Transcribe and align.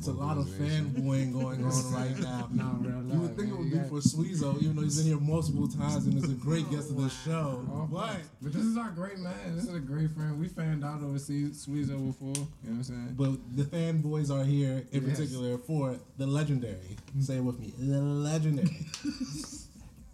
It's 0.00 0.08
a 0.08 0.12
lot 0.12 0.38
of 0.38 0.46
fanboying 0.46 1.30
going 1.34 1.62
on 1.62 1.92
right 1.92 2.18
now. 2.20 2.48
No, 2.54 2.78
real 2.80 3.02
You 3.12 3.20
would 3.20 3.36
think 3.36 3.50
it 3.50 3.54
would 3.58 3.70
be 3.70 3.76
got- 3.76 3.88
for 3.90 3.96
Sweezo, 4.00 4.56
even 4.62 4.74
though 4.74 4.80
he's 4.82 4.96
been 4.96 5.04
here 5.08 5.20
multiple 5.20 5.68
times 5.68 6.06
and 6.06 6.16
is 6.16 6.24
a 6.30 6.34
great 6.34 6.70
guest 6.70 6.88
of 6.88 6.96
the 6.96 7.10
show. 7.10 7.62
Oh, 7.70 7.86
But 7.92 8.16
but 8.40 8.54
this 8.54 8.64
is 8.64 8.78
our 8.78 8.88
great 8.92 9.18
man. 9.18 9.54
This 9.56 9.64
is 9.64 9.74
a 9.74 9.78
great 9.78 10.10
friend. 10.12 10.40
We 10.40 10.48
fanned 10.48 10.86
out 10.86 11.02
overseas 11.02 11.66
Sweezo 11.66 11.98
before. 12.06 12.28
You 12.28 12.32
know 12.32 12.46
what 12.62 12.70
I'm 12.76 12.82
saying? 12.82 13.14
but 13.18 13.32
the 13.54 13.64
fanboys 13.64 14.30
are 14.30 14.42
here 14.42 14.86
in 14.90 15.06
Yes. 15.06 15.18
particular 15.18 15.58
for 15.58 15.96
the 16.16 16.26
legendary. 16.26 16.96
Say 17.20 17.36
it 17.36 17.44
with 17.44 17.60
me, 17.60 17.74
the 17.78 18.00
legendary 18.00 18.86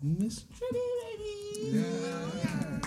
Miss 0.02 0.44
Trinity, 0.58 0.88
baby. 1.62 1.78
Yeah. 1.78 1.82
Doing? 2.80 2.82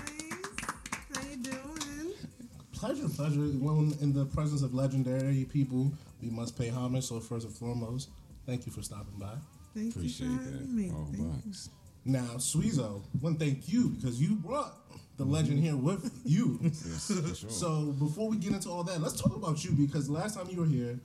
Pleasure, 2.79 3.09
pleasure. 3.09 3.41
When 3.41 3.93
in 3.99 4.13
the 4.13 4.25
presence 4.25 4.61
of 4.61 4.73
legendary 4.73 5.43
people, 5.51 5.91
we 6.21 6.29
must 6.29 6.57
pay 6.57 6.69
homage. 6.69 7.03
So 7.03 7.19
first 7.19 7.45
and 7.45 7.53
foremost, 7.53 8.09
thank 8.45 8.65
you 8.65 8.71
for 8.71 8.81
stopping 8.81 9.19
by. 9.19 9.33
Thank 9.75 9.95
Appreciate 9.97 10.27
you 10.29 10.37
for 10.37 10.43
that. 10.45 10.51
having 10.53 10.75
me. 10.75 10.91
Oh, 10.95 11.05
Thank 11.11 11.17
you. 11.17 11.23
bucks. 11.45 11.69
Now, 12.05 12.37
Sweezo, 12.37 13.01
one 13.19 13.35
thank 13.35 13.67
you 13.67 13.89
because 13.89 14.21
you 14.21 14.35
brought 14.35 14.73
the 15.17 15.25
legend 15.25 15.59
here 15.59 15.75
with 15.75 16.21
you. 16.25 16.57
Yes, 16.61 17.11
for 17.13 17.35
sure. 17.35 17.49
So 17.49 17.87
before 17.99 18.29
we 18.29 18.37
get 18.37 18.53
into 18.53 18.69
all 18.69 18.85
that, 18.85 19.01
let's 19.01 19.19
talk 19.21 19.35
about 19.35 19.61
you 19.65 19.71
because 19.71 20.09
last 20.09 20.37
time 20.37 20.47
you 20.49 20.61
were 20.61 20.65
here, 20.65 20.97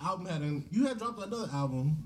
album 0.00 0.26
had 0.26 0.42
an, 0.42 0.64
you 0.70 0.86
had 0.86 0.98
dropped 0.98 1.20
another 1.20 1.48
album, 1.52 1.96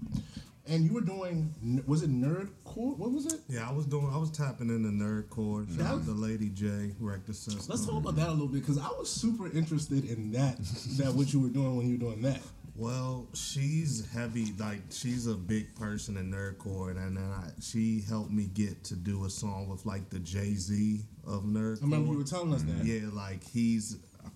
and 0.69 0.85
you 0.85 0.93
were 0.93 1.01
doing 1.01 1.83
was 1.87 2.03
it 2.03 2.11
Nerdcore? 2.11 2.97
What 2.97 3.13
was 3.13 3.27
it? 3.27 3.41
Yeah, 3.49 3.69
I 3.69 3.73
was 3.73 3.87
doing. 3.87 4.11
I 4.13 4.17
was 4.17 4.31
tapping 4.31 4.69
in 4.69 4.83
the 4.83 5.05
nerdcore. 5.05 5.67
Shout 5.77 5.87
out 5.87 6.05
to 6.05 6.13
Lady 6.13 6.49
J, 6.49 6.93
wrecked 7.01 7.27
the 7.27 7.35
system. 7.35 7.65
Let's 7.69 7.85
talk 7.85 7.97
about 7.97 8.17
that 8.17 8.29
a 8.29 8.33
little 8.33 8.49
bit 8.49 8.61
because 8.61 8.79
I 8.79 8.89
was 8.89 9.11
super 9.11 9.51
interested 9.51 10.05
in 10.05 10.33
that 10.33 10.57
that 10.99 11.13
what 11.15 11.33
you 11.33 11.41
were 11.41 11.49
doing 11.49 11.77
when 11.77 11.87
you 11.89 11.95
were 11.95 12.11
doing 12.11 12.23
that. 12.23 12.41
Well, 12.75 13.29
she's 13.35 14.09
heavy. 14.13 14.55
Like 14.59 14.83
she's 14.91 15.27
a 15.27 15.35
big 15.35 15.75
person 15.75 16.17
in 16.17 16.31
nerdcore, 16.31 16.91
and 16.91 17.17
then 17.17 17.23
I, 17.23 17.51
she 17.61 18.03
helped 18.09 18.31
me 18.31 18.45
get 18.55 18.85
to 18.85 18.95
do 18.95 19.25
a 19.25 19.31
song 19.31 19.69
with 19.69 19.85
like 19.85 20.09
the 20.11 20.21
Jay 20.21 20.55
Z 20.55 21.01
of 21.27 21.43
nerdcore. 21.43 21.83
I 21.83 21.85
remember 21.85 22.13
you 22.13 22.19
were 22.19 22.25
telling 22.25 22.55
us 22.55 22.63
that. 22.63 22.85
Yeah, 22.85 23.09
like 23.13 23.43
he's. 23.45 23.99
Uh, 24.25 24.29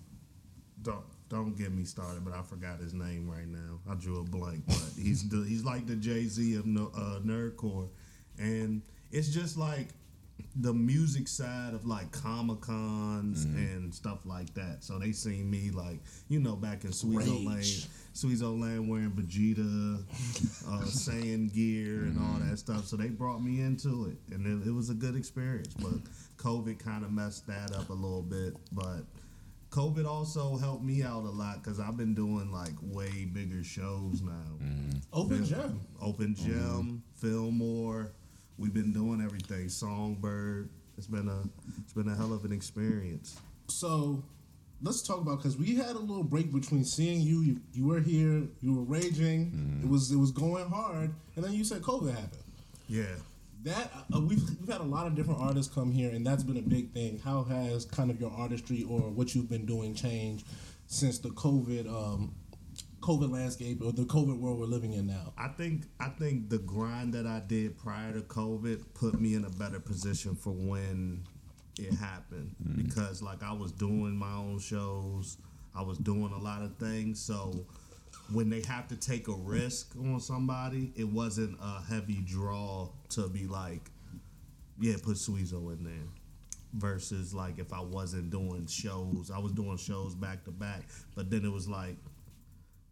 don't 0.83 1.03
don't 1.29 1.57
get 1.57 1.73
me 1.73 1.83
started, 1.83 2.23
but 2.23 2.33
I 2.33 2.41
forgot 2.41 2.79
his 2.79 2.93
name 2.93 3.29
right 3.29 3.47
now. 3.47 3.79
I 3.89 3.95
drew 3.95 4.21
a 4.21 4.23
blank, 4.23 4.63
but 4.67 4.91
he's 4.97 5.27
the, 5.27 5.43
he's 5.47 5.63
like 5.63 5.85
the 5.85 5.95
Jay 5.95 6.25
Z 6.25 6.55
of 6.55 6.65
no, 6.65 6.91
uh, 6.95 7.19
nerdcore, 7.19 7.89
and 8.37 8.81
it's 9.11 9.29
just 9.29 9.57
like 9.57 9.89
the 10.55 10.73
music 10.73 11.27
side 11.27 11.73
of 11.73 11.85
like 11.85 12.11
comic 12.11 12.61
cons 12.61 13.45
and 13.45 13.93
stuff 13.93 14.19
like 14.25 14.53
that. 14.53 14.77
So 14.83 14.97
they 14.97 15.11
seen 15.11 15.49
me 15.49 15.71
like 15.71 15.99
you 16.29 16.39
know 16.39 16.55
back 16.55 16.83
in 16.83 16.91
Sweezo 16.91 17.45
Lane. 17.45 17.87
Sweezo 18.13 18.59
Lane 18.59 18.87
wearing 18.87 19.11
Vegeta, 19.11 20.03
uh, 20.67 20.81
Saiyan 20.85 21.53
gear 21.53 22.05
and 22.05 22.17
all 22.17 22.39
that 22.39 22.57
stuff. 22.57 22.85
So 22.85 22.95
they 22.95 23.09
brought 23.09 23.43
me 23.43 23.61
into 23.61 24.05
it, 24.05 24.33
and 24.33 24.63
it, 24.63 24.67
it 24.67 24.71
was 24.71 24.89
a 24.89 24.95
good 24.95 25.15
experience. 25.15 25.75
But 25.75 25.99
COVID 26.37 26.79
kind 26.79 27.03
of 27.03 27.11
messed 27.11 27.45
that 27.47 27.75
up 27.75 27.89
a 27.89 27.93
little 27.93 28.23
bit, 28.23 28.55
but. 28.71 29.01
COVID 29.69 30.05
also 30.05 30.57
helped 30.57 30.83
me 30.83 31.03
out 31.03 31.23
a 31.23 31.29
lot 31.29 31.63
because 31.63 31.79
I've 31.79 31.97
been 31.97 32.13
doing 32.13 32.51
like 32.51 32.73
way 32.81 33.25
bigger 33.25 33.63
shows 33.63 34.21
now. 34.21 34.57
Mm-hmm. 34.63 34.97
Open 35.13 35.45
Fil- 35.45 35.59
Gem. 35.59 35.81
Open 36.01 36.35
mm-hmm. 36.35 36.45
Gym, 36.45 37.03
Fillmore. 37.15 38.11
We've 38.57 38.73
been 38.73 38.93
doing 38.93 39.21
everything. 39.21 39.67
Songbyrd. 39.67 40.69
It's 40.97 41.07
been 41.07 41.27
a 41.27 41.43
it's 41.81 41.93
been 41.93 42.07
a 42.07 42.15
hell 42.15 42.33
of 42.33 42.45
an 42.45 42.51
experience. 42.51 43.39
So 43.67 44.23
let's 44.81 45.01
talk 45.01 45.21
about 45.21 45.37
because 45.37 45.57
we 45.57 45.75
had 45.75 45.95
a 45.95 45.99
little 45.99 46.23
break 46.23 46.51
between 46.51 46.83
seeing 46.83 47.21
you. 47.21 47.41
You, 47.41 47.61
you 47.73 47.87
were 47.87 47.99
here. 47.99 48.43
You 48.61 48.73
were 48.73 48.83
raging. 48.83 49.51
Mm-hmm. 49.51 49.83
It 49.83 49.89
was 49.89 50.11
it 50.11 50.17
was 50.17 50.31
going 50.31 50.69
hard, 50.69 51.13
and 51.35 51.45
then 51.45 51.53
you 51.53 51.63
said 51.63 51.81
COVID 51.81 52.11
happened. 52.11 52.43
Yeah. 52.87 53.15
That 53.67 53.91
uh, 54.15 54.21
we've 54.21 54.41
we've 54.61 54.71
had 54.71 54.79
a 54.79 54.85
lot 54.85 55.07
of 55.07 55.15
different 55.15 55.41
artists 55.41 55.73
come 55.73 55.91
here, 55.91 56.11
and 56.11 56.25
that's 56.25 56.41
been 56.41 56.55
a 56.55 56.61
big 56.61 56.93
thing. 56.93 57.19
How 57.19 57.43
has 57.43 57.83
kind 57.83 58.09
of 58.09 58.17
your 58.17 58.31
artistry 58.31 58.85
or 58.89 59.01
what 59.01 59.35
you've 59.35 59.49
been 59.49 59.65
doing 59.65 59.93
changed 59.93 60.47
since 60.85 61.19
the 61.19 61.29
COVID 61.31 61.85
um, 61.89 62.33
COVID 63.01 63.29
landscape 63.29 63.81
or 63.83 63.91
the 63.91 64.05
COVID 64.05 64.39
world 64.39 64.57
we're 64.57 64.67
living 64.67 64.93
in 64.93 65.05
now? 65.05 65.33
I 65.37 65.49
think 65.49 65.83
I 65.99 66.07
think 66.07 66.49
the 66.49 66.59
grind 66.59 67.13
that 67.13 67.27
I 67.27 67.41
did 67.45 67.77
prior 67.77 68.13
to 68.13 68.21
COVID 68.21 68.93
put 68.93 69.19
me 69.19 69.35
in 69.35 69.43
a 69.43 69.49
better 69.49 69.81
position 69.81 70.33
for 70.33 70.51
when 70.51 71.25
it 71.77 71.93
happened 71.93 72.55
because 72.77 73.21
like 73.21 73.43
I 73.43 73.51
was 73.51 73.73
doing 73.73 74.15
my 74.15 74.31
own 74.31 74.59
shows, 74.59 75.39
I 75.75 75.81
was 75.81 75.97
doing 75.97 76.31
a 76.31 76.41
lot 76.41 76.61
of 76.61 76.77
things, 76.77 77.19
so 77.19 77.65
when 78.31 78.49
they 78.49 78.61
have 78.61 78.87
to 78.87 78.95
take 78.95 79.27
a 79.27 79.33
risk 79.33 79.93
on 79.97 80.21
somebody, 80.21 80.93
it 80.95 81.07
wasn't 81.07 81.57
a 81.61 81.81
heavy 81.81 82.21
draw 82.25 82.89
to 83.09 83.27
be 83.27 83.47
like, 83.47 83.91
yeah, 84.79 84.95
put 85.01 85.17
Sweezo 85.17 85.71
in 85.73 85.83
there. 85.83 86.07
Versus 86.73 87.33
like 87.33 87.59
if 87.59 87.71
I 87.73 87.79
wasn't 87.79 88.29
doing 88.29 88.67
shows, 88.67 89.31
I 89.33 89.39
was 89.39 89.53
doing 89.53 89.77
shows 89.77 90.13
back 90.13 90.43
to 90.45 90.51
back, 90.51 90.83
but 91.15 91.31
then 91.31 91.45
it 91.45 91.51
was 91.51 91.67
like 91.67 91.95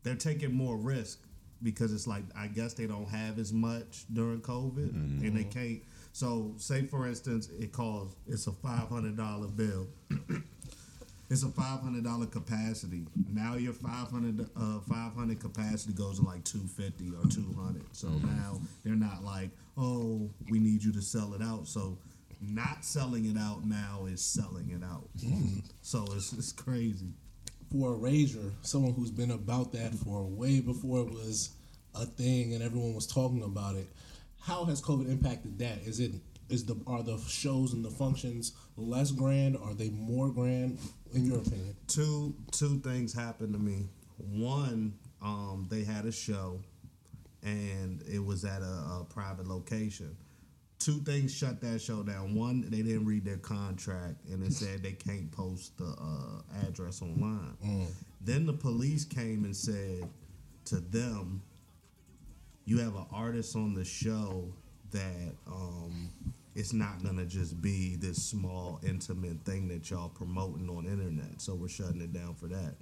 they're 0.02 0.16
taking 0.16 0.54
more 0.54 0.78
risk 0.78 1.20
because 1.62 1.94
it's 1.94 2.08
like 2.08 2.24
I 2.38 2.48
guess 2.48 2.74
they 2.74 2.88
don't 2.88 3.10
have 3.10 3.38
as 3.38 3.52
much 3.52 4.06
during 4.14 4.40
COVID 4.42 4.92
and 4.92 5.22
they 5.22 5.42
mm-hmm. 5.42 5.50
can't. 5.50 5.82
So 6.14 6.54
say 6.58 6.84
for 6.86 7.06
instance, 7.06 7.50
it 7.60 7.74
calls 7.74 8.16
it's 8.28 8.48
a 8.48 8.54
five 8.54 8.88
hundred 8.88 9.18
dollar 9.18 9.48
bill. 9.48 9.88
It's 11.30 11.44
a 11.44 11.50
five 11.50 11.82
hundred 11.82 12.04
dollar 12.04 12.26
capacity. 12.26 13.06
Now 13.32 13.56
your 13.56 13.74
500, 13.74 14.50
uh, 14.56 14.80
500 14.80 15.40
capacity 15.40 15.94
goes 15.94 16.20
to 16.20 16.26
like 16.26 16.44
two 16.44 16.60
fifty 16.68 17.10
or 17.10 17.28
two 17.30 17.54
hundred. 17.60 17.84
So 17.94 18.10
now 18.10 18.60
they're 18.84 18.96
not 18.96 19.24
like, 19.24 19.50
oh, 19.78 20.30
we 20.50 20.60
need 20.60 20.84
you 20.84 20.92
to 20.94 21.02
sell 21.02 21.34
it 21.34 21.42
out. 21.42 21.68
So 21.68 21.98
not 22.42 22.84
selling 22.86 23.26
it 23.26 23.38
out 23.38 23.66
now 23.66 24.06
is 24.08 24.22
selling 24.22 24.70
it 24.70 24.84
out. 24.84 25.10
so 25.82 26.06
it's 26.16 26.34
it's 26.34 26.52
crazy. 26.52 27.08
For 27.72 27.96
a 27.96 27.98
rager, 27.98 28.52
someone 28.62 28.94
who's 28.94 29.12
been 29.12 29.32
about 29.32 29.72
that 29.74 29.94
for 29.96 30.24
way 30.24 30.60
before 30.60 31.00
it 31.00 31.12
was 31.12 31.50
a 31.96 32.06
thing 32.06 32.54
and 32.54 32.62
everyone 32.62 32.94
was 32.94 33.08
talking 33.08 33.42
about 33.42 33.76
it, 33.76 33.88
how 34.40 34.66
has 34.66 34.82
COVID 34.82 35.10
impacted 35.10 35.58
that? 35.60 35.80
Is 35.86 36.00
it 36.00 36.12
is 36.50 36.66
the 36.66 36.76
are 36.88 37.04
the 37.04 37.18
shows 37.28 37.74
and 37.74 37.84
the 37.84 37.90
functions 37.90 38.54
less 38.78 39.12
grand? 39.12 39.58
Are 39.58 39.74
they 39.74 39.90
more 39.90 40.30
grand? 40.30 40.80
In 41.14 41.26
your 41.26 41.40
opinion? 41.40 41.76
two 41.88 42.36
two 42.52 42.80
things 42.80 43.14
happened 43.14 43.54
to 43.54 43.60
me. 43.60 43.88
One, 44.18 44.94
um, 45.22 45.68
they 45.70 45.84
had 45.84 46.06
a 46.06 46.12
show, 46.12 46.60
and 47.44 48.02
it 48.10 48.24
was 48.24 48.46
at 48.46 48.62
a, 48.62 48.66
a 48.66 49.06
private 49.10 49.48
location. 49.48 50.16
Two 50.80 51.00
things 51.00 51.34
shut 51.34 51.62
that 51.62 51.82
show 51.82 52.04
down. 52.04 52.36
One, 52.36 52.70
they 52.70 52.82
didn't 52.82 53.06
read 53.06 53.26
their 53.26 53.38
contract, 53.38 54.26
and 54.30 54.44
it 54.44 54.54
said 54.54 54.84
they 54.84 54.92
can't 54.92 55.32
post 55.32 55.78
the 55.78 55.86
uh, 55.86 56.68
address 56.68 57.02
online. 57.02 57.56
Then 58.22 58.46
the 58.46 58.54
police 58.54 59.04
came 59.04 59.46
and 59.46 59.56
said 59.56 60.08
to 60.66 60.76
them, 60.76 61.42
"You 62.66 62.80
have 62.80 62.96
an 62.96 63.06
artist 63.12 63.56
on 63.56 63.74
the 63.74 63.86
show 63.86 64.54
that 64.96 65.36
um, 65.48 66.10
it's 66.56 66.74
not 66.74 67.04
gonna 67.04 67.26
just 67.26 67.62
be 67.62 67.96
this 67.96 68.22
small, 68.24 68.80
intimate 68.84 69.44
thing 69.46 69.68
that 69.68 69.90
y'all 69.90 70.10
promoting 70.10 70.70
on 70.70 70.86
internet. 70.86 71.42
So 71.42 71.54
we're 71.54 71.68
shutting 71.68 72.02
it 72.02 72.14
down 72.14 72.36
for 72.36 72.48
that." 72.48 72.76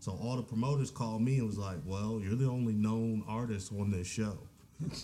So 0.00 0.12
all 0.12 0.36
the 0.36 0.42
promoters 0.42 0.90
called 0.90 1.22
me 1.22 1.38
and 1.38 1.46
was 1.46 1.58
like, 1.58 1.78
"Well, 1.84 2.20
you're 2.22 2.36
the 2.36 2.48
only 2.48 2.74
known 2.74 3.24
artist 3.28 3.72
on 3.72 3.90
this 3.90 4.06
show. 4.06 4.38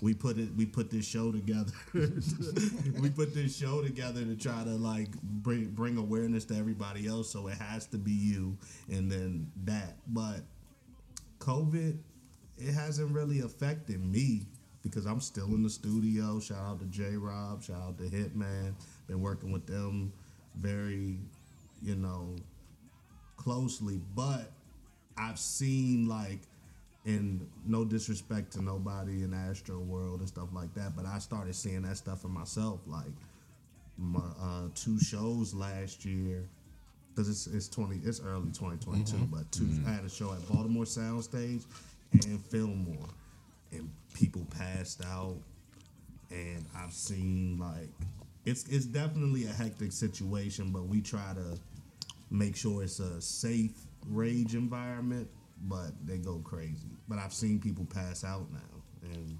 We 0.00 0.14
put 0.14 0.38
it. 0.38 0.54
We 0.56 0.66
put 0.66 0.90
this 0.90 1.04
show 1.04 1.32
together. 1.32 1.72
we 1.94 3.10
put 3.10 3.34
this 3.34 3.56
show 3.56 3.82
together 3.82 4.24
to 4.24 4.36
try 4.36 4.62
to 4.62 4.70
like 4.70 5.10
bring 5.20 5.70
bring 5.70 5.96
awareness 5.96 6.44
to 6.46 6.56
everybody 6.56 7.08
else. 7.08 7.30
So 7.30 7.48
it 7.48 7.58
has 7.58 7.86
to 7.88 7.98
be 7.98 8.12
you, 8.12 8.56
and 8.88 9.10
then 9.10 9.50
that. 9.64 9.96
But 10.06 10.42
COVID, 11.40 11.98
it 12.58 12.72
hasn't 12.72 13.12
really 13.12 13.40
affected 13.40 14.04
me 14.04 14.46
because 14.84 15.06
I'm 15.06 15.20
still 15.20 15.46
in 15.46 15.62
the 15.62 15.70
studio. 15.70 16.38
Shout 16.38 16.58
out 16.58 16.78
to 16.80 16.86
J 16.86 17.16
Rob, 17.16 17.62
shout 17.62 17.80
out 17.80 17.98
to 17.98 18.04
Hitman. 18.04 18.74
Been 19.08 19.20
working 19.20 19.50
with 19.50 19.66
them 19.66 20.12
very, 20.56 21.18
you 21.82 21.96
know, 21.96 22.36
closely. 23.36 24.00
But 24.14 24.52
I've 25.16 25.38
seen 25.38 26.06
like, 26.08 26.40
and 27.06 27.46
no 27.66 27.84
disrespect 27.84 28.52
to 28.52 28.62
nobody 28.62 29.24
in 29.24 29.34
Astro 29.34 29.78
world 29.78 30.20
and 30.20 30.28
stuff 30.28 30.48
like 30.54 30.72
that, 30.74 30.96
but 30.96 31.04
I 31.04 31.18
started 31.18 31.54
seeing 31.54 31.82
that 31.82 31.96
stuff 31.96 32.22
for 32.22 32.28
myself. 32.28 32.80
Like 32.86 33.12
my 33.98 34.20
uh, 34.40 34.68
two 34.74 34.98
shows 34.98 35.54
last 35.54 36.04
year 36.04 36.48
because 37.14 37.28
it's 37.28 37.46
it's 37.46 37.68
twenty 37.68 38.00
it's 38.04 38.20
early 38.20 38.50
twenty 38.52 38.76
twenty 38.78 39.04
two, 39.04 39.18
but 39.30 39.50
2 39.52 39.68
I 39.86 39.90
had 39.92 40.04
a 40.04 40.08
show 40.08 40.32
at 40.32 40.48
Baltimore 40.48 40.84
Soundstage 40.84 41.64
and 42.12 42.44
Fillmore, 42.46 43.08
and 43.74 43.90
people 44.14 44.46
passed 44.56 45.04
out, 45.04 45.36
and 46.30 46.64
I've 46.76 46.92
seen 46.92 47.58
like 47.58 47.90
it's 48.44 48.64
it's 48.68 48.86
definitely 48.86 49.44
a 49.46 49.52
hectic 49.52 49.92
situation, 49.92 50.70
but 50.70 50.86
we 50.86 51.00
try 51.00 51.32
to 51.34 51.58
make 52.30 52.56
sure 52.56 52.82
it's 52.82 53.00
a 53.00 53.20
safe 53.20 53.72
rage 54.08 54.54
environment. 54.54 55.28
But 55.66 55.92
they 56.04 56.18
go 56.18 56.38
crazy. 56.44 56.88
But 57.08 57.18
I've 57.18 57.32
seen 57.32 57.60
people 57.60 57.86
pass 57.86 58.24
out 58.24 58.46
now, 58.52 59.10
and 59.12 59.38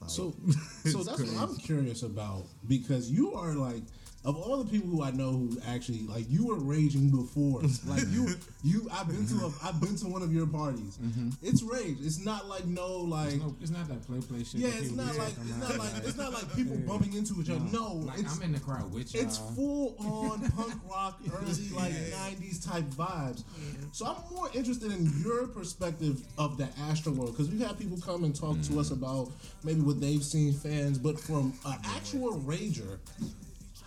like, 0.00 0.10
So, 0.10 0.34
so 0.84 1.02
that's 1.02 1.16
crazy. 1.16 1.36
what 1.36 1.48
I'm 1.50 1.56
curious 1.56 2.02
about 2.02 2.46
because 2.66 3.10
you 3.10 3.34
are 3.34 3.54
like 3.54 3.82
of 4.24 4.36
all 4.36 4.56
the 4.62 4.70
people 4.70 4.88
who 4.88 5.02
I 5.02 5.10
know 5.10 5.32
who 5.32 5.58
actually 5.66 6.02
like 6.06 6.24
you 6.30 6.46
were 6.46 6.58
raging 6.58 7.10
before. 7.10 7.62
Like 7.86 8.04
you, 8.10 8.28
you 8.62 8.88
I've 8.90 9.08
been 9.08 9.26
to 9.26 9.46
a, 9.46 9.52
I've 9.62 9.80
been 9.80 9.96
to 9.96 10.06
one 10.06 10.22
of 10.22 10.32
your 10.32 10.46
parties. 10.46 10.98
Mm-hmm. 11.02 11.30
It's 11.42 11.62
rage. 11.62 11.98
It's 12.00 12.24
not 12.24 12.48
like 12.48 12.64
no 12.66 12.98
like. 12.98 13.34
No, 13.36 13.54
it's 13.60 13.70
not 13.70 13.88
that 13.88 14.06
play 14.06 14.20
play 14.20 14.42
shit. 14.42 14.60
Yeah, 14.60 14.70
that 14.70 14.78
it's 14.78 14.88
people 14.88 15.04
not 15.04 15.16
like 15.16 15.34
talking 15.34 15.42
it's 15.42 15.56
about. 15.56 15.68
not 15.68 15.78
like 15.78 16.04
it's 16.04 16.16
not 16.16 16.32
like 16.32 16.56
people 16.56 16.76
bumping 16.78 17.14
into 17.14 17.40
each 17.40 17.50
other. 17.50 17.60
No, 17.72 17.94
like 17.94 18.20
it's 18.20 18.36
I'm 18.36 18.42
in 18.42 18.52
the 18.52 18.60
crowd 18.60 18.92
with 18.92 19.14
y'all. 19.14 19.24
it's 19.24 19.38
full 19.54 19.96
on 19.98 20.50
punk 20.56 20.74
rock, 20.88 21.20
early 21.32 21.68
like 21.70 21.92
'90s 21.92 22.66
type 22.66 22.84
vibes. 22.84 23.44
So 23.92 24.06
I'm 24.06 24.34
more 24.34 24.48
interested 24.54 24.92
in 24.92 25.12
your 25.22 25.46
perspective 25.48 26.22
of 26.38 26.56
the 26.56 26.68
Astro 26.80 27.12
world 27.12 27.32
because 27.32 27.50
we've 27.50 27.60
had 27.60 27.78
people 27.78 27.98
come 27.98 28.24
and 28.24 28.34
talk 28.34 28.60
to 28.62 28.80
us 28.80 28.90
mm. 28.90 28.98
about 28.98 29.30
maybe 29.62 29.80
what 29.80 30.00
they've 30.00 30.24
seen 30.24 30.52
fans, 30.52 30.98
but 30.98 31.20
from 31.20 31.52
an 31.66 31.78
actual 31.84 32.38
rager. 32.40 32.98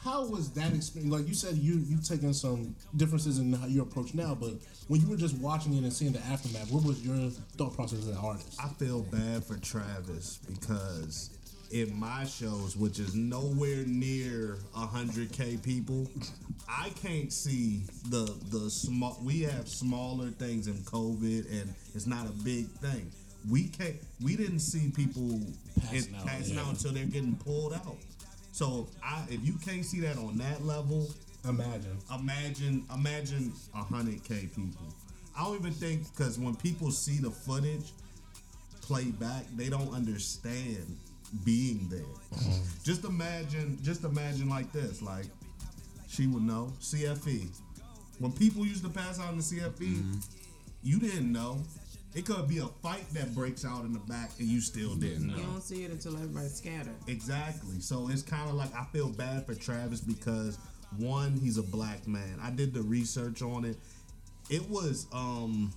How 0.04 0.26
was 0.26 0.52
that 0.52 0.74
experience? 0.74 1.12
Like 1.14 1.28
you 1.28 1.34
said, 1.34 1.56
you 1.56 1.76
you 1.88 1.98
taken 1.98 2.34
some 2.34 2.76
differences 2.96 3.40
in 3.40 3.52
how 3.54 3.66
you 3.68 3.82
approach 3.82 4.14
now, 4.14 4.36
but 4.36 4.54
when 4.88 5.02
you 5.02 5.08
were 5.10 5.18
just 5.18 5.38
watching 5.40 5.74
it 5.74 5.84
and 5.84 5.92
seeing 5.92 6.14
the 6.14 6.20
aftermath, 6.26 6.72
what 6.72 6.84
was 6.84 7.04
your 7.06 7.30
thought 7.58 7.76
process 7.76 8.00
as 8.00 8.08
an 8.08 8.18
artist? 8.18 8.58
I 8.64 8.70
feel 8.70 9.02
bad 9.02 9.44
for 9.44 9.58
Travis 9.58 10.40
because 10.48 11.32
in 11.72 11.94
my 12.00 12.24
shows, 12.26 12.78
which 12.78 13.00
is 13.00 13.14
nowhere 13.16 13.84
near 13.86 14.58
100k 14.74 15.62
people, 15.64 16.10
I 16.70 16.90
can't 17.02 17.34
see 17.34 17.84
the 18.10 18.34
the 18.52 18.70
small. 18.70 19.20
We 19.22 19.42
have 19.42 19.68
smaller 19.68 20.30
things 20.30 20.68
in 20.68 20.76
COVID, 20.84 21.52
and 21.62 21.74
it's 21.94 22.08
not 22.08 22.28
a 22.28 22.32
big 22.32 22.68
thing. 22.68 23.12
We 23.50 23.68
can't. 23.68 23.96
We 24.22 24.36
didn't 24.36 24.60
see 24.60 24.90
people 24.92 25.42
Passing 25.82 26.14
it- 26.14 26.20
out, 26.20 26.26
passing 26.28 26.56
yeah. 26.56 26.62
out 26.62 26.70
until 26.70 26.92
they're 26.94 27.06
getting 27.06 27.36
pulled 27.36 27.74
out. 27.74 27.98
So 28.58 28.88
I, 29.04 29.24
if 29.30 29.46
you 29.46 29.54
can't 29.64 29.86
see 29.86 30.00
that 30.00 30.18
on 30.18 30.36
that 30.40 30.66
level, 30.66 31.08
Imagine. 31.48 31.96
imagine 32.12 32.84
imagine 32.92 33.54
a 33.76 33.84
hundred 33.84 34.24
k 34.24 34.50
people. 34.56 34.88
I 35.38 35.44
don't 35.44 35.60
even 35.60 35.74
think 35.74 36.12
because 36.12 36.40
when 36.40 36.56
people 36.56 36.90
see 36.90 37.20
the 37.20 37.30
footage 37.30 37.94
played 38.82 39.20
back, 39.20 39.46
they 39.56 39.70
don't 39.70 39.94
understand 39.94 40.98
being 41.46 41.88
there. 41.88 42.00
Mm-hmm. 42.34 42.64
just 42.84 43.04
imagine, 43.04 43.78
just 43.84 44.04
imagine 44.04 44.50
like 44.50 44.72
this, 44.72 45.04
like 45.04 45.28
she 46.08 46.26
would 46.26 46.42
know 46.42 46.74
CFE. 46.82 47.50
When 48.18 48.32
people 48.32 48.66
used 48.66 48.84
to 48.86 48.90
pass 48.90 49.20
out 49.20 49.34
in 49.34 49.38
the 49.38 49.44
CFE, 49.44 49.98
mm-hmm. 49.98 50.18
you 50.82 50.98
didn't 50.98 51.32
know. 51.32 51.60
It 52.16 52.26
could 52.26 52.48
be 52.48 52.58
a 52.60 52.68
fight 52.82 53.08
that 53.14 53.36
breaks 53.36 53.64
out 53.66 53.86
in 53.86 53.94
the 53.94 54.00
back 54.00 54.32
and 54.40 54.48
you 54.48 54.60
still 54.60 54.96
didn't 54.96 55.28
know. 55.28 55.36
You 55.36 55.44
don't 55.44 55.62
see 55.62 55.84
it 55.84 55.92
until 55.92 56.16
everybody's 56.16 56.56
scattered. 56.56 56.96
Exactly. 57.08 57.80
So 57.80 58.10
it's 58.10 58.24
kind 58.24 58.50
of 58.50 58.56
like 58.56 58.74
I 58.76 58.86
feel 58.86 59.10
bad 59.10 59.46
for 59.46 59.54
Travis 59.54 60.02
because 60.02 60.58
one, 60.98 61.36
he's 61.38 61.58
a 61.58 61.64
black 61.64 62.08
man. 62.08 62.40
I 62.42 62.50
did 62.50 62.74
the 62.74 62.82
research 62.82 63.42
on 63.42 63.66
it. 63.66 63.78
It 64.50 64.68
was 64.70 65.06
um 65.14 65.72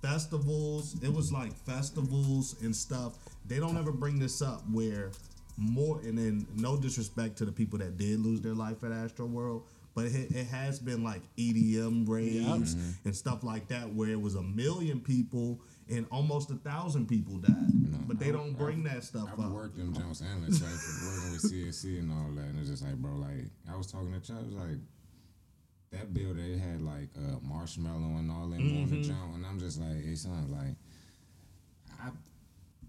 festivals. 0.00 0.96
It 1.02 1.12
was 1.12 1.32
like 1.32 1.52
festivals 1.52 2.56
and 2.62 2.74
stuff. 2.74 3.18
They 3.46 3.58
don't 3.58 3.76
ever 3.76 3.92
bring 3.92 4.18
this 4.18 4.40
up 4.40 4.62
where 4.70 5.10
more 5.56 6.00
and 6.00 6.16
then 6.16 6.46
no 6.56 6.76
disrespect 6.76 7.36
to 7.38 7.44
the 7.44 7.52
people 7.52 7.78
that 7.80 7.98
did 7.98 8.20
lose 8.20 8.40
their 8.40 8.54
life 8.54 8.82
at 8.82 8.92
Astro 8.92 9.26
World, 9.26 9.64
but 10.00 10.12
it, 10.12 10.30
it 10.30 10.46
has 10.46 10.78
been 10.78 11.04
like 11.04 11.20
EDM 11.36 12.08
raves 12.08 12.74
and 13.04 13.14
stuff 13.14 13.44
like 13.44 13.68
that 13.68 13.92
where 13.94 14.08
it 14.08 14.20
was 14.20 14.34
a 14.34 14.42
million 14.42 15.00
people 15.00 15.60
and 15.90 16.06
almost 16.10 16.50
a 16.50 16.54
thousand 16.54 17.06
people 17.06 17.36
died. 17.36 18.08
but 18.08 18.18
they 18.18 18.32
don't 18.32 18.56
bring 18.56 18.82
that 18.84 19.04
stuff 19.04 19.28
up. 19.28 19.38
I've 19.38 19.46
up. 19.46 19.52
worked 19.52 19.78
in 19.78 19.92
Jones 19.92 20.22
Analyst, 20.22 20.62
like 20.62 20.72
working 21.06 21.32
with 21.32 21.52
CSC 21.52 21.98
and 21.98 22.12
all 22.12 22.30
that, 22.34 22.46
and 22.46 22.58
it's 22.58 22.70
just 22.70 22.82
like, 22.82 22.94
bro, 22.94 23.12
like 23.16 23.44
I 23.70 23.76
was 23.76 23.88
talking 23.88 24.12
to 24.12 24.20
Chubb, 24.20 24.50
like 24.52 24.78
that 25.92 26.14
bill 26.14 26.32
they 26.34 26.56
had 26.56 26.80
like 26.80 27.08
uh, 27.16 27.36
Marshmello 27.40 28.18
and 28.18 28.30
all 28.30 28.48
that 28.48 28.60
on 28.60 28.86
the 28.88 29.02
John, 29.02 29.32
and 29.34 29.44
I'm 29.44 29.58
just 29.58 29.80
like, 29.80 30.02
hey 30.02 30.14
son, 30.14 30.50
like 30.50 30.76
I 32.00 32.10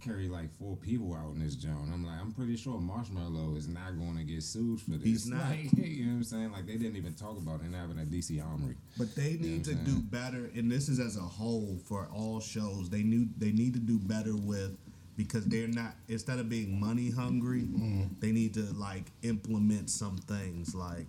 carry 0.01 0.27
like 0.27 0.51
four 0.57 0.75
people 0.75 1.13
out 1.15 1.33
in 1.33 1.39
this 1.43 1.55
John. 1.55 1.91
I'm 1.93 2.05
like, 2.05 2.19
I'm 2.19 2.31
pretty 2.31 2.57
sure 2.57 2.79
Marshmello 2.79 3.55
is 3.57 3.67
not 3.67 3.97
going 3.97 4.17
to 4.17 4.23
get 4.23 4.43
sued 4.43 4.81
for 4.81 4.91
this. 4.91 5.03
He's 5.03 5.27
not. 5.27 5.41
Like, 5.51 5.73
you 5.75 6.05
know 6.05 6.11
what 6.11 6.17
I'm 6.17 6.23
saying? 6.23 6.51
Like 6.51 6.65
they 6.65 6.77
didn't 6.77 6.95
even 6.95 7.13
talk 7.13 7.37
about 7.37 7.61
it 7.61 7.75
having 7.75 7.99
a 7.99 8.03
DC 8.03 8.43
Armory. 8.43 8.75
But 8.97 9.15
they 9.15 9.33
need 9.33 9.65
to 9.65 9.71
what 9.71 9.79
I'm 9.79 9.85
do 9.85 9.99
better, 9.99 10.51
and 10.55 10.71
this 10.71 10.87
is 10.87 10.99
as 10.99 11.17
a 11.17 11.21
whole 11.21 11.77
for 11.85 12.07
all 12.13 12.39
shows. 12.39 12.89
They 12.89 13.03
knew 13.03 13.27
they 13.37 13.51
need 13.51 13.73
to 13.73 13.79
do 13.79 13.99
better 13.99 14.35
with 14.35 14.77
because 15.17 15.45
they're 15.45 15.67
not 15.67 15.95
instead 16.07 16.39
of 16.39 16.47
being 16.49 16.79
money 16.79 17.09
hungry, 17.09 17.61
mm-hmm. 17.63 18.03
they 18.19 18.31
need 18.31 18.53
to 18.53 18.61
like 18.73 19.05
implement 19.23 19.89
some 19.89 20.17
things 20.17 20.73
like. 20.73 21.07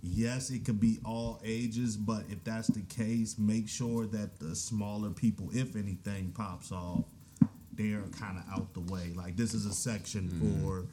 Yes, 0.00 0.50
it 0.50 0.64
could 0.64 0.78
be 0.78 0.98
all 1.04 1.40
ages, 1.44 1.96
but 1.96 2.22
if 2.30 2.44
that's 2.44 2.68
the 2.68 2.82
case, 2.82 3.36
make 3.36 3.68
sure 3.68 4.06
that 4.06 4.38
the 4.38 4.54
smaller 4.54 5.10
people, 5.10 5.50
if 5.52 5.74
anything 5.74 6.30
pops 6.30 6.70
off, 6.70 7.04
they're 7.78 8.02
kind 8.18 8.36
of 8.36 8.44
out 8.52 8.74
the 8.74 8.80
way. 8.92 9.12
Like 9.14 9.36
this 9.36 9.54
is 9.54 9.64
a 9.64 9.72
section 9.72 10.28
mm. 10.28 10.62
for 10.62 10.86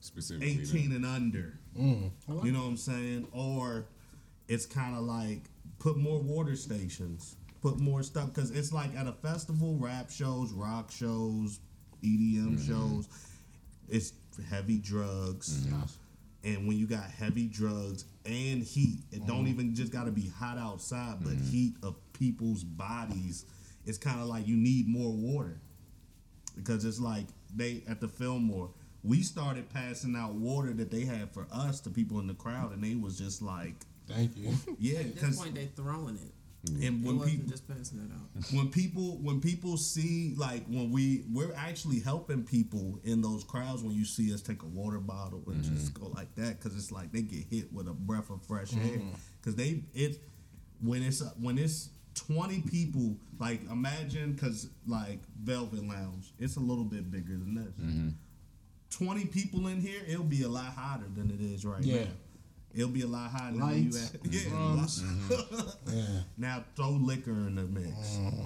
Specifically, 0.00 0.60
18 0.60 0.92
and 0.92 1.06
under. 1.06 1.54
Mm. 1.78 2.10
You 2.44 2.52
know 2.52 2.60
what 2.60 2.68
I'm 2.68 2.76
saying? 2.76 3.28
Or 3.32 3.86
it's 4.48 4.66
kind 4.66 4.94
of 4.96 5.04
like 5.04 5.44
put 5.78 5.96
more 5.96 6.18
water 6.18 6.56
stations, 6.56 7.36
put 7.62 7.78
more 7.78 8.02
stuff 8.02 8.34
because 8.34 8.50
it's 8.50 8.72
like 8.72 8.94
at 8.96 9.06
a 9.06 9.12
festival, 9.12 9.76
rap 9.78 10.10
shows, 10.10 10.52
rock 10.52 10.90
shows, 10.90 11.60
EDM 12.02 12.58
mm-hmm. 12.58 12.68
shows. 12.68 13.08
It's 13.88 14.12
heavy 14.50 14.78
drugs, 14.78 15.66
mm-hmm. 15.66 16.48
and 16.48 16.66
when 16.66 16.76
you 16.78 16.86
got 16.86 17.04
heavy 17.04 17.46
drugs 17.46 18.06
and 18.24 18.62
heat, 18.62 19.00
it 19.12 19.26
don't 19.26 19.40
mm-hmm. 19.40 19.48
even 19.48 19.74
just 19.74 19.92
got 19.92 20.04
to 20.04 20.10
be 20.10 20.32
hot 20.38 20.58
outside, 20.58 21.18
but 21.22 21.34
heat 21.34 21.76
of 21.82 21.94
people's 22.14 22.64
bodies. 22.64 23.44
It's 23.86 23.98
kind 23.98 24.20
of 24.20 24.26
like 24.26 24.48
you 24.48 24.56
need 24.56 24.88
more 24.88 25.12
water 25.12 25.60
because 26.54 26.84
it's 26.84 27.00
like 27.00 27.26
they 27.54 27.82
at 27.88 28.00
the 28.00 28.08
Fillmore. 28.08 28.70
We 29.02 29.20
started 29.22 29.68
passing 29.68 30.16
out 30.16 30.32
water 30.32 30.72
that 30.72 30.90
they 30.90 31.02
had 31.02 31.30
for 31.30 31.46
us 31.52 31.80
to 31.80 31.90
people 31.90 32.20
in 32.20 32.26
the 32.26 32.34
crowd, 32.34 32.72
and 32.72 32.82
they 32.82 32.94
was 32.94 33.18
just 33.18 33.42
like, 33.42 33.74
Thank 34.08 34.36
you. 34.36 34.50
yeah, 34.78 35.00
At 35.00 35.16
this 35.16 35.38
point, 35.38 35.54
they 35.54 35.66
throwing 35.66 36.16
it. 36.16 36.84
and 36.86 37.04
when 37.04 37.18
wasn't 37.18 37.32
people 37.32 37.50
just 37.50 37.68
passing 37.68 37.98
it 37.98 38.10
out. 38.14 38.52
when 38.54 38.68
people 38.68 39.18
when 39.18 39.40
people 39.40 39.76
see 39.76 40.34
like 40.36 40.64
when 40.66 40.90
we 40.90 41.24
we're 41.30 41.52
actually 41.54 42.00
helping 42.00 42.42
people 42.42 42.98
in 43.04 43.20
those 43.20 43.44
crowds 43.44 43.82
when 43.82 43.94
you 43.94 44.04
see 44.04 44.32
us 44.32 44.40
take 44.40 44.62
a 44.62 44.66
water 44.66 44.98
bottle 44.98 45.42
and 45.46 45.62
mm-hmm. 45.62 45.74
just 45.74 45.92
go 45.92 46.06
like 46.06 46.34
that 46.36 46.58
because 46.58 46.74
it's 46.74 46.90
like 46.90 47.12
they 47.12 47.20
get 47.20 47.44
hit 47.50 47.70
with 47.70 47.86
a 47.86 47.92
breath 47.92 48.30
of 48.30 48.42
fresh 48.42 48.72
air 48.72 48.98
mm-hmm. 48.98 49.10
because 49.40 49.56
they 49.56 49.82
it 49.92 50.22
when 50.80 51.02
it's 51.02 51.22
when 51.38 51.58
it's 51.58 51.90
20 52.14 52.60
people 52.62 53.16
like 53.40 53.60
imagine 53.70 54.32
because 54.32 54.68
like 54.86 55.18
velvet 55.42 55.82
lounge 55.86 56.32
it's 56.38 56.56
a 56.56 56.60
little 56.60 56.84
bit 56.84 57.10
bigger 57.10 57.32
than 57.32 57.54
this 57.54 57.74
mm-hmm. 57.80 58.08
20 58.90 59.24
people 59.26 59.66
in 59.66 59.80
here 59.80 60.00
it'll 60.06 60.22
be 60.24 60.42
a 60.42 60.48
lot 60.48 60.72
hotter 60.76 61.06
than 61.16 61.30
it 61.30 61.40
is 61.40 61.64
right 61.64 61.82
Yeah. 61.82 62.02
now 62.04 62.10
it'll 62.74 62.88
be 62.88 63.02
a 63.02 63.06
lot 63.06 63.30
hotter 63.30 63.52
than 63.56 63.60
where 63.66 63.74
you 63.76 63.84
Lights, 63.90 64.14
at 64.14 64.32
yeah, 64.32 64.48
drums. 64.50 65.02
Yeah. 65.30 65.36
Mm-hmm. 65.84 66.18
now 66.38 66.64
throw 66.76 66.90
liquor 66.90 67.30
in 67.32 67.54
the 67.56 67.62
mix. 67.62 67.90
Mm-hmm. 68.16 68.44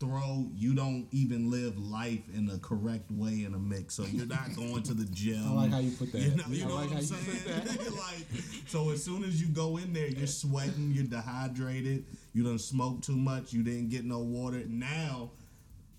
Throw 0.00 0.46
you 0.54 0.74
don't 0.74 1.08
even 1.10 1.50
live 1.50 1.76
life 1.76 2.20
in 2.32 2.46
the 2.46 2.58
correct 2.58 3.10
way 3.10 3.42
in 3.44 3.54
a 3.54 3.58
mix, 3.58 3.94
so 3.94 4.04
you're 4.04 4.26
not 4.26 4.54
going 4.54 4.82
to 4.84 4.94
the 4.94 5.04
gym. 5.12 5.42
I 5.44 5.52
like 5.62 5.70
how 5.72 5.78
you 5.78 5.90
put 5.90 6.12
that. 6.12 6.20
You 6.20 6.36
know, 6.36 6.44
you 6.48 6.64
I 6.64 6.68
know 6.68 6.74
like 6.76 6.90
what 6.90 6.90
how 6.90 6.96
I'm 6.96 7.00
you 7.00 7.06
saying? 7.06 7.94
like, 7.96 8.26
so 8.68 8.90
as 8.90 9.02
soon 9.02 9.24
as 9.24 9.40
you 9.40 9.48
go 9.48 9.76
in 9.78 9.92
there, 9.92 10.06
you're 10.06 10.28
sweating, 10.28 10.92
you're 10.94 11.02
dehydrated, 11.04 12.04
you 12.38 12.44
didn't 12.44 12.60
smoke 12.60 13.02
too 13.02 13.16
much, 13.16 13.52
you 13.52 13.64
didn't 13.64 13.88
get 13.88 14.04
no 14.04 14.20
water. 14.20 14.62
Now 14.68 15.32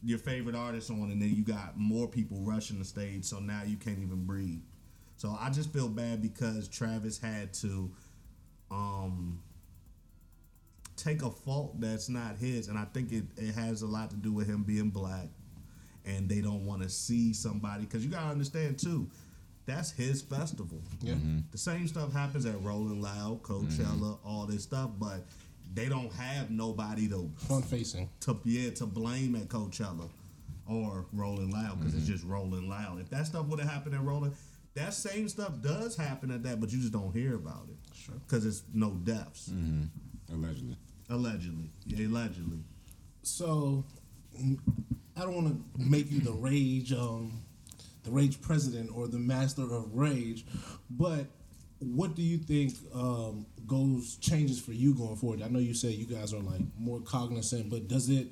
your 0.01 0.17
favorite 0.17 0.55
artist 0.55 0.89
on, 0.89 1.11
and 1.11 1.21
then 1.21 1.35
you 1.35 1.43
got 1.43 1.77
more 1.77 2.07
people 2.07 2.37
rushing 2.39 2.79
the 2.79 2.85
stage, 2.85 3.25
so 3.25 3.39
now 3.39 3.63
you 3.65 3.75
can't 3.75 3.99
even 3.99 4.25
breathe. 4.25 4.61
So 5.17 5.37
I 5.37 5.49
just 5.49 5.73
feel 5.73 5.89
bad 5.89 6.21
because 6.21 6.69
Travis 6.69 7.17
had 7.17 7.53
to 7.55 7.91
um 8.71 9.41
take 10.95 11.23
a 11.23 11.29
fault 11.29 11.77
that's 11.81 12.07
not 12.07 12.37
his, 12.37 12.69
and 12.69 12.77
I 12.77 12.85
think 12.85 13.11
it, 13.11 13.25
it 13.35 13.53
has 13.53 13.81
a 13.81 13.87
lot 13.87 14.09
to 14.11 14.15
do 14.15 14.31
with 14.31 14.47
him 14.47 14.63
being 14.63 14.91
black, 14.91 15.27
and 16.05 16.29
they 16.29 16.39
don't 16.39 16.65
want 16.65 16.83
to 16.83 16.89
see 16.89 17.33
somebody 17.33 17.83
because 17.83 18.05
you 18.05 18.09
gotta 18.09 18.29
understand 18.29 18.79
too, 18.79 19.09
that's 19.65 19.91
his 19.91 20.21
festival. 20.21 20.81
Yeah. 21.01 21.15
The 21.51 21.57
same 21.57 21.85
stuff 21.89 22.13
happens 22.13 22.45
at 22.45 22.61
Rolling 22.63 23.01
Loud, 23.01 23.43
Coachella, 23.43 24.19
all 24.23 24.45
this 24.45 24.63
stuff, 24.63 24.91
but 24.97 25.25
they 25.73 25.87
don't 25.89 26.11
have 26.13 26.49
nobody 26.51 27.07
to 27.09 27.29
Front 27.47 27.65
facing. 27.65 28.09
to 28.21 28.39
yeah 28.45 28.71
to 28.71 28.85
blame 28.85 29.35
at 29.35 29.47
Coachella 29.49 30.09
or 30.67 31.05
Rolling 31.13 31.51
Loud 31.51 31.79
because 31.79 31.93
it's 31.95 32.03
Mm-hmm. 32.03 32.13
just 32.13 32.25
Rolling 32.25 32.69
Loud. 32.69 32.99
If 33.01 33.09
that 33.09 33.25
stuff 33.27 33.45
would 33.47 33.59
have 33.59 33.69
happened 33.69 33.95
at 33.95 34.01
Rolling, 34.03 34.33
that 34.75 34.93
same 34.93 35.27
stuff 35.27 35.53
does 35.61 35.95
happen 35.95 36.31
at 36.31 36.43
that, 36.43 36.59
but 36.61 36.71
you 36.71 36.79
just 36.79 36.93
don't 36.93 37.11
hear 37.11 37.35
about 37.35 37.67
it. 37.69 37.77
Sure. 37.95 38.15
Because 38.27 38.45
it's 38.45 38.63
no 38.73 38.91
deaths. 38.91 39.51
Allegedly. 40.31 40.77
Allegedly. 41.09 41.71
Yeah, 41.85 42.07
allegedly. 42.07 42.59
So, 43.23 43.83
I 45.17 45.21
don't 45.21 45.35
want 45.35 45.47
to 45.47 45.81
make 45.83 46.11
you 46.11 46.19
the 46.19 46.31
rage, 46.33 46.93
um, 46.93 47.31
the 48.03 48.11
rage 48.11 48.39
president 48.41 48.91
or 48.95 49.07
the 49.07 49.17
master 49.19 49.63
of 49.63 49.93
rage, 49.95 50.45
but 50.89 51.25
what 51.79 52.15
do 52.15 52.21
you 52.21 52.37
think 52.37 52.73
um, 52.93 53.45
goes 53.69 54.17
changes 54.17 54.59
for 54.59 54.73
you 54.73 54.93
going 54.93 55.15
forward? 55.15 55.41
I 55.41 55.47
know 55.47 55.59
you 55.59 55.73
said 55.73 55.93
you 55.93 56.05
guys 56.05 56.33
are 56.33 56.39
like 56.39 56.61
more 56.77 56.99
cognizant, 57.01 57.69
but 57.69 57.87
does 57.87 58.09
it 58.09 58.27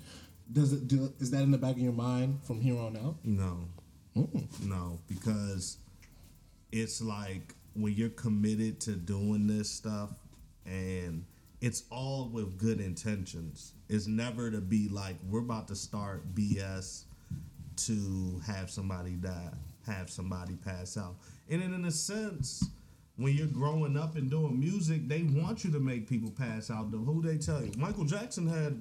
does 0.51 0.74
it 0.74 0.88
do, 0.88 1.13
is 1.20 1.32
that 1.32 1.41
in 1.44 1.51
the 1.51 1.58
back 1.58 1.75
of 1.75 1.79
your 1.79 1.94
mind 1.94 2.39
from 2.44 2.62
here 2.62 2.77
on 2.77 2.98
out? 2.98 3.15
No. 3.24 3.60
Mm. 4.15 4.65
No, 4.65 5.00
because 5.08 5.77
it's 6.72 7.01
like 7.01 7.53
when 7.74 7.94
you're 7.94 8.10
committed 8.10 8.79
to 8.82 8.91
doing 8.91 9.48
this 9.48 9.70
stuff 9.70 10.10
and 10.65 11.25
it's 11.62 11.84
all 11.89 12.29
with 12.32 12.58
good 12.58 12.79
intentions. 12.79 13.74
It's 13.89 14.08
never 14.08 14.51
to 14.51 14.62
be 14.62 14.89
like 14.89 15.15
we're 15.29 15.39
about 15.39 15.67
to 15.70 15.75
start 15.75 16.36
BS 16.36 17.03
to 17.77 18.41
have 18.46 18.70
somebody 18.70 19.12
die, 19.12 19.53
have 19.86 20.10
somebody 20.10 20.56
pass 20.56 20.98
out. 20.98 21.15
And 21.50 21.62
then 21.62 21.74
in 21.74 21.86
a 21.86 21.91
sense, 21.91 22.70
when 23.17 23.33
you're 23.36 23.47
growing 23.47 23.97
up 23.97 24.15
and 24.15 24.29
doing 24.29 24.59
music, 24.59 25.07
they 25.07 25.24
want 25.24 25.63
you 25.63 25.71
to 25.71 25.79
make 25.79 26.07
people 26.07 26.31
pass 26.31 26.69
out. 26.69 26.91
The- 26.91 26.97
Who 26.97 27.21
they 27.21 27.38
tell 27.38 27.63
you? 27.63 27.71
Michael 27.77 28.05
Jackson 28.05 28.47
had 28.47 28.79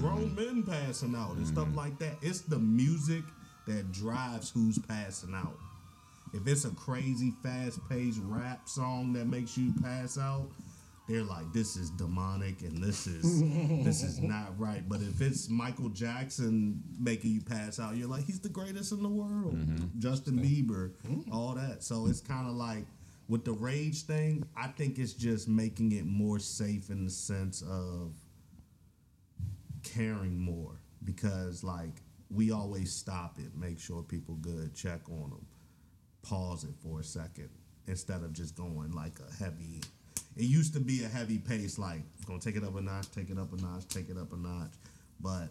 grown 0.00 0.30
mm-hmm. 0.30 0.34
men 0.36 0.62
passing 0.62 1.14
out 1.16 1.34
and 1.34 1.46
stuff 1.46 1.66
mm-hmm. 1.66 1.78
like 1.78 1.98
that. 1.98 2.14
It's 2.22 2.42
the 2.42 2.58
music 2.58 3.24
that 3.66 3.90
drives 3.92 4.50
who's 4.50 4.78
passing 4.78 5.34
out. 5.34 5.58
If 6.32 6.46
it's 6.46 6.64
a 6.64 6.70
crazy, 6.70 7.34
fast-paced 7.42 8.20
rap 8.24 8.68
song 8.68 9.12
that 9.14 9.26
makes 9.26 9.58
you 9.58 9.74
pass 9.82 10.16
out, 10.16 10.48
they're 11.08 11.22
like, 11.24 11.52
"This 11.52 11.76
is 11.76 11.90
demonic 11.90 12.62
and 12.62 12.82
this 12.82 13.06
is 13.06 13.40
this 13.84 14.02
is 14.02 14.20
not 14.20 14.58
right." 14.58 14.88
But 14.88 15.02
if 15.02 15.20
it's 15.20 15.50
Michael 15.50 15.90
Jackson 15.90 16.82
making 16.98 17.32
you 17.32 17.42
pass 17.42 17.78
out, 17.78 17.96
you're 17.96 18.08
like, 18.08 18.24
"He's 18.24 18.40
the 18.40 18.48
greatest 18.48 18.92
in 18.92 19.02
the 19.02 19.08
world." 19.08 19.56
Mm-hmm. 19.56 19.98
Justin 19.98 20.38
Bieber, 20.38 20.92
mm. 21.06 21.30
all 21.30 21.54
that. 21.54 21.82
So 21.82 22.06
it's 22.06 22.20
kind 22.20 22.48
of 22.48 22.54
like 22.54 22.86
with 23.32 23.46
the 23.46 23.52
rage 23.52 24.02
thing. 24.02 24.44
I 24.54 24.66
think 24.66 24.98
it's 24.98 25.14
just 25.14 25.48
making 25.48 25.92
it 25.92 26.04
more 26.04 26.38
safe 26.38 26.90
in 26.90 27.06
the 27.06 27.10
sense 27.10 27.62
of 27.62 28.12
caring 29.82 30.38
more 30.38 30.78
because 31.04 31.64
like 31.64 32.02
we 32.30 32.52
always 32.52 32.92
stop 32.92 33.38
it, 33.38 33.56
make 33.56 33.80
sure 33.80 34.02
people 34.02 34.34
good, 34.34 34.74
check 34.74 35.00
on 35.08 35.30
them, 35.30 35.46
pause 36.20 36.64
it 36.64 36.74
for 36.82 37.00
a 37.00 37.04
second 37.04 37.48
instead 37.86 38.22
of 38.22 38.34
just 38.34 38.54
going 38.54 38.92
like 38.92 39.18
a 39.18 39.42
heavy. 39.42 39.80
It 40.36 40.44
used 40.44 40.74
to 40.74 40.80
be 40.80 41.02
a 41.02 41.08
heavy 41.08 41.38
pace, 41.38 41.78
like 41.78 42.02
gonna 42.26 42.38
take 42.38 42.56
it 42.56 42.64
up 42.64 42.76
a 42.76 42.82
notch, 42.82 43.10
take 43.12 43.30
it 43.30 43.38
up 43.38 43.54
a 43.54 43.62
notch, 43.62 43.88
take 43.88 44.10
it 44.10 44.18
up 44.18 44.34
a 44.34 44.36
notch, 44.36 44.72
but 45.20 45.48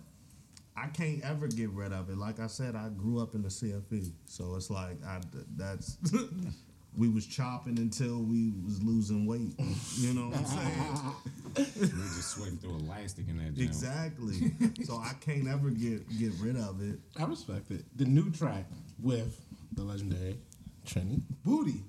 I 0.77 0.85
can't 0.85 1.23
ever 1.23 1.47
get 1.47 1.71
rid 1.71 1.93
of 1.93 2.11
it. 2.11 2.17
Like 2.19 2.39
I 2.39 2.45
said, 2.45 2.75
I 2.75 2.89
grew 2.89 3.19
up 3.19 3.33
in 3.33 3.41
the 3.41 3.49
CFE, 3.49 4.11
so 4.27 4.53
it's 4.55 4.69
like 4.69 5.03
I 5.03 5.19
that's. 5.57 5.97
We 6.97 7.07
was 7.07 7.25
chopping 7.25 7.77
until 7.79 8.19
we 8.21 8.51
was 8.65 8.83
losing 8.83 9.25
weight. 9.25 9.53
You 9.97 10.13
know 10.13 10.27
what 10.27 10.37
I'm 10.37 10.45
saying? 10.45 11.15
We 11.57 11.63
just 11.89 12.29
sweating 12.31 12.57
through 12.57 12.77
elastic 12.77 13.27
in 13.27 13.37
that 13.39 13.53
Gym. 13.55 13.65
Exactly. 13.65 14.53
so 14.85 14.95
I 14.95 15.11
can't 15.19 15.47
ever 15.49 15.69
get 15.69 16.07
get 16.17 16.31
rid 16.39 16.55
of 16.55 16.81
it. 16.81 16.97
I 17.19 17.25
respect 17.25 17.71
it. 17.71 17.83
The 17.97 18.05
new 18.05 18.31
track 18.31 18.65
with 19.01 19.39
the 19.73 19.83
legendary 19.83 20.37
Trini 20.85 21.21
Booty. 21.43 21.83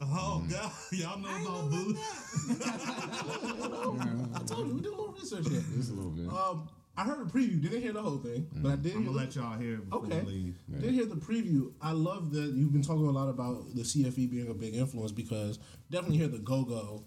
Oh 0.00 0.44
God, 0.48 0.70
y'all 0.92 1.18
know 1.18 1.28
about 1.28 1.70
Boo? 1.70 1.96
I 4.34 4.38
told 4.46 4.68
you 4.68 4.74
we 4.74 4.80
did 4.82 4.92
a 4.92 4.96
little 4.96 5.12
research 5.18 5.48
here. 5.48 5.62
Just 5.76 5.90
a 5.90 5.94
little 5.94 6.12
bit. 6.12 6.28
Um, 6.28 6.68
I 6.98 7.04
heard 7.04 7.20
a 7.26 7.30
preview. 7.30 7.62
Didn't 7.62 7.80
hear 7.80 7.92
the 7.92 8.02
whole 8.02 8.18
thing, 8.18 8.48
but 8.56 8.72
I 8.72 8.76
did. 8.76 8.96
I'm 8.96 9.04
gonna 9.04 9.16
let 9.16 9.34
y'all 9.36 9.56
hear 9.56 9.80
Okay. 9.92 10.20
we 10.22 10.32
leave. 10.32 10.58
Did 10.80 10.92
hear 10.92 11.06
the 11.06 11.14
preview. 11.14 11.72
I 11.80 11.92
love 11.92 12.32
that 12.32 12.54
you've 12.54 12.72
been 12.72 12.82
talking 12.82 13.06
a 13.06 13.10
lot 13.10 13.28
about 13.28 13.74
the 13.76 13.82
CFE 13.82 14.28
being 14.28 14.48
a 14.50 14.54
big 14.54 14.74
influence 14.74 15.12
because 15.12 15.60
definitely 15.90 16.18
hear 16.18 16.26
the 16.28 16.38
go 16.40 16.64
go 16.64 17.04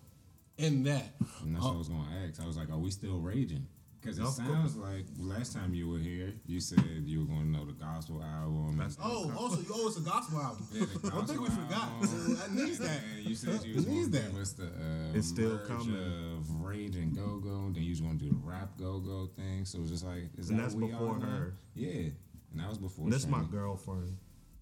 in 0.58 0.84
that. 0.84 1.14
And 1.44 1.56
that's 1.56 1.66
what 1.66 1.72
uh, 1.72 1.76
I 1.76 1.78
was 1.78 1.90
going 1.90 2.06
to 2.06 2.28
ask. 2.30 2.42
I 2.42 2.48
was 2.48 2.56
like, 2.56 2.70
are 2.70 2.78
we 2.78 2.90
still 2.90 3.20
raging? 3.20 3.68
Because 4.02 4.18
it 4.18 4.24
Of 4.26 4.34
sounds 4.34 4.76
like 4.78 5.06
last 5.20 5.54
time 5.54 5.76
you 5.76 5.88
were 5.88 6.00
here, 6.00 6.34
you 6.48 6.60
said 6.60 6.84
you 7.06 7.20
were 7.20 7.26
going 7.26 7.42
to 7.54 7.60
know 7.60 7.66
the 7.66 7.74
gospel 7.74 8.24
album. 8.24 8.80
and- 8.82 8.98
Oh, 9.04 9.32
also, 9.38 9.60
you 9.62 9.68
owe 9.72 9.88
us 9.88 9.98
a 9.98 10.02
gospel 10.02 10.40
album. 10.42 10.68
Yeah, 10.74 10.86
the 11.02 11.08
I 11.16 11.22
think 11.26 11.40
we 11.40 11.50
forgot. 11.50 11.84
album. 12.02 12.38
I 12.42 12.56
need 12.66 12.74
that. 12.78 13.00
You 13.22 13.36
said 13.36 13.64
you 13.64 13.76
was 13.76 13.86
going 13.86 14.04
to 14.06 14.10
that. 14.10 14.32
give 14.32 14.42
us 14.42 14.54
the 14.54 14.66
uh, 14.66 15.14
It's 15.14 15.28
still 15.28 15.52
merge 15.52 15.68
coming. 15.68 15.96
of 16.38 16.62
rage 16.62 16.96
and 16.96 17.16
go 17.16 17.38
go. 17.40 17.70
Then 17.72 17.84
you 17.84 17.92
was 17.92 18.02
going 18.02 18.18
to 18.18 18.26
do 18.26 18.32
the 18.32 18.40
rap 18.44 18.72
go 18.80 19.00
go 19.00 19.28
thing. 19.36 19.66
So 19.66 19.78
it 19.78 19.82
was 19.82 19.92
just 19.92 20.04
like, 20.06 20.24
is 20.36 20.50
And 20.50 20.58
that 20.58 20.64
that's 20.64 20.74
what 20.74 20.84
we 20.86 20.92
before 20.92 21.18
are 21.18 21.20
her. 21.20 21.54
Yeah, 21.76 21.90
and 21.92 22.14
that 22.56 22.70
was 22.70 22.80
before. 22.80 23.08
This 23.08 23.28
my 23.28 23.44
girlfriend. 23.52 24.18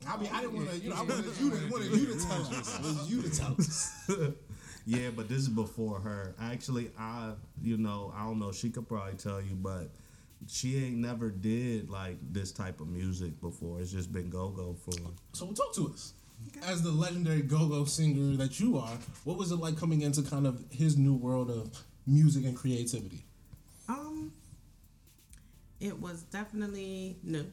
I 0.05 0.17
mean, 0.17 0.29
I 0.33 0.41
didn't 0.41 0.55
want 0.57 0.69
to. 0.69 0.77
You 0.79 0.89
know, 0.89 0.95
I 0.97 1.01
wanted 1.03 1.25
you 1.39 1.49
to, 1.51 1.67
wanted 1.71 1.91
you 1.95 2.05
to 2.07 2.19
tell 2.27 2.41
us. 2.45 2.75
It 2.77 2.81
was 2.83 3.09
you 3.09 3.21
to 3.21 3.29
tell 3.29 3.53
us. 3.57 4.05
Yeah, 4.89 5.09
but 5.15 5.29
this 5.29 5.37
is 5.37 5.49
before 5.49 5.99
her. 5.99 6.33
Actually, 6.41 6.89
I 6.97 7.33
you 7.61 7.77
know 7.77 8.11
I 8.15 8.23
don't 8.23 8.39
know. 8.39 8.51
She 8.51 8.71
could 8.71 8.87
probably 8.87 9.13
tell 9.13 9.39
you, 9.39 9.53
but 9.53 9.89
she 10.47 10.83
ain't 10.83 10.97
never 10.97 11.29
did 11.29 11.91
like 11.91 12.17
this 12.31 12.51
type 12.51 12.81
of 12.81 12.87
music 12.87 13.39
before. 13.39 13.79
It's 13.79 13.91
just 13.91 14.11
been 14.11 14.31
go 14.31 14.49
go 14.49 14.75
for. 14.83 14.99
her. 15.03 15.11
So 15.33 15.45
talk 15.51 15.75
to 15.75 15.89
us. 15.89 16.13
As 16.65 16.81
the 16.81 16.89
legendary 16.89 17.41
go-go 17.41 17.83
singer 17.83 18.35
that 18.37 18.59
you 18.61 18.77
are, 18.79 18.97
what 19.25 19.37
was 19.37 19.51
it 19.51 19.57
like 19.57 19.77
coming 19.77 20.01
into 20.01 20.23
kind 20.23 20.47
of 20.47 20.63
his 20.71 20.97
new 20.97 21.13
world 21.13 21.51
of 21.51 21.69
music 22.07 22.45
and 22.45 22.55
creativity? 22.55 23.25
Um, 23.89 24.31
it 25.81 25.99
was 25.99 26.23
definitely 26.23 27.17
new, 27.23 27.45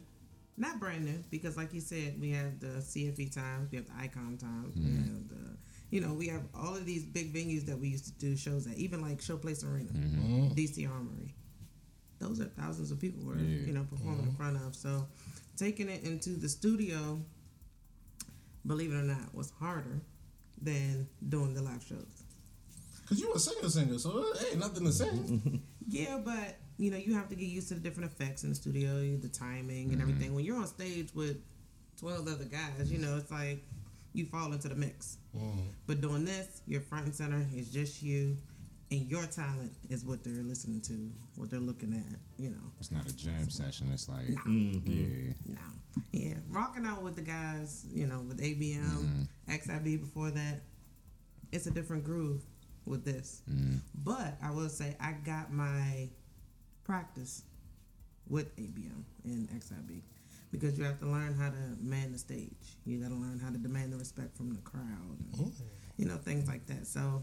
not 0.57 0.79
brand 0.79 1.05
new 1.05 1.23
because, 1.33 1.57
like 1.57 1.75
you 1.75 1.81
said, 1.81 2.19
we 2.21 2.31
have 2.31 2.61
the 2.61 2.69
CFE 2.81 3.35
times, 3.35 3.73
we 3.73 3.77
have 3.77 3.87
the 3.89 3.93
Icon 4.01 4.39
times, 4.39 4.77
we 4.77 4.85
have 4.85 5.29
the, 5.29 5.57
you 5.91 6.01
know, 6.01 6.13
we 6.13 6.29
have 6.29 6.43
all 6.55 6.75
of 6.75 6.85
these 6.85 7.05
big 7.05 7.33
venues 7.33 7.67
that 7.67 7.79
we 7.79 7.89
used 7.89 8.07
to 8.07 8.13
do 8.13 8.37
shows 8.37 8.67
at, 8.67 8.77
even 8.77 9.01
like 9.01 9.19
Showplace 9.19 9.65
Arena, 9.65 9.91
mm-hmm. 9.91 10.49
DC 10.49 10.89
Armory. 10.91 11.35
Those 12.19 12.41
are 12.41 12.47
thousands 12.47 12.91
of 12.91 13.01
people 13.01 13.25
were, 13.25 13.37
Yeah. 13.37 13.67
you 13.67 13.73
know, 13.73 13.85
performing 13.85 14.21
in 14.21 14.27
mm-hmm. 14.27 14.37
front 14.37 14.57
of. 14.57 14.75
So, 14.75 15.07
taking 15.57 15.89
it 15.89 16.03
into 16.03 16.31
the 16.31 16.49
studio, 16.49 17.21
believe 18.67 18.93
it 18.93 18.97
or 18.97 19.03
not, 19.03 19.35
was 19.35 19.53
harder 19.61 20.01
than 20.61 21.07
doing 21.29 21.55
the 21.55 21.63
live 21.63 21.85
shows. 21.85 22.23
Cause 23.09 23.21
you 23.21 23.29
were 23.29 23.37
a 23.37 23.39
singer, 23.39 23.69
singer, 23.69 23.99
so 23.99 24.25
it 24.35 24.49
ain't 24.51 24.59
nothing 24.59 24.85
to 24.85 24.93
say. 24.93 25.11
Yeah, 25.89 26.19
but 26.25 26.57
you 26.79 26.91
know, 26.91 26.97
you 26.97 27.15
have 27.15 27.29
to 27.29 27.37
get 27.37 27.45
used 27.45 27.69
to 27.69 27.75
the 27.75 27.81
different 27.81 28.11
effects 28.11 28.43
in 28.43 28.49
the 28.49 28.57
studio, 28.57 29.17
the 29.17 29.29
timing 29.29 29.93
and 29.93 30.03
everything. 30.03 30.27
Mm-hmm. 30.27 30.35
When 30.35 30.45
you're 30.45 30.57
on 30.57 30.67
stage 30.67 31.15
with 31.15 31.37
twelve 31.97 32.27
other 32.27 32.45
guys, 32.45 32.91
you 32.91 32.99
know, 32.99 33.17
it's 33.17 33.31
like 33.31 33.65
you 34.13 34.27
fall 34.27 34.53
into 34.53 34.69
the 34.69 34.75
mix. 34.75 35.19
But 35.87 36.01
doing 36.01 36.25
this, 36.25 36.63
you're 36.67 36.81
front 36.81 37.07
and 37.07 37.15
center. 37.15 37.45
It's 37.55 37.69
just 37.71 38.03
you, 38.03 38.37
and 38.91 39.09
your 39.11 39.25
talent 39.27 39.73
is 39.91 40.05
what 40.05 40.23
they're 40.25 40.43
listening 40.43 40.81
to, 40.83 41.11
what 41.37 41.51
they're 41.51 41.61
looking 41.61 41.93
at. 41.95 42.19
You 42.43 42.51
know, 42.51 42.73
It's 42.81 42.91
not 42.93 43.09
a 43.09 43.17
jam 43.17 43.49
session. 43.51 43.89
It's 43.93 44.09
like, 44.09 44.27
Mm-hmm. 44.27 44.91
yeah. 44.91 45.33
no, 45.47 46.03
yeah, 46.13 46.35
rocking 46.51 46.85
out 46.87 47.03
with 47.03 47.17
the 47.17 47.23
guys. 47.23 47.85
You 47.93 48.07
know, 48.07 48.21
with 48.21 48.41
ABM, 48.41 49.27
XIB 49.49 50.01
before 50.01 50.31
that, 50.31 50.63
it's 51.53 51.67
a 51.67 51.71
different 51.71 52.05
groove 52.05 52.43
with 52.85 53.05
this. 53.05 53.43
But 54.05 54.37
I 54.43 54.51
will 54.51 54.69
say, 54.69 54.97
I 55.01 55.13
got 55.13 55.53
my 55.53 56.09
practice 56.85 57.43
with 58.29 58.55
ABM 58.57 59.03
and 59.25 59.49
XIB 59.51 60.01
because 60.59 60.79
you 60.79 60.85
have 60.85 60.99
to 61.01 61.07
learn 61.07 61.35
how 61.35 61.51
to 61.51 61.77
man 61.81 62.13
the 62.13 62.19
stage. 62.19 62.53
You 62.85 62.99
got 62.99 63.09
to 63.09 63.15
learn 63.15 63.41
how 63.43 63.51
to 63.51 63.59
demand 63.59 63.93
the 63.93 63.97
respect 63.97 64.37
from 64.37 64.51
the 64.55 64.61
crowd, 64.61 64.83
and, 65.39 65.53
you 65.97 66.07
know, 66.07 66.17
things 66.17 66.49
like 66.49 66.67
that. 66.67 66.87
So 66.87 67.21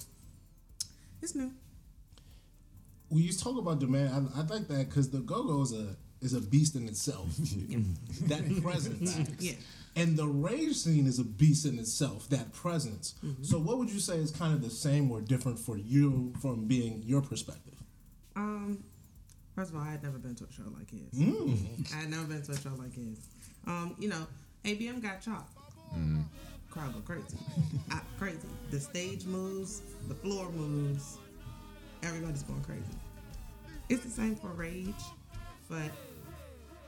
it's 1.22 1.36
new. 1.36 1.52
We 3.10 3.22
used 3.22 3.40
to 3.40 3.46
talk 3.46 3.58
about 3.58 3.80
demand. 3.80 4.30
I, 4.36 4.40
I 4.40 4.44
like 4.44 4.68
that 4.68 4.90
because 4.90 5.10
the 5.10 5.20
go-go 5.20 5.62
is 5.62 5.74
a 5.74 5.96
is 6.22 6.34
a 6.34 6.42
beast 6.42 6.75
in 6.75 6.88
itself. 6.88 7.28
that 8.28 8.62
presence. 8.63 9.18
Yeah. 9.40 9.54
And 9.96 10.18
the 10.18 10.25
rage 10.25 10.75
scene 10.75 11.06
is 11.06 11.20
a 11.20 11.24
beast 11.24 11.68
in 11.68 11.78
itself, 11.78 12.28
that 12.30 12.52
presence. 12.52 13.13
So, 13.44 13.60
what 13.60 13.78
would 13.78 13.92
you 13.92 14.00
say 14.00 14.18
is 14.18 14.32
kind 14.32 14.52
of 14.52 14.63
the 14.63 14.72
same 14.72 15.12
or 15.12 15.22
different 15.22 15.60
for 15.60 15.78
you 15.78 16.34
from 16.42 16.66
being 16.66 17.04
your 17.06 17.22
perspective? 17.22 17.75
Um, 18.36 18.84
first 19.55 19.72
of 19.72 19.77
all, 19.77 19.83
I 19.83 19.91
had 19.91 20.03
never 20.03 20.17
been 20.17 20.36
to 20.36 20.45
a 20.45 20.51
show 20.51 20.63
like 20.77 20.89
his. 20.89 21.19
Mm. 21.19 21.93
I 21.93 22.01
had 22.01 22.10
never 22.10 22.24
been 22.24 22.41
to 22.41 22.51
a 22.51 22.57
show 22.57 22.72
like 22.77 22.93
his. 22.93 23.19
Um, 23.67 23.95
you 24.00 24.10
know, 24.10 24.27
ABM 24.65 25.01
got 25.01 25.22
chopped. 25.22 25.57
Mm. 25.95 26.24
Crowd 26.69 26.93
go 26.93 27.01
crazy, 27.01 27.38
I, 27.91 28.00
crazy. 28.17 28.48
The 28.72 28.79
stage 28.79 29.25
moves, 29.25 29.81
the 30.07 30.15
floor 30.15 30.50
moves, 30.50 31.19
everybody's 32.01 32.41
going 32.43 32.63
crazy. 32.63 32.83
It's 33.89 34.03
the 34.03 34.10
same 34.10 34.36
for 34.36 34.48
Rage, 34.48 34.93
but 35.69 35.91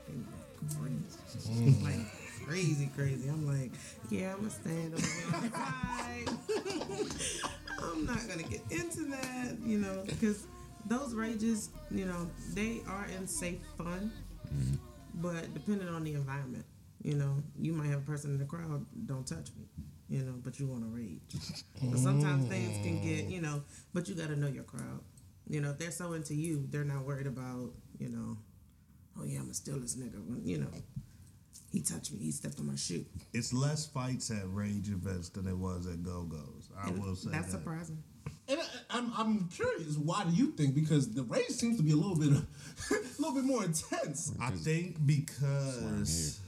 they 0.08 0.14
were 0.16 0.88
crazy. 1.30 1.52
Mm. 1.52 1.84
like 1.84 2.46
crazy, 2.46 2.90
crazy. 2.96 3.28
I'm 3.28 3.46
like, 3.46 3.70
yeah, 4.10 4.32
I'm 4.32 4.38
gonna 4.38 4.50
stand 4.50 4.94
over 4.94 5.06
here 5.06 5.34
on 5.34 7.06
the 7.06 7.10
side. 7.20 7.46
I'm 7.80 8.06
not 8.06 8.28
gonna 8.28 8.42
get 8.42 8.62
into 8.70 9.04
that, 9.10 9.56
you 9.64 9.78
know, 9.78 10.02
because 10.06 10.46
those 10.88 11.14
rages, 11.14 11.70
you 11.90 12.04
know, 12.06 12.28
they 12.54 12.80
are 12.88 13.06
in 13.18 13.26
safe 13.26 13.60
fun, 13.76 14.10
mm-hmm. 14.46 14.74
but 15.14 15.52
depending 15.54 15.88
on 15.88 16.04
the 16.04 16.14
environment, 16.14 16.64
you 17.02 17.14
know, 17.14 17.42
you 17.58 17.72
might 17.72 17.88
have 17.88 17.98
a 18.00 18.06
person 18.06 18.30
in 18.32 18.38
the 18.38 18.44
crowd, 18.44 18.84
don't 19.06 19.26
touch 19.26 19.48
me, 19.56 19.66
you 20.08 20.22
know, 20.24 20.34
but 20.42 20.58
you 20.58 20.66
want 20.66 20.82
to 20.82 20.88
rage. 20.88 21.20
But 21.82 21.98
sometimes 21.98 22.48
things 22.48 22.84
can 22.84 23.00
get, 23.02 23.26
you 23.30 23.40
know, 23.40 23.62
but 23.92 24.08
you 24.08 24.14
got 24.14 24.28
to 24.28 24.36
know 24.36 24.48
your 24.48 24.64
crowd. 24.64 25.00
You 25.48 25.60
know, 25.60 25.70
if 25.70 25.78
they're 25.78 25.90
so 25.92 26.14
into 26.14 26.34
you, 26.34 26.66
they're 26.70 26.84
not 26.84 27.04
worried 27.04 27.26
about, 27.28 27.70
you 27.98 28.08
know, 28.08 28.36
oh 29.18 29.24
yeah, 29.24 29.36
I'm 29.38 29.44
gonna 29.44 29.54
steal 29.54 29.78
this 29.78 29.94
nigga. 29.96 30.20
You 30.44 30.58
know, 30.58 30.70
he 31.72 31.80
touched 31.82 32.12
me, 32.12 32.18
he 32.18 32.32
stepped 32.32 32.58
on 32.58 32.66
my 32.66 32.74
shoe. 32.76 33.04
It's 33.32 33.52
less 33.52 33.86
fights 33.86 34.30
at 34.30 34.42
rage 34.52 34.88
events 34.88 35.28
than 35.28 35.46
it 35.46 35.56
was 35.56 35.86
at 35.86 36.02
Go 36.02 36.22
Go's. 36.24 36.68
I 36.76 36.88
And 36.88 37.00
will 37.02 37.14
say 37.14 37.30
that's 37.30 37.46
that. 37.52 37.58
surprising. 37.58 38.02
And 38.48 38.60
I, 38.60 38.64
I'm, 38.90 39.12
I'm 39.16 39.48
curious, 39.48 39.96
why 39.96 40.24
do 40.24 40.30
you 40.34 40.52
think? 40.52 40.74
Because 40.74 41.12
the 41.12 41.24
rage 41.24 41.48
seems 41.48 41.76
to 41.78 41.82
be 41.82 41.92
a 41.92 41.96
little 41.96 42.16
bit, 42.16 42.30
a 42.90 43.20
little 43.20 43.34
bit 43.34 43.44
more 43.44 43.64
intense. 43.64 44.32
I 44.40 44.50
think 44.50 45.04
because 45.04 46.40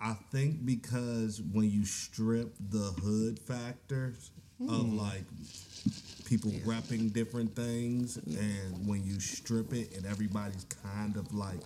I 0.00 0.14
think 0.32 0.66
because 0.66 1.40
when 1.52 1.70
you 1.70 1.84
strip 1.84 2.54
the 2.70 2.92
hood 3.02 3.38
factors 3.38 4.30
of 4.68 4.92
like 4.92 5.24
people 6.24 6.50
repping 6.64 7.12
different 7.12 7.54
things, 7.54 8.16
and 8.16 8.86
when 8.86 9.04
you 9.04 9.20
strip 9.20 9.72
it 9.72 9.96
and 9.96 10.06
everybody's 10.06 10.66
kind 10.82 11.16
of 11.16 11.32
like 11.34 11.60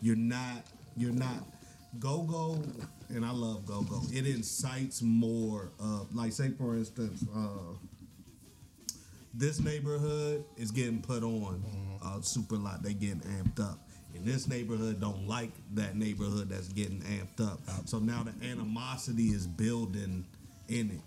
you're 0.00 0.16
not 0.16 0.64
you're 0.96 1.12
not 1.12 1.44
go 1.98 2.22
go, 2.22 2.62
and 3.08 3.24
I 3.24 3.30
love 3.32 3.66
go 3.66 3.82
go. 3.82 4.02
It 4.12 4.26
incites 4.26 5.02
more 5.02 5.72
of 5.80 6.14
like 6.14 6.32
say 6.32 6.50
for 6.50 6.76
instance. 6.76 7.24
uh 7.34 7.74
this 9.36 9.60
neighborhood 9.60 10.44
is 10.56 10.70
getting 10.70 11.02
put 11.02 11.22
on 11.22 11.62
uh, 12.04 12.20
super 12.20 12.56
lot. 12.56 12.82
They 12.82 12.94
getting 12.94 13.20
amped 13.20 13.60
up. 13.60 13.78
And 14.14 14.24
this 14.24 14.46
neighborhood 14.46 15.00
don't 15.00 15.26
like 15.26 15.50
that 15.74 15.96
neighborhood 15.96 16.48
that's 16.48 16.68
getting 16.68 17.00
amped 17.00 17.44
up. 17.44 17.58
So 17.86 17.98
now 17.98 18.22
the 18.22 18.46
animosity 18.46 19.24
is 19.28 19.46
building 19.46 20.24
in 20.68 20.90
it. 20.90 21.00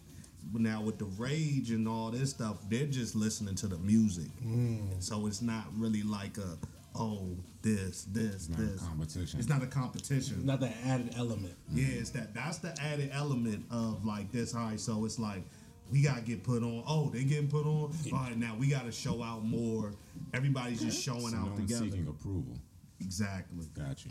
Now 0.54 0.82
with 0.82 0.98
the 0.98 1.06
rage 1.06 1.72
and 1.72 1.88
all 1.88 2.10
this 2.12 2.32
stuff, 2.32 2.58
they're 2.70 2.86
just 2.86 3.16
listening 3.16 3.56
to 3.56 3.68
the 3.68 3.78
music. 3.78 4.30
And 4.44 5.02
so 5.04 5.28
it's 5.28 5.42
not 5.42 5.66
really 5.78 6.04
like 6.04 6.38
a 6.38 6.58
oh 6.96 7.30
this 7.62 8.04
this 8.12 8.50
not 8.50 8.60
a 8.60 8.62
this 8.64 8.82
competition. 8.82 9.40
It's 9.40 9.50
not 9.50 9.64
a 9.64 9.68
competition. 9.68 10.38
It's 10.38 10.46
Not 10.46 10.60
that 10.62 10.74
added 10.86 11.14
element. 11.18 11.54
Yeah, 11.74 11.88
it's 11.90 12.10
that. 12.12 12.34
That's 12.34 12.58
the 12.60 12.74
added 12.82 13.12
element 13.14 13.66
of 13.72 14.06
like 14.06 14.32
this. 14.32 14.54
All 14.56 14.62
right, 14.62 14.80
so 14.80 15.06
it's 15.06 15.20
like 15.20 15.44
we 15.92 16.02
gotta 16.02 16.22
get 16.22 16.44
put 16.44 16.64
on. 16.64 16.84
Oh, 16.88 17.10
they 17.10 17.24
getting 17.24 17.48
put 17.48 17.66
on. 17.66 17.92
All 18.14 18.20
right, 18.20 18.38
now 18.38 18.56
we 18.60 18.68
gotta 18.68 18.92
show 18.92 19.22
out 19.24 19.44
more. 19.46 19.94
Everybody's 20.34 20.82
just 20.82 21.02
showing 21.02 21.22
So 21.30 21.38
no 21.38 21.44
out 21.44 21.52
one's 21.52 21.72
together. 21.72 21.86
seeking 21.86 22.08
approval. 22.08 22.58
Exactly. 23.00 23.66
Gotcha. 23.78 24.10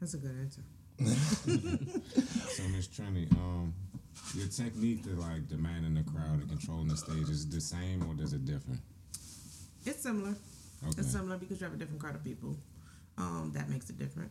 That's 0.00 0.14
a 0.14 0.18
good 0.18 0.36
answer. 0.40 0.62
So 2.48 2.62
Miss 2.70 2.88
Trini, 2.88 3.30
um, 3.36 3.72
your 4.34 4.48
technique 4.48 5.04
to 5.04 5.10
like 5.10 5.48
demanding 5.48 5.94
the 5.94 6.02
crowd 6.02 6.40
and 6.40 6.48
controlling 6.48 6.88
the 6.88 6.96
stage 6.96 7.28
is 7.28 7.44
it 7.44 7.50
the 7.52 7.60
same 7.60 8.02
or 8.08 8.14
does 8.14 8.32
it 8.32 8.44
differ? 8.44 8.72
It's 9.84 10.02
similar. 10.02 10.30
Okay. 10.30 10.94
It's 10.98 11.12
similar 11.12 11.36
because 11.38 11.60
you 11.60 11.64
have 11.66 11.74
a 11.74 11.76
different 11.78 12.00
crowd 12.00 12.16
of 12.16 12.24
people. 12.24 12.56
Um, 13.16 13.52
that 13.54 13.68
makes 13.68 13.90
it 13.90 13.98
different. 13.98 14.30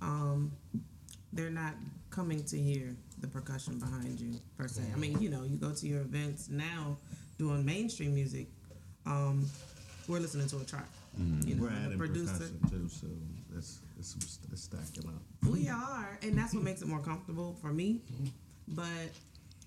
Um, 0.00 0.52
they're 1.32 1.50
not 1.50 1.74
coming 2.10 2.42
to 2.44 2.58
hear 2.58 2.94
the 3.22 3.28
percussion 3.28 3.78
behind 3.78 4.20
you 4.20 4.38
per 4.58 4.68
se. 4.68 4.82
I 4.92 4.98
mean, 4.98 5.20
you 5.22 5.30
know, 5.30 5.44
you 5.44 5.56
go 5.56 5.70
to 5.72 5.86
your 5.86 6.00
events 6.02 6.48
now 6.50 6.98
doing 7.38 7.64
mainstream 7.64 8.14
music. 8.14 8.48
Um, 9.06 9.46
we're 10.08 10.18
listening 10.20 10.48
to 10.48 10.58
a 10.58 10.64
track. 10.64 10.88
You 11.46 11.54
know, 11.54 11.62
We're 11.64 11.70
adding 11.70 11.98
producer. 11.98 12.32
percussion 12.32 12.60
too, 12.70 12.88
so 12.88 13.06
it's, 13.56 13.80
it's 13.98 14.38
it's 14.50 14.62
stacking 14.62 15.08
up. 15.08 15.22
We 15.50 15.68
are, 15.68 16.18
and 16.22 16.36
that's 16.36 16.54
what 16.54 16.64
makes 16.64 16.82
it 16.82 16.88
more 16.88 17.00
comfortable 17.00 17.56
for 17.60 17.68
me. 17.72 18.00
But 18.68 19.10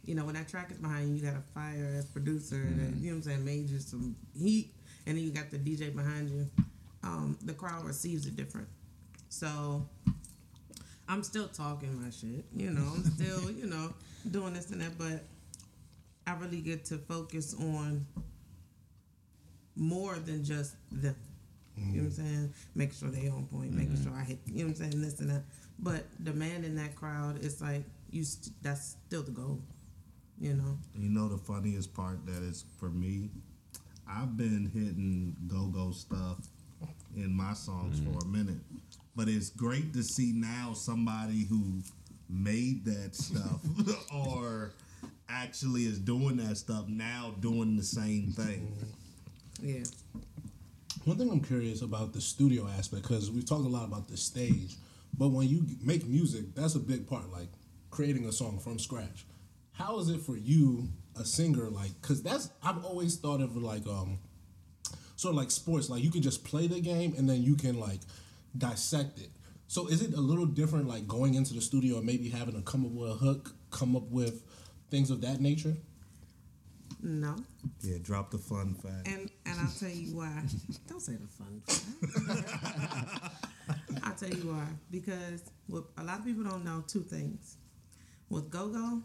you 0.05 0.15
know, 0.15 0.25
when 0.25 0.35
that 0.35 0.47
track 0.47 0.71
is 0.71 0.77
behind 0.77 1.09
you, 1.09 1.15
you 1.15 1.21
got 1.31 1.37
a 1.39 1.43
fire 1.53 1.93
as 1.97 2.05
producer, 2.05 2.57
that, 2.57 2.95
you 2.97 3.09
know 3.11 3.17
what 3.17 3.17
I'm 3.17 3.21
saying, 3.23 3.45
made 3.45 3.69
you 3.69 3.79
some 3.79 4.15
heat, 4.37 4.73
and 5.05 5.17
then 5.17 5.23
you 5.23 5.31
got 5.31 5.51
the 5.51 5.57
DJ 5.57 5.95
behind 5.95 6.29
you. 6.29 6.47
Um, 7.03 7.37
the 7.43 7.53
crowd 7.53 7.85
receives 7.85 8.25
it 8.25 8.35
different. 8.35 8.67
So 9.29 9.87
I'm 11.07 11.23
still 11.23 11.47
talking 11.47 12.01
my 12.01 12.09
shit, 12.09 12.45
you 12.55 12.71
know. 12.71 12.93
I'm 12.95 13.03
still, 13.03 13.51
you 13.59 13.67
know, 13.67 13.93
doing 14.29 14.53
this 14.53 14.71
and 14.71 14.81
that, 14.81 14.97
but 14.97 15.23
I 16.27 16.37
really 16.39 16.61
get 16.61 16.85
to 16.85 16.97
focus 16.97 17.55
on 17.59 18.05
more 19.75 20.15
than 20.15 20.43
just 20.43 20.75
them. 20.91 21.15
You 21.77 21.83
know 21.83 21.91
what 21.91 21.99
I'm 21.99 22.09
mm-hmm. 22.09 22.23
saying? 22.23 22.53
Making 22.73 22.95
sure 22.95 23.09
they 23.09 23.27
on 23.27 23.45
point, 23.47 23.73
making 23.73 23.95
mm-hmm. 23.95 24.03
sure 24.03 24.13
I 24.17 24.23
hit, 24.23 24.39
you 24.45 24.63
know 24.63 24.71
what 24.71 24.79
I'm 24.79 24.91
saying, 24.91 25.01
this 25.01 25.19
and 25.19 25.29
that. 25.29 25.43
But 25.77 26.05
demanding 26.23 26.75
that 26.75 26.95
crowd, 26.95 27.43
it's 27.43 27.61
like 27.61 27.83
you. 28.11 28.23
St- 28.23 28.55
that's 28.61 28.95
still 29.07 29.23
the 29.23 29.31
goal. 29.31 29.59
You 30.39 30.53
know. 30.53 30.77
You 30.97 31.09
know 31.09 31.27
the 31.27 31.37
funniest 31.37 31.93
part 31.93 32.25
that 32.25 32.43
is 32.43 32.63
for 32.79 32.89
me, 32.89 33.29
I've 34.09 34.37
been 34.37 34.71
hitting 34.73 35.35
go 35.47 35.65
go 35.65 35.91
stuff 35.91 36.37
in 37.15 37.35
my 37.35 37.53
songs 37.53 37.99
for 37.99 38.09
a 38.09 38.21
mm-hmm. 38.21 38.31
minute, 38.31 38.57
but 39.15 39.27
it's 39.27 39.49
great 39.49 39.93
to 39.93 40.03
see 40.03 40.33
now 40.35 40.73
somebody 40.73 41.45
who 41.45 41.81
made 42.29 42.85
that 42.85 43.15
stuff 43.15 43.61
or 44.13 44.71
actually 45.29 45.83
is 45.83 45.99
doing 45.99 46.37
that 46.37 46.57
stuff 46.57 46.87
now 46.87 47.33
doing 47.39 47.77
the 47.77 47.83
same 47.83 48.31
thing. 48.31 48.75
Yeah. 49.61 49.83
One 51.05 51.17
thing 51.17 51.29
I'm 51.29 51.41
curious 51.41 51.81
about 51.81 52.13
the 52.13 52.21
studio 52.21 52.67
aspect 52.67 53.03
because 53.03 53.29
we've 53.29 53.45
talked 53.45 53.65
a 53.65 53.69
lot 53.69 53.85
about 53.85 54.07
the 54.07 54.17
stage, 54.17 54.75
but 55.17 55.29
when 55.29 55.47
you 55.47 55.65
make 55.83 56.05
music, 56.07 56.55
that's 56.55 56.75
a 56.75 56.79
big 56.79 57.07
part. 57.07 57.31
Like 57.31 57.47
creating 57.91 58.25
a 58.25 58.31
song 58.31 58.59
from 58.59 58.79
scratch. 58.79 59.25
How 59.71 59.99
is 59.99 60.09
it 60.09 60.21
for 60.21 60.35
you, 60.35 60.87
a 61.19 61.25
singer? 61.25 61.69
Like, 61.69 61.91
because 62.01 62.23
that's 62.23 62.49
I've 62.63 62.83
always 62.83 63.17
thought 63.17 63.41
of 63.41 63.55
like 63.55 63.85
um, 63.87 64.19
sort 65.15 65.33
of 65.33 65.37
like 65.37 65.51
sports. 65.51 65.89
Like 65.89 66.03
you 66.03 66.11
can 66.11 66.21
just 66.21 66.43
play 66.43 66.67
the 66.67 66.81
game 66.81 67.13
and 67.17 67.29
then 67.29 67.43
you 67.43 67.55
can 67.55 67.79
like 67.79 67.99
dissect 68.57 69.19
it. 69.19 69.29
So 69.67 69.87
is 69.87 70.01
it 70.01 70.13
a 70.13 70.21
little 70.21 70.45
different, 70.45 70.87
like 70.87 71.07
going 71.07 71.33
into 71.33 71.53
the 71.53 71.61
studio 71.61 71.97
and 71.97 72.05
maybe 72.05 72.29
having 72.29 72.55
to 72.55 72.61
come 72.61 72.85
up 72.85 72.91
with 72.91 73.11
a 73.11 73.15
hook, 73.15 73.53
come 73.71 73.95
up 73.95 74.09
with 74.09 74.43
things 74.89 75.09
of 75.09 75.21
that 75.21 75.41
nature? 75.41 75.75
No. 77.01 77.35
Yeah, 77.81 77.97
drop 78.01 78.31
the 78.31 78.37
fun 78.37 78.73
fact. 78.75 79.07
And 79.07 79.29
and 79.45 79.59
I'll 79.59 79.73
tell 79.79 79.89
you 79.89 80.15
why. 80.15 80.43
Don't 80.87 81.01
say 81.01 81.13
the 81.13 81.27
fun 81.27 81.61
fact. 81.65 83.35
I'll 84.03 84.15
tell 84.15 84.29
you 84.29 84.51
why. 84.51 84.65
Because 84.91 85.43
what 85.67 85.85
a 85.97 86.03
lot 86.03 86.19
of 86.19 86.25
people 86.25 86.43
don't 86.43 86.63
know 86.63 86.83
two 86.87 87.01
things. 87.01 87.57
With 88.29 88.49
Go 88.49 88.67
Go, 88.69 89.01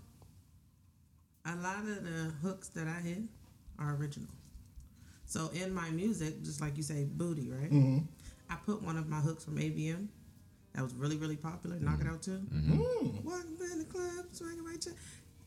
a 1.46 1.56
lot 1.56 1.78
of 1.80 2.04
the 2.04 2.32
hooks 2.42 2.68
that 2.68 2.86
I 2.86 3.00
hit 3.00 3.22
are 3.78 3.94
original. 3.96 4.28
So 5.26 5.48
in 5.54 5.72
my 5.72 5.90
music, 5.90 6.42
just 6.42 6.60
like 6.60 6.76
you 6.76 6.82
say, 6.82 7.04
booty, 7.04 7.48
right? 7.50 7.70
Mm-hmm. 7.70 7.98
I 8.50 8.56
put 8.66 8.82
one 8.82 8.96
of 8.96 9.08
my 9.08 9.18
hooks 9.18 9.44
from 9.44 9.56
ABM 9.56 10.08
that 10.74 10.82
was 10.82 10.94
really, 10.94 11.16
really 11.16 11.36
popular, 11.36 11.78
Knock 11.78 12.00
It 12.00 12.04
mm-hmm. 12.04 12.14
Out 12.14 12.22
Too. 12.22 12.42
Mm-hmm. 12.52 12.80
Mm. 12.80 13.24
Walking 13.24 13.56
in 13.72 13.78
the 13.78 13.84
club, 13.84 14.26
swinging 14.32 14.64
right 14.64 14.80
to. 14.82 14.90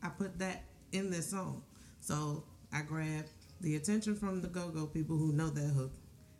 I 0.02 0.08
put 0.08 0.38
that 0.38 0.64
in 0.92 1.10
this 1.10 1.30
song. 1.30 1.62
So 2.00 2.44
I 2.72 2.82
grabbed 2.82 3.30
the 3.60 3.76
attention 3.76 4.14
from 4.16 4.42
the 4.42 4.48
go 4.48 4.68
go 4.68 4.86
people 4.86 5.16
who 5.16 5.32
know 5.32 5.48
that 5.48 5.72
hook. 5.72 5.92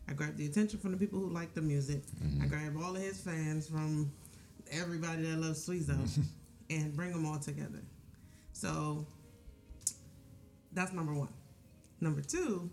I 0.09 0.12
grabbed 0.12 0.37
the 0.37 0.46
attention 0.46 0.79
from 0.79 0.92
the 0.92 0.98
people 0.98 1.18
who 1.18 1.31
like 1.31 1.55
the 1.55 1.62
music. 1.62 2.03
Mm-hmm. 2.22 2.42
I 2.42 2.46
grabbed 2.46 2.77
all 2.77 2.94
of 2.94 3.00
his 3.03 3.20
fans 3.20 3.66
from 3.66 4.12
everybody 4.70 5.22
that 5.22 5.38
loves 5.38 5.66
Sweezo 5.66 5.98
and 6.70 6.94
bring 6.94 7.12
them 7.12 7.24
all 7.27 7.38
together. 7.38 7.81
So 8.53 9.07
that's 10.72 10.92
number 10.92 11.14
one. 11.14 11.29
Number 12.00 12.20
two, 12.20 12.70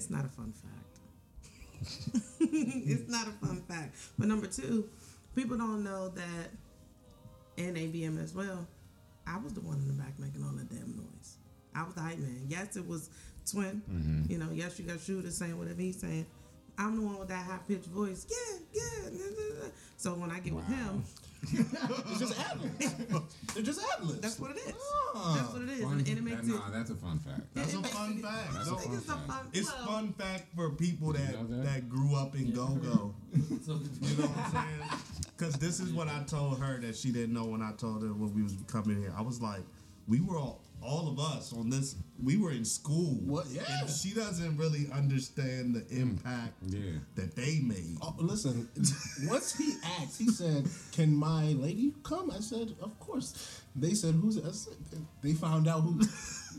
it's 0.00 0.08
not 0.08 0.24
a 0.24 0.28
fun 0.28 0.50
fact. 0.50 1.92
it's 2.40 3.10
not 3.10 3.26
a 3.26 3.32
fun 3.32 3.60
fact. 3.68 3.94
But 4.18 4.28
number 4.28 4.46
two, 4.46 4.88
people 5.34 5.58
don't 5.58 5.84
know 5.84 6.08
that 6.08 6.50
in 7.58 7.74
ABM 7.74 8.22
as 8.22 8.34
well, 8.34 8.66
I 9.26 9.36
was 9.36 9.52
the 9.52 9.60
one 9.60 9.76
in 9.76 9.88
the 9.88 9.92
back 9.92 10.18
making 10.18 10.42
all 10.42 10.52
that 10.52 10.70
damn 10.70 10.96
noise. 10.96 11.36
I 11.74 11.82
was 11.84 11.92
the 11.92 12.00
hype 12.00 12.18
man. 12.18 12.46
Yes, 12.48 12.76
it 12.76 12.88
was 12.88 13.10
twin. 13.44 13.82
Mm-hmm. 13.90 14.32
You 14.32 14.38
know, 14.38 14.48
yes, 14.54 14.78
you 14.78 14.86
got 14.86 15.00
shooter 15.00 15.30
saying 15.30 15.58
whatever 15.58 15.82
he's 15.82 16.00
saying. 16.00 16.24
I'm 16.78 16.96
the 16.96 17.02
one 17.02 17.18
with 17.18 17.28
that 17.28 17.44
high 17.44 17.58
pitched 17.68 17.84
voice. 17.84 18.26
Yeah, 18.30 18.58
yeah. 18.72 19.68
So 19.98 20.14
when 20.14 20.30
I 20.30 20.40
get 20.40 20.54
with 20.54 20.66
him, 20.66 21.04
It's 21.42 22.18
just 22.18 22.38
ad 22.38 22.60
libs. 22.60 22.94
They're 23.54 23.62
just 23.62 23.80
ad 23.80 24.04
libs. 24.04 24.20
that's 24.20 24.38
what 24.38 24.50
it 24.50 24.58
is. 24.58 24.74
Oh. 24.78 25.12
Ah. 25.14 25.34
That's 25.36 25.52
what 25.52 25.62
it 25.62 25.68
is, 25.70 25.82
Fun, 25.82 25.92
and, 25.92 26.00
and 26.00 26.08
it 26.08 26.14
that, 26.16 26.22
makes 26.22 26.48
it. 26.48 26.49
Nah, 26.60 26.70
that's 26.76 26.90
a 26.90 26.94
fun 26.94 27.18
fact. 27.18 27.42
That's 27.54 27.74
a 27.74 27.82
fun 27.82 28.18
fact. 28.22 28.54
That's 28.54 28.68
a 28.68 28.76
fun 28.76 28.94
It's 28.96 29.08
a 29.08 29.12
fact. 29.12 29.26
fun. 29.26 29.46
It's 29.52 29.72
well, 29.74 29.86
fun 29.86 30.12
fact 30.12 30.54
for 30.54 30.70
people 30.70 31.12
that, 31.12 31.32
know 31.32 31.46
that? 31.56 31.64
that 31.64 31.88
grew 31.88 32.14
up 32.16 32.34
in 32.34 32.52
go 32.52 32.66
go. 32.68 33.14
You 33.32 34.16
know 34.16 34.26
what 34.26 34.46
I'm 34.46 34.52
saying? 34.52 35.00
Because 35.36 35.54
this 35.54 35.80
is 35.80 35.92
what 35.92 36.08
I 36.08 36.22
told 36.26 36.58
her 36.60 36.78
that 36.80 36.96
she 36.96 37.10
didn't 37.12 37.32
know 37.32 37.44
when 37.44 37.62
I 37.62 37.72
told 37.72 38.02
her 38.02 38.08
when 38.08 38.34
we 38.34 38.42
was 38.42 38.56
coming 38.66 39.00
here. 39.00 39.12
I 39.16 39.22
was 39.22 39.40
like, 39.40 39.62
we 40.08 40.20
were 40.20 40.36
all, 40.36 40.60
all 40.82 41.08
of 41.08 41.18
us 41.18 41.52
on 41.52 41.70
this. 41.70 41.94
We 42.22 42.36
were 42.36 42.50
in 42.50 42.64
school. 42.64 43.14
What? 43.24 43.46
Yeah. 43.46 43.62
And 43.80 43.88
she 43.88 44.12
doesn't 44.12 44.56
really 44.56 44.88
understand 44.92 45.74
the 45.74 45.80
mm. 45.80 46.00
impact 46.02 46.54
Yeah. 46.66 46.80
that 47.14 47.36
they 47.36 47.60
made. 47.62 47.96
Oh, 48.02 48.14
listen, 48.18 48.68
once 49.28 49.56
he 49.56 49.74
asked, 50.00 50.18
he 50.18 50.28
said, 50.28 50.66
"Can 50.92 51.14
my 51.14 51.44
lady 51.52 51.94
come?" 52.02 52.30
I 52.30 52.40
said, 52.40 52.74
"Of 52.82 52.98
course." 52.98 53.62
They 53.76 53.94
said, 53.94 54.14
"Who's?" 54.14 54.36
I 54.38 54.50
said, 54.50 54.74
they 55.22 55.32
found 55.34 55.68
out 55.68 55.80
who. 55.82 56.00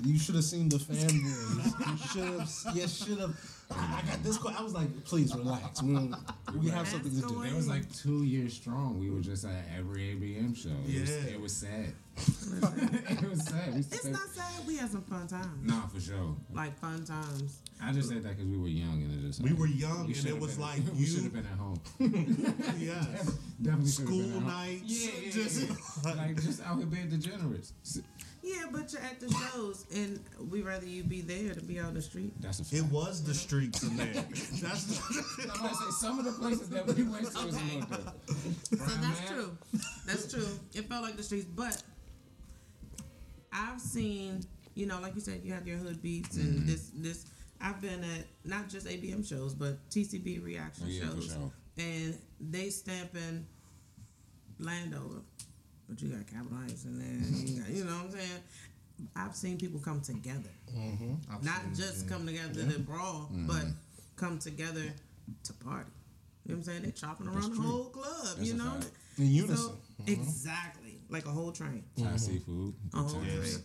You 0.04 0.18
should 0.20 0.36
have 0.36 0.44
seen 0.44 0.70
the 0.70 0.78
fanboys. 0.88 1.88
You 1.88 1.98
should 2.08 2.40
have. 2.40 2.76
You 2.76 2.88
should 2.88 3.18
have. 3.20 3.36
I 3.74 4.02
got 4.06 4.22
this. 4.24 4.38
Call. 4.38 4.52
I 4.58 4.62
was 4.62 4.74
like, 4.74 4.90
"Please 5.06 5.34
relax. 5.36 5.82
We, 5.82 5.94
we 6.60 6.70
have 6.70 6.88
something 6.88 7.12
to 7.22 7.28
do." 7.28 7.42
It 7.44 7.54
was 7.54 7.68
like 7.68 7.90
two 7.96 8.24
years 8.24 8.54
strong. 8.54 9.00
We 9.00 9.10
were 9.10 9.22
just 9.22 9.46
at 9.46 9.66
every 9.78 10.14
ABM 10.16 10.56
show. 10.58 10.70
It, 10.88 11.02
was, 11.02 11.10
Yeah. 11.10 11.34
it 11.34 11.42
was 11.42 11.54
sad. 11.56 11.94
it 12.18 13.30
was 13.30 13.46
sad. 13.46 13.70
We 13.72 13.78
used 13.78 13.90
to 13.92 13.96
It's 13.96 14.04
say- 14.04 14.12
not 14.12 14.28
sad. 14.36 14.68
We 14.68 14.76
had 14.76 14.92
some 14.92 15.04
fun 15.04 15.28
times. 15.28 15.48
Nah, 15.64 15.88
for 15.88 16.02
sure. 16.02 16.36
Like 16.54 16.78
fun 16.80 17.06
times. 17.06 17.60
I 17.82 17.94
just 17.94 18.10
said 18.10 18.24
that 18.24 18.36
because 18.38 18.46
we 18.46 18.58
were 18.58 18.68
young 18.68 19.02
and 19.04 19.14
it 19.24 19.28
just. 19.28 19.42
We 19.42 19.54
were 19.54 19.68
young 19.68 20.06
and 20.08 20.26
it 20.26 20.38
was 20.40 20.56
been- 20.56 20.62
like 20.62 20.82
we 20.94 21.00
you- 21.00 21.06
should 21.08 21.24
have 21.24 21.34
been 21.34 21.46
at 21.46 21.58
home. 21.58 21.80
yes. 22.78 23.38
Definitely 23.62 23.62
should 23.62 23.70
have 23.70 23.80
been 23.80 23.88
School 23.88 24.22
at 24.26 24.30
home. 24.32 24.48
nights. 24.48 24.84
Yeah, 24.86 25.12
yeah, 25.24 25.32
just, 25.32 25.70
yeah. 26.06 26.14
like 26.16 26.36
just 26.42 26.62
out 26.66 26.78
here 26.78 26.88
being 26.88 27.10
degenerates. 27.10 27.72
Yeah, 28.44 28.64
but 28.72 28.92
you're 28.92 29.02
at 29.04 29.20
the 29.20 29.30
shows, 29.30 29.86
and 29.94 30.20
we 30.50 30.62
rather 30.64 30.86
you 30.86 31.04
be 31.04 31.22
there 31.22 31.54
to 31.54 31.62
be 31.62 31.80
on 31.80 31.94
the 31.94 32.02
street. 32.02 32.34
That's 32.42 32.60
a 32.60 32.64
fact. 32.64 32.74
It 32.84 32.92
was 32.92 33.24
the 33.24 33.36
streets 33.36 33.84
in 33.84 33.96
there. 33.98 34.08
That's 34.14 35.00
I'm 35.40 35.48
gonna 35.62 35.70
say 35.76 35.92
some 36.00 36.18
of 36.20 36.26
the 36.26 36.32
places 36.32 36.70
that 36.70 36.88
we 36.88 37.04
went 37.04 37.18
to 37.32 37.46
was 37.46 37.56
a 37.56 37.64
little 37.64 37.82
different. 37.82 38.10
So 38.64 38.76
Brown 38.78 39.02
that's 39.02 39.20
man, 39.22 39.28
true. 39.34 39.58
That's 40.08 40.32
true. 40.34 40.48
It 40.74 40.90
felt 40.90 41.04
like 41.04 41.18
the 41.18 41.24
streets, 41.24 41.46
but 41.46 41.84
I've 43.54 43.80
seen, 43.80 44.42
you 44.76 44.86
know, 44.88 45.00
like 45.02 45.14
you 45.16 45.22
said, 45.22 45.42
you 45.44 45.54
have 45.54 45.68
your 45.68 45.78
hood 45.78 46.02
beats 46.02 46.38
Mm-hmm. 46.38 46.58
and 46.60 46.68
this 46.68 46.92
this. 46.96 47.26
I've 47.64 47.80
been 47.80 48.04
at 48.04 48.26
not 48.44 48.70
just 48.70 48.88
ABM 48.88 49.24
shows, 49.28 49.54
but 49.54 49.88
TCB 49.92 50.44
reaction 50.44 50.86
Oh, 50.88 50.90
yeah, 50.90 51.04
shows, 51.06 51.26
sure. 51.28 51.52
and 51.78 52.18
they 52.40 52.70
stamping 52.72 53.46
Landover, 54.58 55.22
but 55.92 56.02
you 56.02 56.08
got 56.08 56.26
Capitol 56.26 56.58
Heights 56.58 56.86
in 56.86 56.98
there. 56.98 57.30
You, 57.30 57.60
got, 57.62 57.70
you 57.70 57.84
know 57.84 57.92
what 57.92 58.06
I'm 58.06 58.12
saying? 58.12 58.42
I've 59.16 59.36
seen 59.36 59.58
people 59.58 59.80
come 59.80 60.00
together, 60.00 60.52
mm-hmm. 60.74 61.16
I've 61.30 61.44
not 61.44 61.62
just 61.76 62.08
come 62.08 62.26
together 62.26 62.64
to 62.72 62.80
brawl, 62.80 63.30
mm-hmm. 63.32 63.48
but 63.48 63.66
come 64.16 64.40
together 64.40 64.84
to 65.44 65.54
party. 65.54 65.90
You 66.46 66.54
know 66.54 66.56
what 66.56 66.58
I'm 66.60 66.64
saying? 66.64 66.82
They're 66.84 66.92
chopping 66.92 67.28
around 67.28 67.56
the 67.56 67.62
whole 67.62 67.86
club. 67.86 68.38
That's 68.38 68.48
you 68.48 68.54
know. 68.54 68.80
In 69.18 69.28
unison. 69.28 69.58
so, 69.58 69.78
exactly, 70.08 71.00
like 71.10 71.26
a 71.26 71.30
whole 71.30 71.52
train. 71.52 71.84
Thai 72.00 72.16
seafood. 72.16 72.74
A 72.94 72.98
whole 72.98 73.24
Yeah. 73.24 73.34
times. 73.34 73.52
train. 73.52 73.64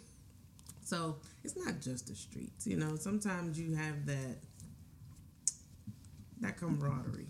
So 0.84 1.16
it's 1.44 1.56
not 1.56 1.80
just 1.80 2.08
the 2.08 2.14
streets. 2.14 2.66
You 2.66 2.76
know, 2.76 2.96
sometimes 2.96 3.58
you 3.60 3.74
have 3.74 4.06
that 4.06 4.38
that 6.40 6.56
camaraderie. 6.56 7.26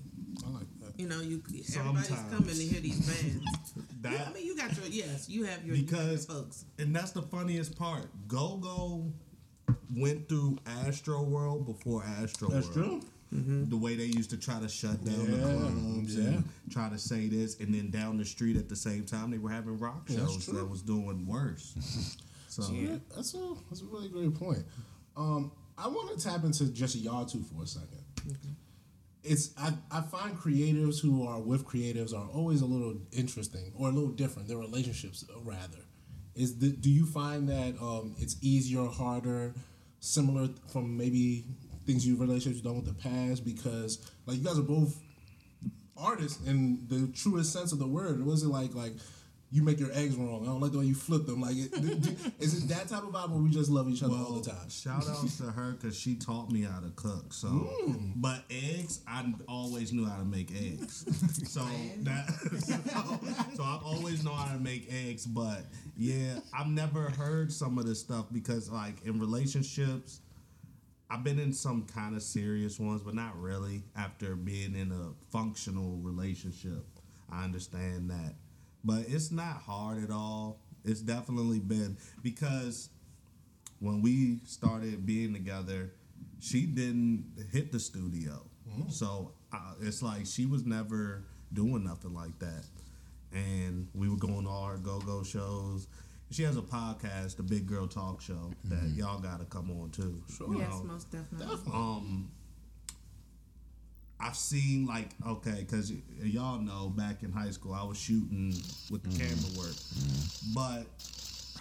I 0.47 0.51
like. 0.51 0.67
You 0.97 1.09
know, 1.09 1.21
you 1.21 1.43
everybody's 1.47 1.75
Sometimes. 1.75 2.09
coming 2.31 2.55
to 2.55 2.63
hear 2.63 2.81
these 2.81 3.01
bands. 3.07 3.73
That, 4.01 4.13
Yeah, 4.13 4.27
I 4.29 4.33
mean, 4.33 4.47
you 4.47 4.57
got 4.57 4.75
your 4.77 4.87
yes, 4.87 5.29
you 5.29 5.45
have 5.45 5.65
your, 5.65 5.75
you 5.77 5.83
your 5.83 5.91
Because- 5.91 6.27
folks. 6.27 6.65
and 6.79 6.95
that's 6.97 7.11
the 7.13 7.23
funniest 7.23 7.77
part. 7.77 8.09
Go 8.29 8.57
Go 8.57 9.13
went 9.95 10.29
through 10.29 10.59
Astro 10.67 11.23
World 11.23 11.67
before 11.67 12.03
Astro 12.05 12.49
That's 12.49 12.75
World. 12.75 13.03
true. 13.03 13.11
The 13.69 13.77
way 13.77 13.97
they 13.97 14.05
used 14.07 14.31
to 14.31 14.39
try 14.39 14.59
to 14.61 14.69
shut 14.69 15.05
down 15.05 15.27
the 15.31 15.37
Yeah, 15.37 15.43
clubs 15.43 16.17
yeah. 16.17 16.25
and 16.29 16.45
try 16.71 16.89
to 16.89 16.99
say 16.99 17.29
this, 17.29 17.59
and 17.61 17.75
then 17.75 17.91
down 17.91 18.17
the 18.17 18.25
street 18.25 18.57
at 18.57 18.69
the 18.71 18.77
same 18.77 19.05
time 19.05 19.31
they 19.31 19.37
were 19.39 19.51
having 19.51 19.79
rock 19.79 20.09
shows 20.09 20.47
true. 20.47 20.55
that 20.55 20.65
was 20.67 20.83
doing 20.83 21.27
worse. 21.27 21.75
So 22.49 22.73
Yeah, 22.73 22.97
that's 23.15 23.35
a 23.35 23.53
that's 23.69 23.83
a 23.83 23.85
really 23.85 24.09
great 24.09 24.35
point. 24.35 24.65
Um, 25.15 25.53
I 25.77 25.89
want 25.89 26.19
to 26.19 26.25
tap 26.25 26.43
into 26.45 26.65
just 26.73 26.97
y'all 26.97 27.27
two 27.27 27.43
for 27.43 27.63
a 27.65 27.67
2nd 27.67 28.37
It's 29.27 29.51
I, 29.59 29.73
I 29.91 30.03
find 30.03 30.37
creatives 30.37 31.01
who 31.01 31.27
are 31.27 31.41
with 31.41 31.67
creatives 31.67 32.15
are 32.15 32.29
always 32.29 32.61
a 32.63 32.67
little 32.67 32.97
interesting 33.13 33.73
or 33.77 33.89
a 33.89 33.93
little 33.93 34.11
different. 34.11 34.49
Their 34.49 34.59
relationships, 34.59 35.25
uh, 35.29 35.41
rather, 35.41 35.85
is 36.35 36.59
the, 36.59 36.69
do 36.69 36.91
you 36.91 37.07
find 37.07 37.49
that 37.49 37.75
um, 37.81 38.15
it's 38.19 38.37
easier, 38.43 38.87
harder, 38.87 39.55
similar 40.01 40.49
from 40.73 40.97
maybe 40.97 41.45
things 41.87 42.07
you 42.07 42.17
relationships 42.17 42.63
done 42.63 42.77
with 42.77 42.87
the 42.87 42.95
past? 42.95 43.45
Because 43.45 44.11
like 44.27 44.39
you 44.39 44.45
guys 44.45 44.59
are 44.59 44.63
both 44.63 44.97
artists 45.97 46.47
in 46.47 46.87
the 46.89 47.11
truest 47.13 47.53
sense 47.53 47.73
of 47.73 47.79
the 47.79 47.87
word. 47.87 48.21
It 48.21 48.25
wasn't 48.25 48.53
like 48.53 48.75
like 48.75 48.93
you 49.57 49.63
make 49.63 49.81
your 49.81 49.91
eggs 49.93 50.17
wrong. 50.17 50.43
I 50.43 50.47
don't 50.47 50.61
like 50.61 50.73
the 50.73 50.79
way 50.79 50.85
you 50.85 50.95
flip 50.95 51.25
them. 51.25 51.41
Like, 51.41 51.57
it, 51.57 51.73
is 52.39 52.63
it 52.63 52.69
that 52.69 52.89
type 52.89 53.03
of 53.03 53.09
vibe 53.09 53.31
where 53.31 53.41
we 53.41 53.49
just 53.51 53.71
love 53.71 53.89
each 53.89 54.03
other 54.03 54.15
all 54.15 54.33
the 54.35 54.51
time? 54.51 54.69
Shout 54.69 55.09
outs 55.09 55.39
to 55.39 55.45
her 55.45 55.73
because 55.73 55.99
she 55.99 56.15
taught 56.15 56.51
me 56.51 56.61
how 56.63 56.81
to 56.81 56.91
cook. 56.95 57.33
So, 57.33 57.49
Mm. 57.49 58.13
but 58.17 58.45
eggs, 58.51 59.01
I 59.09 59.33
always 59.49 59.93
knew 59.95 60.05
how 60.05 60.19
to 60.19 60.25
make 60.25 60.51
eggs. 60.55 61.05
So 61.47 61.65
that, 62.01 62.29
so, 62.59 63.57
so 63.57 63.63
I 63.63 63.81
always 63.83 64.23
know 64.23 64.35
how 64.35 64.53
to 64.53 64.59
make 64.61 64.93
eggs. 64.93 65.25
But 65.27 65.65
yeah, 65.97 66.41
I've 66.53 66.67
never 66.69 67.09
heard 67.11 67.51
some 67.51 67.79
of 67.79 67.87
this 67.87 68.01
stuff 68.01 68.27
because, 68.31 68.71
like, 68.71 69.07
in 69.07 69.19
relationships, 69.19 70.21
I've 71.09 71.25
been 71.25 71.39
in 71.39 71.53
some 71.55 71.87
kind 71.87 72.15
of 72.15 72.23
serious 72.23 72.79
ones, 72.79 73.01
but 73.03 73.15
not 73.15 73.41
really. 73.41 73.85
After 73.97 74.37
being 74.37 74.75
in 74.75 74.93
a 74.93 75.13
functional 75.31 75.97
relationship, 76.03 76.85
I 77.31 77.45
understand 77.45 78.11
that. 78.11 78.35
But 78.87 79.07
it's 79.09 79.33
not 79.33 79.57
hard 79.63 80.03
at 80.03 80.11
all. 80.11 80.61
It's 80.85 81.01
definitely 81.01 81.59
been 81.59 81.97
because 82.23 82.89
when 83.81 84.01
we 84.01 84.39
started 84.45 85.05
being 85.05 85.33
together, 85.33 85.93
she 86.39 86.67
didn't 86.67 87.25
hit 87.53 87.73
the 87.73 87.81
studio. 87.81 88.41
So 88.89 89.33
uh, 89.53 89.73
it's 89.81 90.03
like 90.03 90.27
she 90.27 90.47
was 90.47 90.65
never 90.65 91.25
doing 91.53 91.85
nothing 91.85 92.15
like 92.15 92.39
that. 92.39 92.65
And 93.33 93.89
we 93.95 94.09
were 94.09 94.17
going 94.17 94.45
to 94.45 94.51
all 94.51 94.67
her 94.67 94.77
go 94.77 95.01
go 95.01 95.25
shows. 95.25 95.89
She 96.31 96.43
has 96.43 96.57
a 96.57 96.63
podcast, 96.63 97.37
the 97.37 97.43
Big 97.43 97.67
Girl 97.67 97.87
Talk 97.87 98.21
Show, 98.21 98.53
that 98.65 98.91
y'all 98.95 99.21
got 99.21 99.41
to 99.41 99.47
come 99.47 99.71
on 99.71 99.91
too. 99.91 100.23
Sure. 100.37 100.55
Yes, 100.57 100.71
know? 100.71 100.85
most 100.85 101.11
definitely. 101.11 101.47
Definitely. 101.47 101.73
um 101.73 102.31
I've 104.19 104.37
seen 104.37 104.87
like 104.87 105.11
okay, 105.27 105.57
because 105.61 105.93
y'all 106.23 106.59
know 106.59 106.89
back 106.89 107.23
in 107.23 107.33
high 107.33 107.51
school 107.51 107.75
I 107.75 107.85
was 107.85 107.99
shooting 107.99 108.55
with 108.91 109.03
the 109.03 109.11
camera 109.11 109.59
work, 109.59 109.77
but 110.55 110.87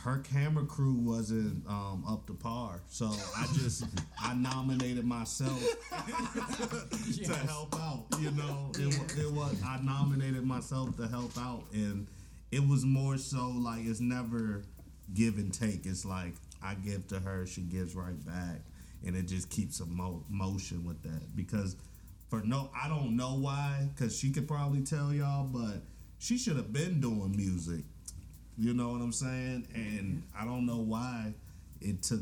her 0.06 0.20
camera 0.20 0.64
crew 0.64 0.94
wasn't 0.94 1.66
um, 1.68 2.06
up 2.08 2.28
to 2.28 2.34
par, 2.34 2.82
so 2.88 3.08
I 3.36 3.48
just 3.56 3.86
I 4.22 4.36
nominated 4.36 5.04
myself 5.06 5.60
to 7.24 7.34
help 7.34 7.76
out. 7.76 8.06
You 8.20 8.32
know, 8.32 8.72
it, 8.78 9.18
it 9.18 9.32
was 9.32 9.62
I 9.66 9.80
nominated 9.82 10.46
myself 10.46 10.96
to 10.98 11.08
help 11.08 11.38
out, 11.38 11.64
and 11.74 12.08
it 12.52 12.66
was 12.66 12.86
more 12.86 13.18
so 13.18 13.50
like 13.58 13.86
it's 13.86 14.00
never 14.00 14.64
give 15.14 15.38
and 15.38 15.54
take. 15.54 15.86
It's 15.86 16.06
like 16.06 16.36
I 16.64 16.76
give 16.76 17.08
to 17.08 17.20
her, 17.20 17.46
she 17.46 17.62
gives 17.62 17.96
right 17.96 18.24
back, 18.26 18.62
and 19.06 19.16
it 19.16 19.28
just 19.28 19.50
keeps 19.50 19.80
a 19.80 19.86
mo- 19.86 20.24
motion 20.30 20.86
with 20.86 21.02
that. 21.04 21.36
Because 21.36 21.76
for 22.30 22.42
no, 22.42 22.70
I 22.76 22.88
don't 22.88 23.16
know 23.16 23.36
why, 23.36 23.88
because 23.94 24.18
she 24.18 24.32
could 24.32 24.48
probably 24.48 24.82
tell 24.82 25.14
y'all, 25.14 25.46
but 25.46 25.82
she 26.20 26.38
should 26.38 26.56
have 26.58 26.74
been 26.74 27.00
doing 27.00 27.36
music. 27.36 27.84
You 28.58 28.74
know 28.74 28.90
what 28.90 29.02
I'm 29.02 29.12
saying? 29.12 29.68
And 29.76 30.24
I 30.38 30.46
don't 30.46 30.66
know 30.66 30.78
why 30.78 31.34
it 31.82 32.02
took 32.02 32.22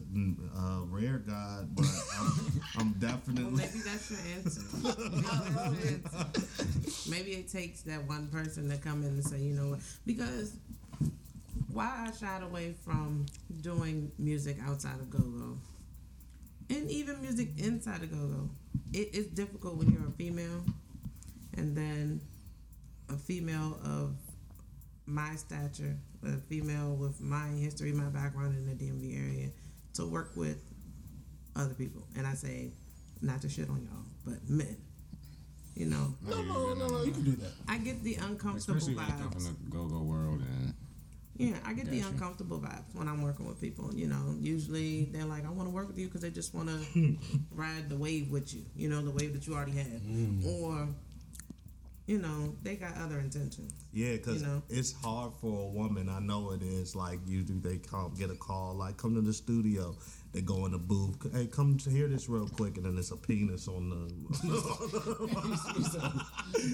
uh, 0.58 0.80
Rare 0.90 1.20
God, 1.20 1.76
but 1.76 1.86
I'm, 2.20 2.62
I'm 2.78 2.96
Well, 3.00 3.12
definitely. 3.12 3.52
maybe 3.52 3.80
that's 3.86 4.10
your 4.12 4.20
answer. 4.36 4.62
Maybe, 4.84 5.22
that's 5.22 6.14
your 6.14 6.22
answer. 6.24 7.10
Maybe 7.10 7.32
it 7.34 7.50
takes 7.50 7.82
that 7.84 8.04
one 8.08 8.28
person 8.28 8.70
to 8.70 8.78
come 8.78 9.04
in 9.04 9.10
and 9.10 9.24
say, 9.24 9.40
you 9.40 9.54
know 9.54 9.70
what? 9.70 9.80
Because 10.06 10.56
why 11.72 12.08
I 12.08 12.12
shied 12.12 12.44
away 12.44 12.74
from 12.84 13.26
doing 13.62 14.12
music 14.18 14.58
outside 14.66 14.96
of 15.00 15.10
go-go, 15.10 15.58
and 16.70 16.90
even 16.92 17.22
music 17.22 17.50
inside 17.58 18.04
of 18.04 18.12
go-go, 18.12 18.50
it, 18.94 19.10
it's 19.14 19.28
difficult 19.28 19.76
when 19.78 19.92
you're 19.92 20.08
a 20.08 20.12
female, 20.12 20.64
and 21.58 21.76
then 21.76 22.22
a 23.10 23.18
female 23.18 23.80
of 23.84 24.16
my 25.06 25.36
stature, 25.36 25.98
a 26.26 26.38
female 26.50 26.96
with 26.96 27.20
my 27.22 27.48
history, 27.48 27.92
my 27.92 28.06
background 28.06 28.56
in 28.56 28.66
the 28.66 28.74
DMV 28.74 29.18
area, 29.18 29.50
to 29.96 30.06
work 30.06 30.32
with 30.36 30.58
other 31.56 31.74
people. 31.74 32.04
And 32.16 32.26
I 32.26 32.34
say, 32.34 32.72
not 33.22 33.42
to 33.42 33.50
shit 33.50 33.70
on 33.70 33.82
y'all, 33.84 34.06
but 34.26 34.50
men. 34.50 34.78
You 35.76 35.88
know, 35.88 36.14
No, 36.22 36.42
no, 36.44 36.74
no, 36.76 36.88
no. 36.88 37.04
You 37.04 37.12
can 37.12 37.24
do 37.24 37.32
that. 37.32 37.52
I 37.68 37.80
get 37.80 38.04
the 38.04 38.16
uncomfortable 38.16 38.78
Especially 38.78 38.96
when 38.96 39.08
you 39.08 39.14
come 39.14 39.32
from 39.32 39.44
the 39.44 39.70
go-go 39.72 40.04
world 40.04 40.42
and 40.42 40.74
Yeah, 41.36 41.56
I 41.66 41.74
get 41.74 41.88
the 41.88 42.00
uncomfortable 42.02 42.60
vibes 42.60 42.94
when 42.94 43.08
I'm 43.08 43.24
working 43.24 43.48
with 43.48 43.60
people. 43.60 43.94
You 43.94 44.08
know, 44.08 44.36
usually 44.40 45.06
they're 45.06 45.26
like, 45.26 45.46
I 45.46 45.50
want 45.50 45.68
to 45.68 45.74
work 45.74 45.88
with 45.88 45.98
you 45.98 46.06
because 46.06 46.22
they 46.22 46.30
just 46.30 46.54
want 46.54 46.70
to 46.70 47.18
ride 47.52 47.90
the 47.90 47.98
wave 47.98 48.30
with 48.30 48.54
you. 48.54 48.64
You 48.76 48.90
know, 48.90 49.02
the 49.02 49.10
wave 49.10 49.34
that 49.34 49.48
you 49.48 49.56
already 49.56 49.72
had, 49.72 50.04
mm. 50.04 50.46
or 50.46 50.88
you 52.06 52.20
know, 52.20 52.56
they 52.62 52.76
got 52.76 52.98
other 52.98 53.20
intentions. 53.20 53.74
Yeah, 53.94 54.14
because 54.14 54.42
You 54.42 54.48
know? 54.48 54.62
it's 54.70 54.92
hard 54.92 55.34
for 55.40 55.68
a 55.68 55.70
woman. 55.70 56.10
I 56.10 56.20
know 56.20 56.52
it 56.52 56.62
is. 56.62 56.96
Like 56.96 57.20
usually 57.26 57.60
they 57.60 57.78
come 57.78 58.14
get 58.18 58.30
a 58.30 58.36
call, 58.36 58.76
like 58.76 58.98
come 58.98 59.16
to 59.16 59.22
the 59.22 59.34
studio. 59.34 59.96
They 60.34 60.42
go 60.42 60.66
in 60.66 60.72
the 60.72 60.80
booth. 60.80 61.32
Hey, 61.32 61.46
come 61.46 61.78
to 61.78 61.92
hear 61.92 62.08
this 62.08 62.28
real 62.28 62.48
quick, 62.48 62.78
and 62.78 62.86
then 62.88 62.98
it's 62.98 63.12
a 63.12 63.18
penis 63.18 63.68
on 63.68 63.90
the. 63.92 64.10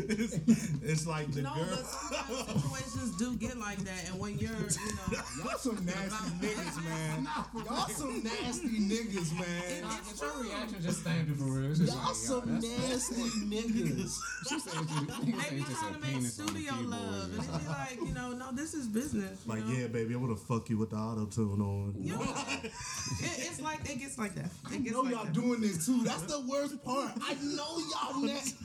it's, 0.09 0.39
it's 0.81 1.05
like 1.07 1.29
the 1.31 1.41
No, 1.41 1.53
girl. 1.55 1.65
but 1.69 1.85
sometimes 1.85 2.63
situations 2.63 3.17
do 3.17 3.35
get 3.35 3.57
like 3.57 3.79
that, 3.79 4.07
and 4.09 4.17
when 4.19 4.37
you're, 4.39 4.51
you 4.51 4.55
know, 4.55 5.19
Y'all 5.43 5.57
some 5.57 5.85
nasty 5.85 6.29
niggas, 6.39 6.83
man. 6.85 7.27
Y'all 7.65 7.87
some 7.89 8.23
nasty 8.23 8.67
niggas, 8.79 9.33
man. 9.37 9.81
Nah, 9.81 9.89
but 10.07 10.21
your 10.21 10.43
reaction 10.43 10.81
just 10.81 11.01
standard 11.01 11.37
for 11.37 11.43
real. 11.43 11.71
It's 11.71 11.79
just 11.79 11.91
Y'all 11.93 11.99
like, 12.01 12.07
yo, 12.07 12.13
some 12.13 12.61
that's- 12.61 13.11
nasty 13.11 13.23
niggas. 13.45 14.19
She 14.47 14.59
said 14.59 14.73
you- 14.73 14.85
nigga 15.33 15.49
they 15.49 15.59
just 15.59 15.79
trying 15.81 15.93
to 15.95 15.99
make 15.99 16.09
penis 16.11 16.39
on 16.39 16.45
the 16.47 16.53
studio 16.53 16.73
love, 16.83 17.23
and 17.33 17.43
it 17.43 17.61
be 17.61 17.67
like, 17.67 17.95
you 18.07 18.13
know, 18.13 18.31
no, 18.31 18.51
this 18.53 18.73
is 18.73 18.87
business. 18.87 19.37
Like, 19.45 19.65
know? 19.65 19.73
yeah, 19.73 19.87
baby, 19.87 20.13
I 20.13 20.17
want 20.17 20.37
to 20.37 20.45
fuck 20.45 20.69
you 20.69 20.77
with 20.77 20.91
the 20.91 20.95
auto 20.95 21.25
tune 21.25 21.59
on. 21.61 21.95
You 21.99 22.13
know, 22.15 22.21
it, 22.21 23.48
it's 23.49 23.61
like 23.61 23.89
it 23.89 23.99
gets 23.99 24.17
like 24.17 24.35
that. 24.35 24.49
I 24.69 24.77
gets 24.77 24.91
know 24.91 25.01
like 25.01 25.13
y'all 25.13 25.25
that. 25.25 25.33
doing 25.33 25.61
this 25.61 25.85
too. 25.85 26.03
That's 26.03 26.23
the 26.23 26.41
worst 26.47 26.83
part. 26.83 27.11
I 27.21 27.33
know 27.41 27.79
y'all 27.79 28.21
nasty. 28.25 28.57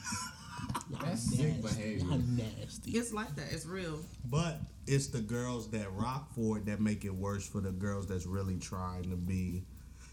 That's 1.03 1.37
sick 1.37 1.63
behavior. 1.63 2.07
Y'all 2.07 2.19
nasty. 2.19 2.93
It's 2.93 3.13
like 3.13 3.35
that. 3.37 3.53
It's 3.53 3.67
real. 3.67 3.99
But 4.25 4.61
it's 4.87 5.09
the 5.09 5.21
girls 5.21 5.71
that 5.71 5.93
rock 5.93 6.33
for 6.35 6.59
it 6.59 6.67
that 6.67 6.81
make 6.81 7.05
it 7.05 7.15
worse 7.15 7.49
for 7.49 7.61
the 7.61 7.73
girls 7.73 8.07
that's 8.07 8.27
really 8.27 8.59
trying 8.59 9.11
to 9.11 9.17
be. 9.17 9.65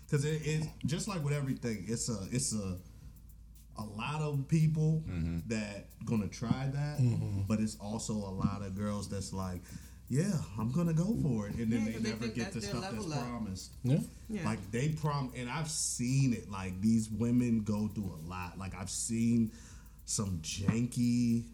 Because 0.06 0.26
it's 0.26 0.68
just 0.86 1.08
like 1.08 1.24
with 1.24 1.34
everything. 1.34 1.86
It's 1.88 2.10
a 2.10 2.18
it's 2.32 2.54
a 2.54 2.78
a 3.78 3.84
lot 3.84 4.22
of 4.22 4.48
people 4.48 5.04
mm-hmm. 5.08 5.40
that 5.48 5.88
gonna 6.06 6.28
try 6.28 6.70
that, 6.74 7.00
mm-hmm. 7.00 7.42
but 7.48 7.60
it's 7.60 7.78
also 7.78 8.14
a 8.14 8.34
lot 8.34 8.62
of 8.62 8.76
girls 8.76 9.10
that's 9.10 9.34
like, 9.34 9.62
yeah, 10.12 10.34
I'm 10.60 10.72
gonna 10.74 10.94
go 10.94 11.16
for 11.24 11.48
it, 11.48 11.56
and 11.56 11.72
then 11.72 11.80
Yeah, 11.80 11.86
they 11.86 11.92
'cause 11.94 12.02
they 12.04 12.10
never 12.10 12.22
think 12.24 12.36
get 12.36 12.52
the 12.52 12.62
stuff 12.62 12.82
that's 12.92 13.06
up. 13.12 13.28
promised. 13.30 13.72
Yeah. 13.84 14.00
Yeah. 14.30 14.44
Like 14.46 14.60
they 14.72 14.90
prom, 14.90 15.32
and 15.38 15.50
I've 15.50 15.72
seen 15.72 16.34
it. 16.34 16.52
Like 16.52 16.82
these 16.82 17.10
women 17.10 17.64
go 17.64 17.88
through 17.88 18.14
a 18.26 18.28
lot. 18.30 18.60
Like 18.60 18.76
I've 18.76 18.90
seen 18.90 19.52
some 20.06 20.40
janky 20.44 21.46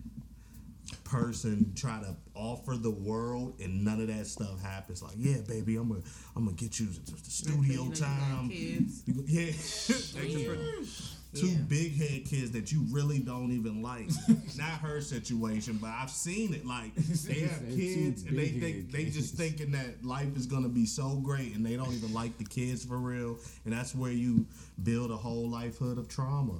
person 1.03 1.73
try 1.75 1.99
to 1.99 2.15
offer 2.33 2.75
the 2.75 2.89
world, 2.91 3.59
and 3.61 3.83
none 3.85 4.01
of 4.01 4.07
that 4.07 4.25
stuff 4.25 4.59
happens. 4.61 5.03
Like, 5.03 5.15
yeah, 5.17 5.37
baby, 5.47 5.75
I'm 5.75 5.89
gonna, 5.89 6.01
I'm 6.35 6.45
gonna 6.45 6.55
get 6.57 6.79
you 6.79 6.87
to 6.87 7.11
the 7.23 7.29
studio 7.29 7.83
know, 7.83 7.83
you 7.83 7.89
got 7.89 7.97
time. 7.97 8.49
Kids. 8.49 9.03
Yeah, 9.05 9.45
They 10.21 10.33
just- 10.33 11.16
two 11.39 11.47
Yeah. 11.47 11.57
big 11.67 11.95
head 11.95 12.25
kids 12.25 12.51
that 12.51 12.71
you 12.71 12.85
really 12.89 13.19
don't 13.19 13.51
even 13.51 13.81
like. 13.81 14.09
Not 14.57 14.79
her 14.81 15.01
situation, 15.01 15.77
but 15.81 15.89
I've 15.89 16.09
seen 16.09 16.53
it. 16.53 16.65
Like 16.65 16.93
they 16.95 17.41
have 17.41 17.59
kids 17.69 18.23
and 18.23 18.37
they 18.37 18.47
think 18.49 18.91
they 18.91 19.05
just 19.05 19.35
thinking 19.35 19.71
that 19.71 20.03
life 20.03 20.35
is 20.35 20.45
gonna 20.45 20.69
be 20.69 20.85
so 20.85 21.15
great, 21.17 21.55
and 21.55 21.65
they 21.65 21.75
don't 21.75 21.93
even 21.93 22.13
like 22.13 22.37
the 22.37 22.45
kids 22.45 22.83
for 22.85 22.97
real. 22.97 23.37
And 23.65 23.73
that's 23.73 23.93
where 23.95 24.11
you 24.11 24.45
build 24.83 25.11
a 25.11 25.17
whole 25.17 25.49
lifehood 25.49 25.97
of 25.97 26.07
trauma. 26.07 26.59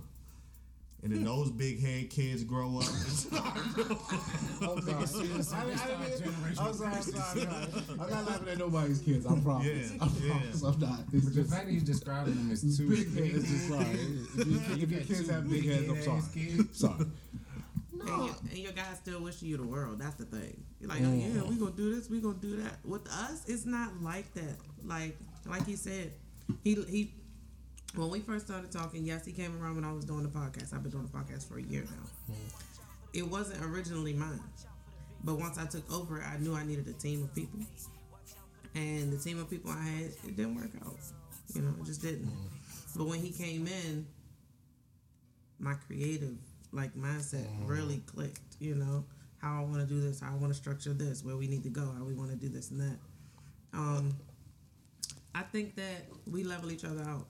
And 1.04 1.14
then 1.14 1.24
those 1.24 1.52
big 1.52 1.80
head 1.80 2.10
kids 2.10 2.44
grow 2.44 2.80
up. 2.80 2.84
I'm 4.62 4.82
sorry. 5.06 5.30
I, 5.40 5.70
I, 5.70 6.10
didn't 6.10 6.44
mean- 6.44 6.56
I'm 6.60 6.74
sorry. 6.74 6.96
I'm 6.96 7.02
sorry. 7.04 7.48
I'm 7.92 7.98
not 7.98 8.26
laughing 8.26 8.50
at 8.50 8.58
nobody's 8.58 9.00
kids. 9.00 9.26
I 9.28 9.40
promise. 9.40 9.92
Yeah, 9.92 9.98
I 10.02 10.08
yeah. 10.08 10.30
promise. 10.32 10.64
I'm 10.64 10.80
not. 10.80 11.00
It's 11.14 11.26
But 11.26 11.36
the 11.36 11.44
fact 11.44 11.66
that 11.66 11.72
he's 11.72 11.84
describing 11.84 12.36
them 12.36 12.52
as 12.52 12.78
two 12.78 12.90
big 12.90 13.14
heads. 13.16 13.44
It's 13.44 13.50
just 13.52 13.68
sorry. 13.70 13.86
If, 13.86 14.48
you, 14.48 14.84
if 14.84 14.92
your 14.92 15.02
kids 15.02 15.30
have 15.30 15.50
big 15.50 15.64
big 15.64 15.72
heads, 15.72 15.88
I'm 15.90 16.02
sorry. 16.02 16.22
kids. 16.34 16.80
Sorry. 16.80 17.06
And, 18.00 18.26
your, 18.26 18.36
and 18.50 18.58
your 18.58 18.72
guy 18.72 18.94
still 18.96 19.22
wishing 19.22 19.50
you 19.50 19.58
the 19.58 19.64
world. 19.68 20.00
That's 20.00 20.16
the 20.16 20.26
thing. 20.26 20.64
You're 20.80 20.90
like, 20.90 21.02
oh 21.02 21.14
yeah, 21.14 21.44
we 21.44 21.56
gonna 21.58 21.72
do 21.72 21.94
this, 21.96 22.10
we 22.10 22.20
gonna 22.22 22.36
do 22.36 22.58
that. 22.64 22.78
With 22.86 23.08
us, 23.10 23.44
it's 23.48 23.66
not 23.66 24.02
like 24.02 24.34
that. 24.34 24.58
Like, 24.84 25.18
like 25.46 25.66
he 25.66 25.76
said, 25.76 26.12
he 26.64 26.76
he. 26.90 27.14
When 27.98 28.12
we 28.12 28.20
first 28.20 28.46
started 28.46 28.72
talking, 28.72 29.04
yes, 29.04 29.26
he 29.26 29.32
came 29.32 29.60
around 29.60 29.76
when 29.76 29.84
I 29.84 29.92
was 29.92 30.06
doing 30.06 30.22
the 30.22 30.30
podcast. 30.30 30.72
I've 30.72 30.84
been 30.84 30.92
doing 30.92 31.10
the 31.12 31.18
podcast 31.18 31.48
for 31.48 31.58
a 31.58 31.64
year 31.64 31.84
now. 31.84 32.34
Mm-hmm. 32.34 33.16
It 33.16 33.28
wasn't 33.28 33.64
originally 33.66 34.14
mine, 34.14 34.40
but 35.24 35.40
once 35.40 35.58
I 35.58 35.66
took 35.66 35.92
over, 35.92 36.22
I 36.22 36.38
knew 36.38 36.54
I 36.54 36.64
needed 36.64 36.88
a 36.88 36.94
team 36.94 37.24
of 37.24 37.34
people, 37.34 37.60
and 38.76 39.12
the 39.12 39.18
team 39.18 39.40
of 39.40 39.50
people 39.50 39.72
I 39.72 39.82
had, 39.82 40.12
it 40.28 40.36
didn't 40.36 40.56
work 40.56 40.70
out. 40.86 40.98
You 41.56 41.64
know, 41.64 41.74
it 41.80 41.86
just 41.86 42.04
didn't. 42.04 42.28
Mm-hmm. 42.28 43.00
But 43.00 43.08
when 43.08 43.20
he 43.20 43.32
came 43.32 43.66
in, 43.66 44.06
my 45.60 45.74
creative 45.74 46.38
like 46.72 46.96
mindset 46.96 47.48
mm-hmm. 47.48 47.66
really 47.66 48.04
clicked. 48.06 48.58
You 48.60 48.76
know 48.76 49.06
how 49.40 49.60
I 49.60 49.66
want 49.66 49.78
to 49.78 49.88
do 49.88 50.00
this, 50.00 50.20
how 50.20 50.34
I 50.34 50.36
want 50.36 50.54
to 50.54 50.60
structure 50.60 50.94
this, 50.94 51.24
where 51.24 51.36
we 51.36 51.48
need 51.48 51.64
to 51.64 51.70
go, 51.70 51.92
how 51.98 52.04
we 52.04 52.14
want 52.14 52.30
to 52.30 52.38
do 52.38 52.50
this 52.50 52.70
and 52.70 52.80
that. 52.82 52.98
Um, 53.74 54.16
I 55.34 55.42
think 55.42 55.76
that 55.78 56.06
we 56.30 56.44
level 56.44 56.72
each 56.72 56.86
other 56.86 57.02
out. 57.02 57.26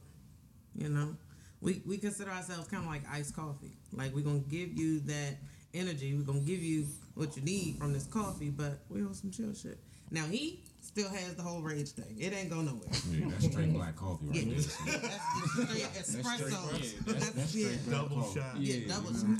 You 0.77 0.89
know, 0.89 1.15
we 1.61 1.81
we 1.85 1.97
consider 1.97 2.31
ourselves 2.31 2.67
kind 2.67 2.83
of 2.83 2.89
like 2.89 3.01
iced 3.11 3.35
coffee. 3.35 3.77
Like 3.91 4.13
we're 4.13 4.21
gonna 4.23 4.39
give 4.39 4.73
you 4.77 4.99
that 5.01 5.37
energy. 5.73 6.13
We're 6.15 6.23
gonna 6.25 6.39
give 6.41 6.61
you 6.61 6.85
what 7.15 7.35
you 7.35 7.43
need 7.43 7.77
from 7.79 7.93
this 7.93 8.05
coffee, 8.05 8.49
but 8.49 8.79
we 8.89 9.01
on 9.01 9.13
some 9.13 9.31
chill 9.31 9.53
shit. 9.53 9.79
Now 10.11 10.25
he 10.25 10.61
still 10.81 11.09
has 11.09 11.35
the 11.35 11.41
whole 11.41 11.61
rage 11.61 11.89
thing. 11.89 12.15
It 12.19 12.31
ain't 12.33 12.49
go 12.49 12.61
nowhere. 12.61 12.87
yeah, 13.11 13.25
that's 13.29 13.45
straight 13.51 13.73
black 13.73 13.95
coffee 13.95 14.27
right 14.27 14.35
Yeah. 14.35 14.53
there. 14.53 14.99
That's 14.99 16.09
straight 16.09 16.23
espresso. 16.23 17.05
that's- 17.05 17.29
That's, 17.31 17.55
yeah. 17.55 17.69
double 17.89 18.23
shot. 18.33 18.57
Yeah, 18.57 18.75
Yeah, 18.75 18.87
double 18.95 19.11
you 19.11 19.39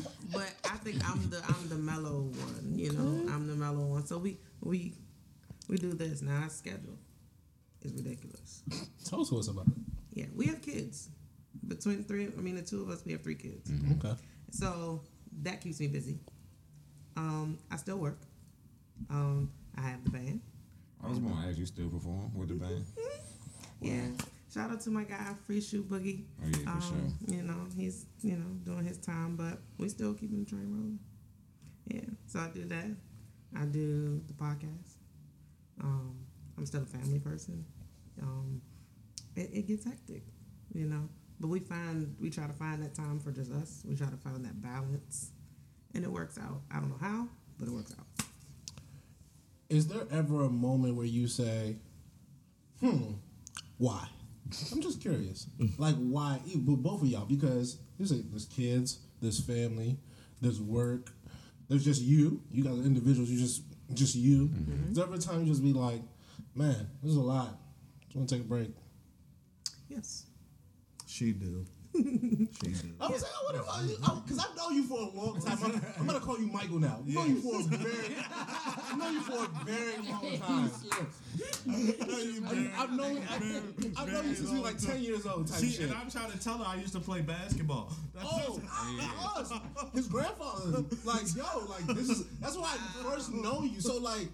shot. 0.00 0.02
but 0.32 0.54
I 0.64 0.76
think 0.78 1.06
I'm 1.10 1.28
the 1.28 1.42
I'm 1.46 1.68
the 1.68 1.74
mellow 1.76 2.20
one. 2.22 2.72
You 2.74 2.92
know, 2.92 3.32
I'm 3.34 3.46
the 3.48 3.54
mellow 3.56 3.84
one. 3.84 4.06
So 4.06 4.16
we 4.18 4.38
we 4.62 4.94
we 5.68 5.76
do 5.76 5.92
this 5.92 6.22
now. 6.22 6.42
Our 6.42 6.48
schedule 6.50 6.96
is 7.82 7.92
ridiculous. 7.92 8.62
Tell 9.04 9.20
us 9.20 9.30
what's 9.32 9.48
about 9.48 9.66
it. 9.66 9.72
Yeah, 10.18 10.26
we 10.34 10.46
have 10.46 10.60
kids. 10.60 11.10
Between 11.66 12.02
three, 12.02 12.26
I 12.26 12.40
mean 12.40 12.56
the 12.56 12.62
two 12.62 12.82
of 12.82 12.90
us, 12.90 13.04
we 13.06 13.12
have 13.12 13.22
three 13.22 13.36
kids. 13.36 13.70
Okay. 13.92 14.14
So 14.50 15.02
that 15.42 15.60
keeps 15.60 15.78
me 15.78 15.86
busy. 15.86 16.18
Um, 17.16 17.58
I 17.70 17.76
still 17.76 17.98
work. 17.98 18.18
Um, 19.10 19.52
I 19.76 19.82
have 19.82 20.02
the 20.02 20.10
band. 20.10 20.40
I 21.02 21.08
was 21.08 21.20
gonna 21.20 21.46
ask 21.46 21.56
you 21.56 21.66
still 21.66 21.88
perform 21.88 22.34
with 22.34 22.48
the 22.48 22.54
band? 22.54 22.84
Yeah. 23.80 24.08
Shout 24.52 24.72
out 24.72 24.80
to 24.80 24.90
my 24.90 25.04
guy, 25.04 25.34
Free 25.46 25.60
Shoe 25.60 25.84
Boogie. 25.84 26.24
Oh 26.42 26.48
yeah, 26.48 26.74
for 26.74 26.80
sure. 26.80 26.96
Um, 26.96 27.16
you 27.28 27.42
know, 27.42 27.60
he's 27.76 28.06
you 28.22 28.32
know 28.32 28.50
doing 28.64 28.84
his 28.84 28.98
time, 28.98 29.36
but 29.36 29.60
we 29.78 29.88
still 29.88 30.14
keeping 30.14 30.40
the 30.40 30.50
train 30.50 30.66
rolling. 30.68 30.98
Yeah, 31.86 32.10
so 32.26 32.40
I 32.40 32.48
do 32.48 32.64
that. 32.64 32.86
I 33.56 33.66
do 33.66 34.20
the 34.26 34.32
podcast. 34.32 34.96
Um, 35.80 36.16
I'm 36.56 36.66
still 36.66 36.82
a 36.82 36.86
family 36.86 37.20
person. 37.20 37.64
Um, 38.20 38.60
it, 39.38 39.50
it 39.52 39.66
gets 39.68 39.84
hectic, 39.84 40.22
you 40.74 40.86
know, 40.86 41.08
but 41.40 41.48
we 41.48 41.60
find 41.60 42.14
we 42.20 42.30
try 42.30 42.46
to 42.46 42.52
find 42.52 42.82
that 42.82 42.94
time 42.94 43.18
for 43.20 43.30
just 43.32 43.50
us. 43.52 43.82
We 43.88 43.94
try 43.94 44.08
to 44.08 44.16
find 44.16 44.44
that 44.44 44.60
balance, 44.60 45.30
and 45.94 46.04
it 46.04 46.10
works 46.10 46.38
out. 46.38 46.62
I 46.70 46.80
don't 46.80 46.90
know 46.90 46.98
how, 47.00 47.28
but 47.58 47.68
it 47.68 47.72
works 47.74 47.92
out. 47.98 48.06
Is 49.68 49.86
there 49.88 50.04
ever 50.10 50.44
a 50.44 50.48
moment 50.50 50.96
where 50.96 51.06
you 51.06 51.28
say, 51.28 51.76
"Hmm, 52.80 53.12
why?" 53.76 54.08
I'm 54.72 54.80
just 54.80 55.00
curious. 55.02 55.46
like 55.78 55.96
why? 55.96 56.40
e- 56.46 56.56
But 56.56 56.76
both 56.76 57.02
of 57.02 57.08
y'all, 57.08 57.26
because 57.26 57.78
there's 57.98 58.12
a, 58.12 58.16
there's 58.16 58.46
kids, 58.46 58.98
there's 59.20 59.38
family, 59.40 59.98
there's 60.40 60.60
work, 60.60 61.12
there's 61.68 61.84
just 61.84 62.00
you. 62.00 62.42
You 62.50 62.64
guys 62.64 62.78
are 62.78 62.82
individuals. 62.82 63.28
You 63.30 63.38
just 63.38 63.62
just 63.94 64.14
you. 64.14 64.50
Is 64.90 64.96
there 64.96 65.04
ever 65.04 65.14
a 65.14 65.18
time 65.18 65.40
you 65.42 65.46
just 65.46 65.62
be 65.62 65.72
like, 65.74 66.00
"Man, 66.54 66.88
this 67.02 67.10
is 67.12 67.16
a 67.16 67.20
lot. 67.20 67.58
Just 68.06 68.16
want 68.16 68.28
to 68.28 68.34
take 68.36 68.44
a 68.44 68.48
break." 68.48 68.70
Yes. 69.98 70.26
She 71.06 71.32
do. 71.32 71.66
she 71.96 72.02
do. 72.02 72.92
I 73.00 73.08
was 73.08 73.20
saying, 73.20 73.32
I 73.34 73.44
wonder 73.52 73.62
why 73.66 73.82
you, 73.82 73.96
because 74.22 74.38
I've 74.38 74.56
known 74.56 74.74
you 74.76 74.84
for 74.84 74.98
a 75.00 75.10
long 75.10 75.40
time. 75.40 75.58
I'm, 75.64 75.82
I'm 75.98 76.06
gonna 76.06 76.20
call 76.20 76.38
you 76.38 76.46
Michael 76.46 76.78
now. 76.78 77.00
I've 77.00 77.08
known 77.08 77.28
you 77.30 77.40
for 77.40 77.58
a 77.58 77.62
very, 77.64 78.16
I've 78.30 78.96
known 78.98 79.14
you 79.14 79.20
for 79.22 79.44
a 79.44 79.48
very 79.64 79.96
long 80.08 80.38
time. 80.38 80.70
I've 82.78 82.92
known, 82.92 83.22
I've, 83.28 83.98
I've 83.98 84.12
known 84.12 84.28
you 84.28 84.34
since 84.36 84.50
you 84.52 84.58
were 84.58 84.62
like 84.64 84.78
ten 84.78 85.02
years 85.02 85.26
old. 85.26 85.48
Type 85.48 85.58
She, 85.60 85.70
shit. 85.70 85.86
and 85.86 85.94
I'm 85.94 86.08
trying 86.10 86.30
to 86.30 86.38
tell 86.38 86.58
her 86.58 86.64
I 86.64 86.76
used 86.76 86.92
to 86.92 87.00
play 87.00 87.22
basketball. 87.22 87.90
That's 88.14 88.28
Oh, 88.30 88.60
us, 89.36 89.52
his 89.94 90.06
grandfather, 90.06 90.84
like 91.04 91.22
yo, 91.34 91.66
like 91.68 91.86
this 91.96 92.08
is 92.10 92.24
that's 92.40 92.56
why 92.56 92.76
I 92.78 93.02
first 93.02 93.32
know 93.32 93.64
you. 93.64 93.80
So 93.80 93.96
like, 93.98 94.28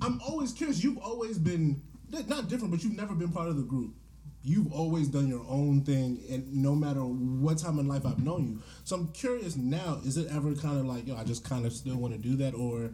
I'm 0.00 0.20
always 0.20 0.52
curious. 0.52 0.84
You've 0.84 0.98
always 0.98 1.38
been 1.38 1.82
not 2.28 2.48
different, 2.48 2.70
but 2.70 2.84
you've 2.84 2.96
never 2.96 3.14
been 3.14 3.32
part 3.32 3.48
of 3.48 3.56
the 3.56 3.62
group. 3.64 3.94
You've 4.42 4.72
always 4.72 5.08
done 5.08 5.28
your 5.28 5.44
own 5.48 5.82
thing, 5.82 6.20
and 6.30 6.52
no 6.54 6.74
matter 6.74 7.00
what 7.00 7.58
time 7.58 7.78
in 7.78 7.88
life 7.88 8.06
I've 8.06 8.22
known 8.22 8.46
you. 8.46 8.62
So 8.84 8.96
I'm 8.96 9.08
curious 9.08 9.56
now, 9.56 10.00
is 10.04 10.16
it 10.16 10.28
ever 10.30 10.54
kind 10.54 10.78
of 10.78 10.86
like, 10.86 11.06
yo, 11.06 11.16
I 11.16 11.24
just 11.24 11.44
kind 11.44 11.66
of 11.66 11.72
still 11.72 11.96
want 11.96 12.14
to 12.14 12.18
do 12.18 12.36
that, 12.36 12.54
or 12.54 12.90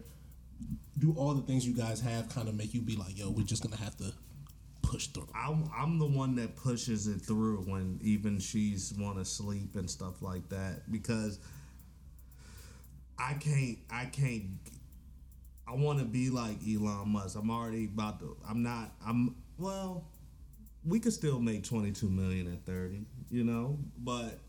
do 0.97 1.13
all 1.17 1.33
the 1.33 1.41
things 1.41 1.67
you 1.67 1.73
guys 1.73 1.99
have 2.01 2.29
kind 2.29 2.47
of 2.47 2.55
make 2.55 2.73
you 2.73 2.81
be 2.81 2.95
like, 2.95 3.17
yo, 3.17 3.29
we're 3.29 3.45
just 3.45 3.63
gonna 3.63 3.81
have 3.81 3.95
to 3.97 4.13
push 4.81 5.07
through? 5.07 5.27
I'm, 5.35 5.69
I'm 5.75 5.99
the 5.99 6.05
one 6.05 6.35
that 6.35 6.55
pushes 6.55 7.07
it 7.07 7.19
through 7.21 7.63
when 7.67 7.99
even 8.01 8.39
she's 8.39 8.93
want 8.97 9.17
to 9.17 9.25
sleep 9.25 9.75
and 9.75 9.89
stuff 9.89 10.21
like 10.21 10.47
that 10.49 10.91
because 10.91 11.39
I 13.17 13.33
can't 13.33 13.77
I 13.89 14.05
can't 14.05 14.45
I 15.67 15.73
want 15.73 15.99
to 15.99 16.05
be 16.05 16.29
like 16.29 16.57
Elon 16.67 17.09
Musk. 17.09 17.37
I'm 17.39 17.49
already 17.49 17.85
about 17.85 18.19
to 18.19 18.37
I'm 18.47 18.61
not 18.61 18.91
I'm 19.05 19.35
well 19.57 20.05
we 20.85 20.99
could 20.99 21.13
still 21.13 21.39
make 21.39 21.63
22 21.63 22.09
million 22.09 22.51
at 22.51 22.65
30, 22.65 23.05
you 23.29 23.43
know, 23.43 23.79
but 23.97 24.39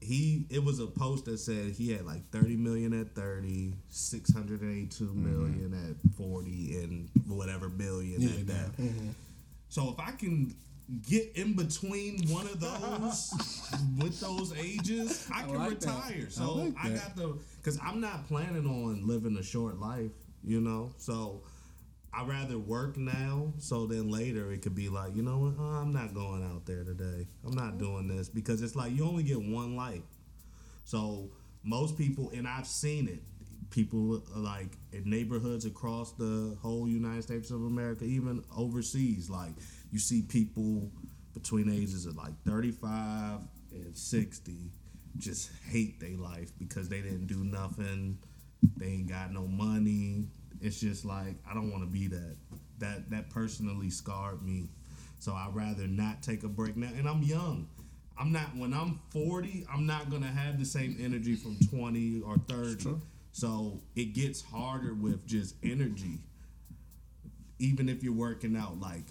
he 0.00 0.46
it 0.50 0.62
was 0.62 0.78
a 0.78 0.86
post 0.86 1.24
that 1.24 1.38
said 1.38 1.72
he 1.72 1.90
had 1.92 2.06
like 2.06 2.24
30 2.30 2.56
million 2.56 2.92
at 3.00 3.14
30 3.16 3.74
682 3.88 5.12
million 5.12 5.74
at 5.90 5.96
40 6.16 6.76
and 6.84 7.08
whatever 7.26 7.68
billion 7.68 8.20
Yeah, 8.22 8.28
at 8.30 8.46
that 8.46 8.70
yeah. 8.78 8.84
Mhm. 8.90 9.14
so 9.68 9.90
if 9.90 9.98
I 9.98 10.12
can 10.12 10.54
get 11.08 11.32
in 11.34 11.54
between 11.54 12.28
one 12.28 12.46
of 12.46 12.60
those 12.60 13.34
with 13.98 14.20
those 14.20 14.54
ages, 14.56 15.28
I 15.34 15.42
can 15.42 15.54
like 15.56 15.80
that. 15.80 15.86
retire. 15.88 16.26
I 16.26 16.30
So 16.30 16.54
like 16.54 16.74
I, 16.80 16.88
got 16.90 17.16
the 17.16 17.36
because 17.56 17.78
I'm 17.82 18.00
not 18.00 18.26
planning 18.28 18.66
on 18.66 19.06
living 19.06 19.36
a 19.36 19.42
short 19.42 19.78
life, 19.80 20.12
you 20.44 20.60
know. 20.60 20.92
So 20.96 21.42
I 22.12 22.24
rather 22.24 22.58
work 22.58 22.96
now, 22.96 23.52
so 23.58 23.86
then 23.86 24.10
later 24.10 24.50
it 24.50 24.62
could 24.62 24.74
be 24.74 24.88
like, 24.88 25.14
you 25.14 25.22
know 25.22 25.38
what, 25.38 25.54
oh, 25.58 25.62
I'm 25.62 25.92
not 25.92 26.14
going 26.14 26.42
out 26.42 26.64
there 26.64 26.82
today. 26.82 27.26
I'm 27.44 27.54
not 27.54 27.78
doing 27.78 28.08
this 28.08 28.28
because 28.28 28.62
it's 28.62 28.74
like 28.74 28.92
you 28.92 29.04
only 29.04 29.22
get 29.22 29.40
one 29.40 29.76
life. 29.76 30.02
So 30.84 31.30
most 31.62 31.98
people, 31.98 32.30
and 32.34 32.48
I've 32.48 32.66
seen 32.66 33.08
it, 33.08 33.22
people 33.70 34.22
uh, 34.34 34.38
like 34.38 34.78
in 34.92 35.08
neighborhoods 35.08 35.66
across 35.66 36.12
the 36.12 36.56
whole 36.62 36.88
United 36.88 37.22
States 37.22 37.50
of 37.50 37.62
America, 37.64 38.04
even 38.04 38.42
overseas, 38.56 39.28
like 39.28 39.52
you 39.90 39.98
see 39.98 40.22
people 40.22 40.90
between 41.34 41.70
ages 41.70 42.06
of 42.06 42.16
like 42.16 42.32
35 42.46 43.40
and 43.72 43.96
60 43.96 44.54
just 45.18 45.50
hate 45.68 46.00
their 46.00 46.16
life 46.16 46.50
because 46.58 46.88
they 46.88 47.00
didn't 47.00 47.26
do 47.26 47.44
nothing, 47.44 48.18
they 48.76 48.86
ain't 48.86 49.08
got 49.08 49.32
no 49.32 49.46
money. 49.46 50.26
It's 50.60 50.80
just 50.80 51.04
like 51.04 51.36
I 51.48 51.54
don't 51.54 51.70
want 51.70 51.82
to 51.84 51.90
be 51.90 52.06
that. 52.08 52.36
That 52.78 53.10
that 53.10 53.30
personally 53.30 53.90
scarred 53.90 54.42
me. 54.42 54.70
So 55.18 55.32
I'd 55.32 55.54
rather 55.54 55.86
not 55.86 56.22
take 56.22 56.44
a 56.44 56.48
break 56.48 56.76
now. 56.76 56.90
And 56.96 57.08
I'm 57.08 57.22
young. 57.22 57.68
I'm 58.18 58.32
not 58.32 58.56
when 58.56 58.72
I'm 58.72 59.00
40, 59.10 59.66
I'm 59.72 59.86
not 59.86 60.10
gonna 60.10 60.26
have 60.26 60.58
the 60.58 60.64
same 60.64 60.96
energy 61.00 61.36
from 61.36 61.56
20 61.70 62.22
or 62.22 62.36
30. 62.48 62.96
So 63.32 63.80
it 63.94 64.14
gets 64.14 64.42
harder 64.42 64.94
with 64.94 65.24
just 65.26 65.54
energy. 65.62 66.18
Even 67.60 67.88
if 67.88 68.02
you're 68.02 68.12
working 68.12 68.56
out 68.56 68.80
like 68.80 69.04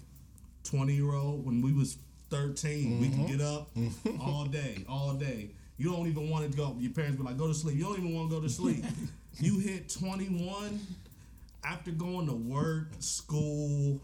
20 0.64 0.94
year 0.94 1.14
old, 1.14 1.46
when 1.46 1.62
we 1.62 1.72
was 1.72 1.96
13, 2.30 3.00
we 3.00 3.08
can 3.08 3.20
mm-hmm. 3.20 3.36
get 3.36 3.40
up 3.40 3.70
all 4.20 4.44
day, 4.44 4.84
all 4.88 5.14
day. 5.14 5.50
You 5.78 5.92
don't 5.92 6.06
even 6.08 6.28
want 6.28 6.50
to 6.50 6.56
go. 6.56 6.76
Your 6.78 6.92
parents 6.92 7.16
be 7.16 7.22
like, 7.22 7.38
go 7.38 7.46
to 7.46 7.54
sleep. 7.54 7.76
You 7.76 7.84
don't 7.84 7.98
even 7.98 8.14
want 8.14 8.30
to 8.30 8.36
go 8.36 8.42
to 8.42 8.48
sleep. 8.48 8.84
you 9.40 9.60
hit 9.60 9.88
21 9.88 10.80
after 11.64 11.90
going 11.90 12.26
to 12.26 12.34
work, 12.34 12.92
school, 13.00 14.00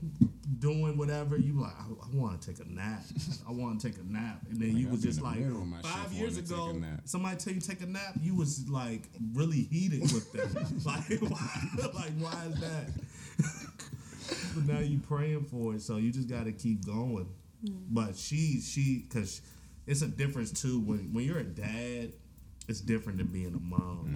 doing 0.58 0.96
whatever, 0.96 1.36
you 1.36 1.60
like, 1.60 1.72
I, 1.72 1.84
I 1.84 2.16
want 2.16 2.40
to 2.40 2.48
take 2.48 2.64
a 2.64 2.68
nap. 2.68 3.04
I 3.48 3.52
want 3.52 3.80
to 3.80 3.88
take 3.88 3.98
a 3.98 4.12
nap. 4.12 4.40
And 4.50 4.60
then 4.60 4.76
you 4.76 4.86
Like, 4.86 4.92
was 4.92 5.00
I'll 5.00 5.02
be 5.02 5.08
just 5.08 5.22
like, 5.22 5.38
middle 5.38 5.62
of 5.62 5.66
my 5.66 5.80
five 5.82 6.12
years 6.12 6.36
ago, 6.36 6.66
take 6.66 6.76
a 6.76 6.80
nap. 6.80 7.00
somebody 7.04 7.36
tell 7.36 7.52
you 7.52 7.60
take 7.60 7.80
a 7.80 7.86
nap, 7.86 8.14
you 8.20 8.34
was 8.34 8.68
like 8.68 9.08
really 9.32 9.62
heated 9.62 10.02
with 10.02 10.32
them. 10.32 10.50
like, 10.84 11.20
why, 11.20 11.68
like, 11.94 12.12
why 12.18 12.42
is 12.50 12.60
that? 12.60 12.90
but 14.54 14.66
now 14.66 14.80
you 14.80 14.98
praying 14.98 15.44
for 15.44 15.74
it, 15.74 15.82
so 15.82 15.96
you 15.96 16.10
just 16.12 16.28
got 16.28 16.44
to 16.44 16.52
keep 16.52 16.84
going. 16.84 17.28
Mm. 17.64 17.78
But 17.90 18.16
she, 18.16 18.60
she, 18.60 19.06
because 19.08 19.40
it's 19.86 20.02
a 20.02 20.08
difference 20.08 20.50
too. 20.50 20.80
When 20.80 21.12
when 21.12 21.24
you're 21.24 21.38
a 21.38 21.44
dad, 21.44 22.12
it's 22.68 22.80
different 22.80 23.18
than 23.18 23.28
being 23.28 23.54
a 23.54 23.60
mom. 23.60 24.06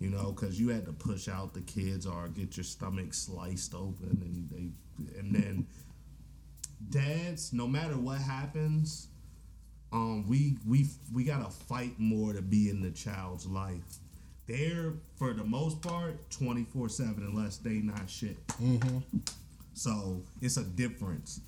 You 0.00 0.10
know, 0.10 0.32
because 0.32 0.58
you 0.58 0.68
had 0.70 0.86
to 0.86 0.92
push 0.92 1.28
out 1.28 1.54
the 1.54 1.60
kids 1.60 2.06
or 2.06 2.28
get 2.28 2.56
your 2.56 2.64
stomach 2.64 3.14
sliced 3.14 3.74
open, 3.74 4.18
and 4.22 4.50
they, 4.50 5.18
and 5.18 5.34
then 5.34 5.66
dads, 6.88 7.52
no 7.52 7.66
matter 7.66 7.96
what 7.96 8.18
happens, 8.18 9.08
um, 9.92 10.26
we 10.28 10.56
we 10.66 10.86
we 11.12 11.24
gotta 11.24 11.50
fight 11.50 11.98
more 11.98 12.32
to 12.32 12.42
be 12.42 12.70
in 12.70 12.80
the 12.82 12.90
child's 12.90 13.46
life. 13.46 13.98
They're 14.46 14.94
for 15.16 15.32
the 15.32 15.44
most 15.44 15.80
part 15.82 16.30
twenty 16.30 16.64
four 16.64 16.88
seven 16.88 17.24
unless 17.24 17.58
they 17.58 17.74
not 17.80 18.08
shit. 18.08 18.36
So 19.74 20.22
it's 20.40 20.56
a 20.56 20.64
difference. 20.64 21.40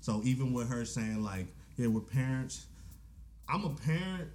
So 0.00 0.20
even 0.24 0.52
with 0.52 0.68
her 0.68 0.84
saying 0.84 1.22
like, 1.22 1.46
yeah, 1.76 1.88
we're 1.88 2.00
parents. 2.00 2.66
I'm 3.48 3.64
a 3.64 3.70
parent, 3.70 4.28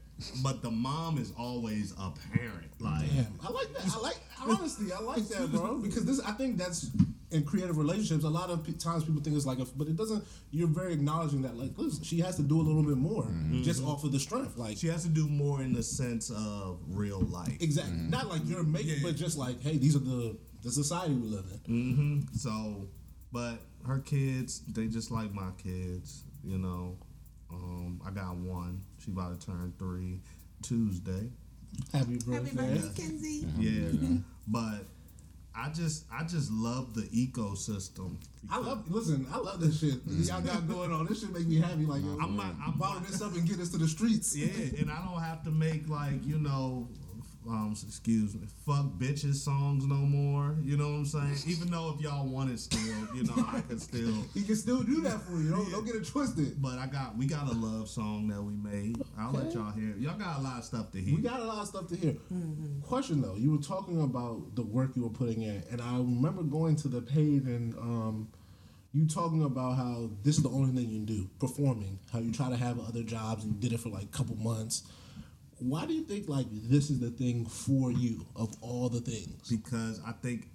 but 0.44 0.62
the 0.62 0.72
mom 0.72 1.18
is 1.18 1.34
always 1.38 1.92
a 1.94 2.12
parent. 2.36 2.72
Like 2.80 3.10
Damn, 3.14 3.28
I 3.46 3.52
like 3.52 3.74
that. 3.74 3.96
I 3.96 4.00
like 4.00 4.20
honestly, 4.46 4.92
I 4.92 5.00
like 5.00 5.28
that, 5.30 5.52
bro. 5.52 5.78
Because 5.78 6.06
this, 6.06 6.20
I 6.22 6.32
think 6.32 6.58
that's 6.58 6.90
in 7.32 7.44
creative 7.44 7.78
relationships. 7.78 8.24
A 8.24 8.30
lot 8.30 8.50
of 8.50 8.64
p- 8.64 8.74
times 8.74 9.04
people 9.04 9.22
think 9.22 9.36
it's 9.36 9.46
like, 9.46 9.60
a, 9.60 9.66
but 9.76 9.88
it 9.88 9.96
doesn't. 9.96 10.24
You're 10.52 10.68
very 10.68 10.94
acknowledging 10.94 11.42
that, 11.42 11.58
like, 11.58 11.72
listen, 11.78 12.04
she 12.04 12.20
has 12.20 12.36
to 12.36 12.44
do 12.44 12.60
a 12.60 12.64
little 12.64 12.84
bit 12.84 12.98
more 12.98 13.28
just 13.64 13.84
off 13.84 14.04
of 14.04 14.12
the 14.12 14.20
strength, 14.20 14.58
like. 14.58 14.78
she 14.78 14.88
has 14.88 15.04
to 15.04 15.10
do 15.10 15.28
more 15.28 15.62
in 15.62 15.74
the 15.74 15.82
sense 15.84 16.30
of 16.30 16.80
real 16.90 17.22
life. 17.22 17.58
Exactly. 17.62 17.94
Not 17.98 18.28
like 18.30 18.42
you're 18.46 18.64
making, 18.64 19.02
but 19.02 19.16
just 19.16 19.38
like, 19.38 19.62
hey, 19.62 19.78
these 19.78 19.96
are 19.96 20.00
the 20.00 20.38
the 20.64 20.72
society 20.72 21.14
we 21.14 21.28
live 21.28 21.46
in. 21.68 22.22
hmm 22.26 22.38
So, 22.38 22.88
but 23.32 23.56
her 23.86 24.00
kids, 24.00 24.62
they 24.68 24.88
just 24.88 25.12
like 25.12 25.34
my 25.34 25.50
kids, 25.62 26.24
you 26.44 26.58
know. 26.58 26.98
Um, 27.52 28.02
I 28.06 28.10
got 28.12 28.36
one. 28.36 28.82
She 29.04 29.12
about 29.12 29.40
to 29.40 29.46
turn 29.46 29.74
three 29.78 30.20
Tuesday. 30.62 31.30
Happy 31.92 32.14
Happy 32.14 32.18
birthday. 32.26 32.56
birthday, 32.56 33.02
Kenzie. 33.04 33.48
Yeah, 33.58 34.18
but 34.48 34.86
I 35.56 35.70
just, 35.70 36.06
I 36.12 36.24
just 36.24 36.52
love 36.52 36.94
the 36.94 37.02
ecosystem. 37.04 38.18
I 38.50 38.60
love. 38.60 38.90
Listen, 38.90 39.28
I 39.32 39.38
love 39.38 39.60
this 39.60 39.80
shit. 39.80 40.00
Y'all 40.06 40.42
got 40.42 40.68
going 40.68 40.92
on. 40.92 41.06
This 41.08 41.22
shit 41.22 41.34
make 41.34 41.48
me 41.48 41.60
happy. 41.60 41.86
Like, 41.86 42.04
I'm 42.22 42.38
not, 42.38 42.54
I'm 42.66 42.78
bottle 42.78 43.02
this 43.02 43.22
up 43.22 43.34
and 43.34 43.48
get 43.48 43.60
us 43.60 43.70
to 43.70 43.78
the 43.78 43.88
streets. 43.88 44.36
Yeah, 44.36 44.48
and 44.80 44.92
I 44.92 45.04
don't 45.04 45.22
have 45.22 45.44
to 45.44 45.52
make 45.52 45.90
like 45.90 46.26
you 46.26 46.40
know, 46.40 46.88
um, 47.48 47.76
excuse 47.86 48.36
me, 48.36 48.48
fuck 48.66 48.86
bitches 48.98 49.36
songs 49.36 49.86
no 49.86 49.96
more. 49.96 50.56
You 50.64 50.78
know 50.78 50.90
what 50.92 50.98
I'm 50.98 51.06
saying? 51.06 51.36
Even 51.48 51.70
though 51.70 51.94
if 51.96 52.02
y'all 52.02 52.28
want 52.28 52.52
it 52.52 52.60
still, 52.60 52.80
you 53.16 53.24
know, 53.24 53.34
I 53.38 53.62
can 53.62 53.80
still. 53.80 54.14
He 54.34 54.44
can 54.44 54.56
still 54.56 54.82
do 54.84 55.02
that 55.02 55.22
for 55.22 55.34
you. 55.34 55.52
Don't, 55.52 55.72
don't 55.72 55.86
get 55.86 55.96
it 55.96 56.08
twisted. 56.08 56.62
But 56.62 56.80
I 56.80 56.88
got, 56.88 57.16
we 57.18 57.26
got 57.26 57.48
a 57.48 57.54
love 57.54 57.88
song 57.88 58.28
that 58.30 58.42
we 58.42 58.54
made. 58.54 58.98
I'll 59.18 59.32
let 59.32 59.54
y'all 59.54 59.72
hear. 59.72 59.96
Y'all 59.98 60.18
got 60.18 60.40
a 60.40 60.42
lot 60.42 60.60
of 60.60 60.64
stuff 60.66 60.92
to 60.92 61.02
hear. 61.02 61.16
We 61.16 61.22
got 61.22 61.40
a 61.40 61.44
lot 61.44 61.60
of 61.60 61.68
stuff 61.68 61.88
to 61.90 61.96
hear. 61.96 62.16
Question 62.84 63.22
though, 63.22 63.36
you 63.36 63.52
were 63.52 63.64
talking 63.64 64.02
about 64.02 64.56
the 64.56 64.64
work 64.64 64.96
you 64.96 65.04
were 65.04 65.10
putting 65.10 65.42
in, 65.44 65.64
and 65.72 65.82
I 65.82 65.98
remember 65.98 66.44
going 66.44 66.76
to 66.78 66.88
the 66.88 67.02
page 67.02 67.44
and 67.46 67.76
um, 67.78 68.28
you 68.94 69.08
talking 69.08 69.44
about 69.44 69.76
how 69.76 70.10
this 70.24 70.38
is 70.38 70.44
the 70.44 70.50
only 70.50 70.72
thing 70.72 70.90
you 70.90 70.98
can 70.98 71.06
do, 71.06 71.30
performing. 71.40 72.00
How 72.12 72.20
you 72.20 72.32
try 72.32 72.50
to 72.50 72.56
have 72.56 72.80
other 72.80 73.02
jobs 73.02 73.44
and 73.44 73.56
you 73.56 73.60
did 73.60 73.74
it 73.74 73.80
for 73.80 73.90
like 73.90 74.04
a 74.04 74.18
couple 74.18 74.36
months. 74.36 74.84
Why 75.64 75.86
do 75.86 75.94
you 75.94 76.04
think 76.04 76.28
like 76.28 76.48
this 76.52 76.90
is 76.90 77.00
the 77.00 77.10
thing 77.10 77.46
for 77.46 77.92
you 77.92 78.26
of 78.36 78.54
all 78.62 78.90
the 78.90 79.00
things? 79.00 79.48
because 79.50 80.02
I 80.06 80.12
think 80.12 80.50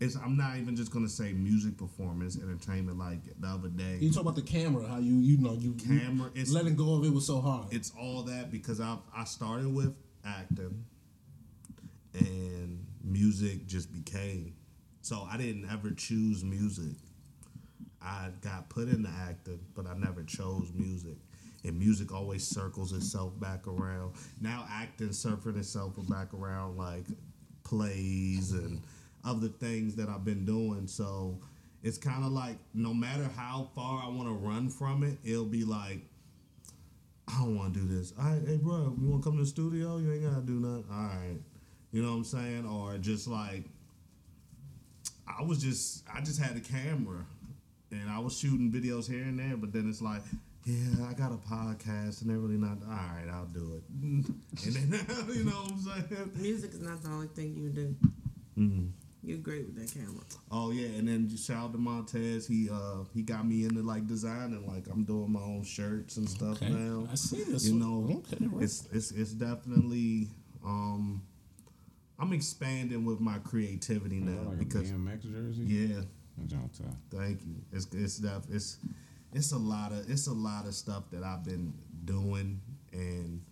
it's. 0.00 0.16
I'm 0.16 0.36
not 0.36 0.56
even 0.56 0.76
just 0.76 0.90
gonna 0.92 1.08
say 1.08 1.32
music 1.32 1.76
performance, 1.76 2.38
entertainment. 2.40 2.98
Like 2.98 3.20
the 3.38 3.48
other 3.48 3.68
day, 3.68 3.98
You 4.00 4.10
talk 4.10 4.22
about 4.22 4.36
the 4.36 4.42
camera, 4.42 4.86
how 4.86 4.98
you 4.98 5.14
you 5.16 5.36
know 5.38 5.54
you 5.54 5.74
you- 5.78 5.98
Camera, 6.00 6.28
it's- 6.28 6.50
letting 6.50 6.74
go 6.76 6.94
of 6.94 7.04
it 7.04 7.10
was 7.12 7.26
so 7.26 7.40
hard. 7.40 7.72
it's 7.72 7.92
all 7.98 8.22
that 8.24 8.50
because 8.50 8.80
I 8.80 8.96
I 9.14 9.24
started 9.24 9.72
with 9.74 9.94
acting, 10.24 10.84
and 12.14 12.84
music 13.04 13.66
just 13.66 13.92
became. 13.92 14.54
So 15.02 15.26
I 15.30 15.36
didn't 15.36 15.70
ever 15.70 15.90
choose 15.90 16.42
music. 16.42 16.96
I 18.02 18.30
got 18.40 18.68
put 18.68 18.88
into 18.88 19.08
acting, 19.08 19.60
but 19.74 19.86
I 19.86 19.94
never 19.96 20.22
chose 20.22 20.72
music. 20.74 21.16
And 21.66 21.78
music 21.78 22.12
always 22.12 22.46
circles 22.46 22.92
itself 22.92 23.38
back 23.40 23.66
around. 23.66 24.14
Now 24.40 24.66
acting 24.70 25.12
circling 25.12 25.58
itself 25.58 25.94
back 26.08 26.32
around 26.32 26.76
like 26.76 27.04
plays 27.64 28.52
and 28.52 28.82
other 29.24 29.48
things 29.48 29.96
that 29.96 30.08
I've 30.08 30.24
been 30.24 30.44
doing. 30.44 30.86
So 30.86 31.40
it's 31.82 31.98
kind 31.98 32.24
of 32.24 32.32
like 32.32 32.56
no 32.72 32.94
matter 32.94 33.28
how 33.36 33.68
far 33.74 34.02
I 34.04 34.08
want 34.08 34.28
to 34.28 34.34
run 34.34 34.68
from 34.68 35.02
it, 35.02 35.18
it'll 35.24 35.44
be 35.44 35.64
like 35.64 36.00
I 37.28 37.40
don't 37.40 37.56
want 37.56 37.74
to 37.74 37.80
do 37.80 37.86
this. 37.86 38.12
All 38.18 38.24
right, 38.24 38.42
hey, 38.46 38.56
bro, 38.56 38.94
you 39.00 39.08
want 39.08 39.22
to 39.22 39.28
come 39.28 39.38
to 39.38 39.42
the 39.42 39.48
studio? 39.48 39.98
You 39.98 40.12
ain't 40.12 40.22
got 40.22 40.36
to 40.36 40.46
do 40.46 40.60
nothing. 40.60 40.84
All 40.90 40.96
right. 40.96 41.36
You 41.90 42.02
know 42.02 42.10
what 42.10 42.18
I'm 42.18 42.24
saying? 42.24 42.66
Or 42.66 42.98
just 42.98 43.26
like, 43.26 43.64
I 45.26 45.42
was 45.42 45.60
just, 45.60 46.04
I 46.12 46.20
just 46.20 46.40
had 46.40 46.56
a 46.56 46.60
camera 46.60 47.24
and 47.90 48.08
I 48.08 48.20
was 48.20 48.38
shooting 48.38 48.70
videos 48.70 49.10
here 49.10 49.22
and 49.22 49.38
there, 49.38 49.56
but 49.56 49.72
then 49.72 49.88
it's 49.88 50.00
like, 50.00 50.22
yeah, 50.66 51.06
I 51.08 51.12
got 51.14 51.32
a 51.32 51.36
podcast 51.36 52.20
and 52.20 52.28
they're 52.30 52.38
really 52.38 52.58
not. 52.58 52.78
All 52.82 52.90
right, 52.90 53.26
I'll 53.32 53.46
do 53.46 53.76
it. 53.76 53.84
And 54.66 54.74
then 54.92 55.06
you 55.34 55.44
know 55.44 55.52
what 55.52 55.72
I'm 55.72 56.08
saying? 56.08 56.30
Music 56.36 56.72
is 56.72 56.80
not 56.80 57.02
the 57.02 57.08
only 57.08 57.28
thing 57.28 57.54
you 57.56 57.70
do. 57.70 57.96
Mhm. 58.58 58.90
You're 59.22 59.38
great 59.38 59.66
with 59.66 59.76
that 59.76 59.92
camera. 59.92 60.22
Oh 60.52 60.70
yeah, 60.70 60.86
and 60.98 61.08
then 61.08 61.28
shout 61.36 61.56
out 61.64 61.72
to 61.72 61.78
Montez. 61.78 62.46
He 62.46 62.68
uh 62.70 63.04
he 63.14 63.22
got 63.22 63.46
me 63.46 63.64
into 63.64 63.82
like 63.82 64.06
designing. 64.06 64.66
Like 64.66 64.86
I'm 64.90 65.04
doing 65.04 65.32
my 65.32 65.40
own 65.40 65.64
shirts 65.64 66.16
and 66.16 66.28
stuff 66.28 66.62
Okay. 66.62 66.68
now. 66.72 67.08
I 67.10 67.14
see 67.16 67.42
this. 67.44 67.66
You 67.66 67.78
one. 67.78 67.80
know, 68.08 68.16
okay, 68.32 68.46
right. 68.46 68.62
it's 68.62 68.86
it's 68.92 69.10
it's 69.12 69.32
definitely 69.32 70.28
um 70.64 71.22
I'm 72.18 72.32
expanding 72.32 73.04
with 73.04 73.20
my 73.20 73.38
creativity 73.40 74.20
now 74.20 74.48
like 74.48 74.58
because 74.58 74.90
a 74.90 74.94
BMX 74.94 75.22
jersey. 75.30 75.62
yeah, 75.64 76.00
That 76.38 76.46
joint 76.48 76.72
tough. 76.74 76.94
thank 77.10 77.44
you. 77.44 77.56
It's 77.72 77.86
it's 77.92 78.18
def- 78.18 78.48
it's 78.50 78.78
it's 79.36 79.52
a 79.52 79.58
lot 79.58 79.92
of 79.92 80.08
it's 80.10 80.26
a 80.28 80.32
lot 80.32 80.66
of 80.66 80.74
stuff 80.74 81.04
that 81.12 81.22
I've 81.22 81.44
been 81.44 81.74
doing 82.06 82.58
and 82.92 83.42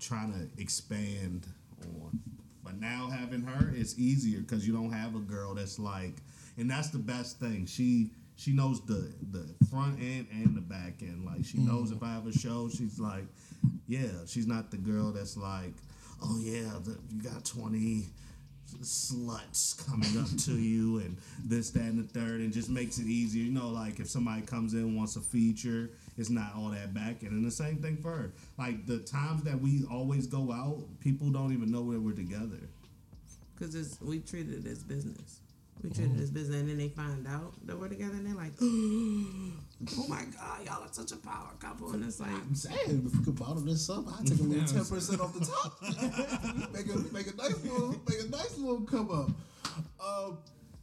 trying 0.00 0.32
to 0.32 0.60
expand 0.60 1.46
on. 1.80 2.18
But 2.64 2.80
now 2.80 3.08
having 3.08 3.42
her, 3.42 3.72
it's 3.74 3.96
easier 3.96 4.40
because 4.40 4.66
you 4.66 4.74
don't 4.74 4.92
have 4.92 5.14
a 5.14 5.20
girl 5.20 5.54
that's 5.54 5.78
like, 5.78 6.16
and 6.58 6.68
that's 6.68 6.88
the 6.88 6.98
best 6.98 7.38
thing. 7.38 7.66
She 7.66 8.10
she 8.34 8.52
knows 8.52 8.84
the 8.86 9.12
the 9.30 9.46
front 9.70 10.00
end 10.00 10.26
and 10.32 10.56
the 10.56 10.60
back 10.60 10.94
end. 11.02 11.24
Like 11.24 11.44
she 11.44 11.58
mm. 11.58 11.68
knows 11.68 11.92
if 11.92 12.02
I 12.02 12.12
have 12.12 12.26
a 12.26 12.32
show, 12.32 12.68
she's 12.68 12.98
like, 12.98 13.26
yeah. 13.86 14.26
She's 14.26 14.48
not 14.48 14.72
the 14.72 14.76
girl 14.76 15.12
that's 15.12 15.36
like, 15.36 15.74
oh 16.20 16.40
yeah, 16.42 16.72
the, 16.82 16.98
you 17.14 17.22
got 17.22 17.44
twenty 17.44 18.06
sluts 18.80 19.86
coming 19.86 20.18
up 20.18 20.28
to 20.44 20.52
you 20.60 20.98
and 20.98 21.16
this, 21.44 21.70
that, 21.70 21.82
and 21.82 21.98
the 21.98 22.18
third, 22.18 22.40
and 22.40 22.52
just 22.52 22.68
makes 22.68 22.98
it 22.98 23.06
easier. 23.06 23.44
You 23.44 23.52
know, 23.52 23.68
like 23.68 24.00
if 24.00 24.08
somebody 24.08 24.42
comes 24.42 24.74
in 24.74 24.80
and 24.80 24.96
wants 24.96 25.16
a 25.16 25.20
feature, 25.20 25.90
it's 26.16 26.30
not 26.30 26.52
all 26.56 26.68
that 26.70 26.94
back 26.94 27.22
And 27.22 27.32
And 27.32 27.44
the 27.44 27.50
same 27.50 27.76
thing 27.76 27.96
for 27.96 28.10
her. 28.10 28.32
Like 28.58 28.86
the 28.86 28.98
times 28.98 29.42
that 29.42 29.60
we 29.60 29.84
always 29.90 30.26
go 30.26 30.52
out, 30.52 30.78
people 31.00 31.30
don't 31.30 31.52
even 31.52 31.70
know 31.70 31.82
where 31.82 32.00
we're 32.00 32.14
together. 32.14 32.60
Because 33.54 33.74
it's 33.74 34.00
we 34.00 34.20
treat 34.20 34.48
it 34.50 34.66
as 34.66 34.82
business. 34.82 35.40
We 35.86 35.94
treat 35.94 36.10
it 36.10 36.20
as 36.20 36.30
business, 36.30 36.60
and 36.60 36.68
then 36.68 36.78
they 36.78 36.88
find 36.88 37.26
out 37.28 37.54
that 37.64 37.78
we're 37.78 37.88
together, 37.88 38.14
and 38.14 38.26
they're 38.26 38.34
like, 38.34 38.52
"Oh 38.60 40.08
my 40.08 40.24
God, 40.34 40.66
y'all 40.66 40.82
are 40.82 40.92
such 40.92 41.12
a 41.12 41.16
power 41.16 41.50
couple!" 41.60 41.92
And 41.92 42.04
it's 42.04 42.18
like, 42.18 42.30
I'm 42.30 42.56
saying 42.56 43.04
if 43.06 43.16
we 43.16 43.24
could 43.24 43.36
bottle 43.36 43.60
this 43.60 43.88
up, 43.88 44.04
I'd 44.18 44.26
take 44.26 44.40
a 44.40 44.42
little 44.42 44.66
ten 44.74 44.84
percent 44.84 45.20
off 45.20 45.32
the 45.34 45.46
top. 45.46 45.80
make 46.72 46.92
a 46.92 46.98
make 47.14 47.32
a 47.32 47.36
nice 47.36 47.62
little 47.62 47.90
make 48.08 48.20
a 48.20 48.28
nice 48.28 48.58
little 48.58 48.80
come 48.80 49.10
up. 49.12 49.30
Um, 50.04 50.38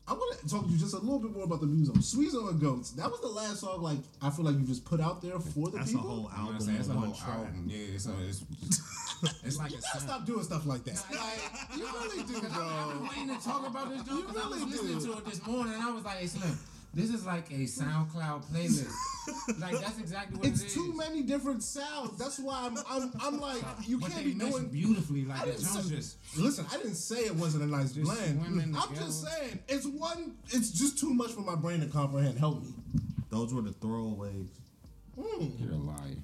I 0.06 0.12
want 0.14 0.38
to 0.40 0.50
talk 0.50 0.66
to 0.66 0.70
you 0.70 0.78
just 0.78 0.94
a 0.94 1.00
little 1.00 1.20
bit 1.20 1.32
more 1.32 1.46
about 1.46 1.62
the 1.62 1.66
music. 1.68 1.96
Sweezo 1.96 2.50
and 2.50 2.60
Goats. 2.60 2.92
That 2.92 3.10
was 3.10 3.22
the 3.22 3.28
last 3.30 3.62
song. 3.62 3.82
Like 3.82 4.00
I 4.22 4.30
feel 4.30 4.44
like 4.44 4.56
you 4.56 4.66
just 4.68 4.84
put 4.84 5.00
out 5.00 5.22
there 5.22 5.40
for 5.40 5.70
the 5.70 5.78
That's 5.78 5.92
people. 5.94 6.06
a 6.06 6.14
whole 6.14 6.32
album. 6.36 6.54
not 6.54 6.62
saying 6.64 6.78
it's 6.78 6.88
a 6.90 6.92
on 6.92 6.98
whole 6.98 7.08
one 7.10 7.18
track. 7.18 7.38
album. 7.38 7.66
Yeah, 7.68 7.96
it's 7.96 8.06
a, 8.08 8.12
it's, 8.28 8.44
it's 9.46 9.58
like 9.58 9.72
you 9.72 9.78
a 9.78 9.82
gotta 9.82 10.00
sound- 10.00 10.10
stop 10.10 10.26
doing 10.26 10.44
stuff 10.44 10.66
like 10.66 10.84
that. 10.84 11.02
Like, 11.10 11.78
you 11.80 11.86
really 11.86 12.24
do, 12.24 12.42
bro. 12.42 12.50
I've 12.68 12.90
been 13.00 13.08
waiting 13.08 13.38
to 13.38 13.44
talk 13.44 13.66
about 13.68 13.90
this 13.92 14.04
joint 14.04 14.20
You 14.20 14.28
because 14.28 14.44
I 14.44 14.48
was 14.50 14.60
really 14.60 14.72
listening 14.72 15.00
do. 15.00 15.06
to 15.14 15.18
it 15.20 15.26
this 15.26 15.48
morning 15.48 15.74
and 15.74 15.84
I 15.84 15.92
was 15.92 16.04
like, 16.04 16.18
hey, 16.18 16.28
Slim, 16.28 16.60
this 16.94 17.10
is 17.10 17.26
like 17.26 17.50
a 17.52 17.64
SoundCloud 17.66 18.46
playlist. 18.46 18.92
like 19.60 19.80
that's 19.80 20.00
exactly 20.00 20.38
what 20.38 20.48
it's 20.48 20.62
It's 20.62 20.72
is. 20.72 20.74
too 20.76 20.94
many 20.96 21.24
different 21.24 21.64
sounds. 21.64 22.18
That's 22.20 22.40
why 22.40 22.66
I'm 22.66 22.78
I'm, 22.90 23.12
I'm 23.22 23.40
like 23.40 23.62
you 23.88 24.00
but 24.00 24.12
can't 24.12 24.24
they 24.24 24.30
be 24.32 24.36
mesh 24.36 24.52
doing 24.52 24.68
beautifully. 24.68 25.26
Like 25.26 25.42
I 25.42 25.46
the 25.52 25.58
say, 25.60 25.96
just 25.96 26.18
listen, 26.38 26.66
I 26.72 26.78
didn't 26.78 26.96
say 26.96 27.22
it 27.22 27.36
wasn't 27.36 27.64
a 27.64 27.68
nice 27.68 27.94
Just 27.94 28.06
blend. 28.06 28.42
I'm 28.46 28.60
together. 28.90 29.06
just 29.06 29.26
saying 29.26 29.60
it's 29.68 29.86
one. 29.88 30.34
It's 30.50 30.72
just 30.72 31.00
too 31.00 31.14
much 31.14 31.32
for 31.32 31.42
my 31.42 31.56
brain 31.56 31.80
to 31.82 31.88
comprehend. 31.88 32.38
Help 32.38 32.62
me. 32.64 32.74
Those 33.30 33.54
were 33.54 33.62
the 33.62 33.72
throwaways. 33.72 34.50
Hmm. 35.20 35.46
You're 35.58 35.74
a 35.74 35.78
liar. 35.78 36.18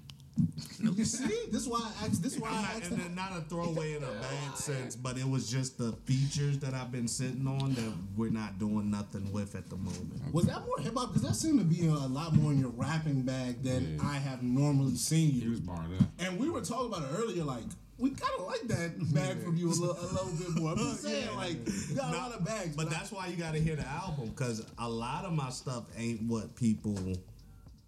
You 0.82 1.06
see, 1.06 1.28
this 1.52 1.62
is 1.64 1.68
why 1.68 1.80
I 1.82 2.06
asked. 2.06 2.22
This 2.24 2.36
is 2.36 2.40
why 2.40 2.50
And 2.50 2.58
I 2.58 2.62
not, 2.62 2.72
asked. 2.82 2.92
and 2.92 3.02
then 3.02 3.16
not 3.16 3.32
a 3.38 3.42
throwaway 3.42 3.96
in 3.96 4.04
a 4.04 4.08
bad 4.22 4.58
sense, 4.58 4.96
but 4.96 5.18
it 5.18 5.28
was 5.28 5.50
just 5.50 5.78
the 5.78 5.92
features 6.06 6.60
that 6.60 6.74
I've 6.74 6.92
been 6.92 7.08
sitting 7.08 7.48
on 7.48 7.74
that 7.74 7.94
we're 8.18 8.30
not 8.32 8.60
doing 8.60 8.90
nothing 8.90 9.32
with 9.32 9.56
at 9.56 9.70
the 9.70 9.76
moment. 9.76 10.34
Was 10.34 10.46
that 10.46 10.66
more 10.66 10.80
hip 10.80 10.94
hop? 10.96 11.14
Because 11.14 11.28
that 11.28 11.36
seemed 11.36 11.60
to 11.60 11.66
be 11.66 11.88
a 11.88 11.92
lot 11.94 12.34
more 12.36 12.52
in 12.52 12.60
your 12.60 12.70
rapping 12.72 13.22
bag 13.24 13.62
than 13.64 13.98
Yeah. 14.02 14.08
I 14.10 14.16
have 14.16 14.42
normally 14.44 14.96
seen 14.96 15.32
He 15.32 15.40
you. 15.42 15.52
was 15.52 15.60
barred 15.60 15.92
up. 16.00 16.08
And 16.20 16.40
we 16.40 16.50
were 16.50 16.62
talking 16.62 16.88
about 16.88 17.04
it 17.04 17.16
earlier. 17.20 17.44
Like 17.44 17.64
we 17.98 18.12
kind 18.12 18.32
of 18.40 18.46
like 18.48 18.62
that 18.70 19.14
bag 19.14 19.44
from 19.44 19.58
you 19.58 19.68
a 19.68 19.72
little, 19.72 19.98
a 20.00 20.08
little 20.08 20.32
bit 20.38 20.62
more. 20.62 20.72
I'm 20.72 20.78
just 20.78 21.02
saying, 21.04 21.36
like 21.36 21.58
you 21.90 21.96
got 21.96 22.14
a 22.14 22.18
lot 22.18 22.32
of 22.34 22.46
bags, 22.46 22.76
But 22.76 22.88
I- 22.88 22.92
that's 22.92 23.12
why 23.12 23.28
you 23.28 23.36
got 23.36 23.54
to 23.54 23.60
hear 23.60 23.76
the 23.76 23.88
album 23.88 24.30
because 24.30 24.66
a 24.78 24.90
lot 24.90 25.26
of 25.26 25.34
my 25.34 25.50
stuff 25.50 25.84
ain't 25.98 26.22
what 26.24 26.56
people. 26.56 26.96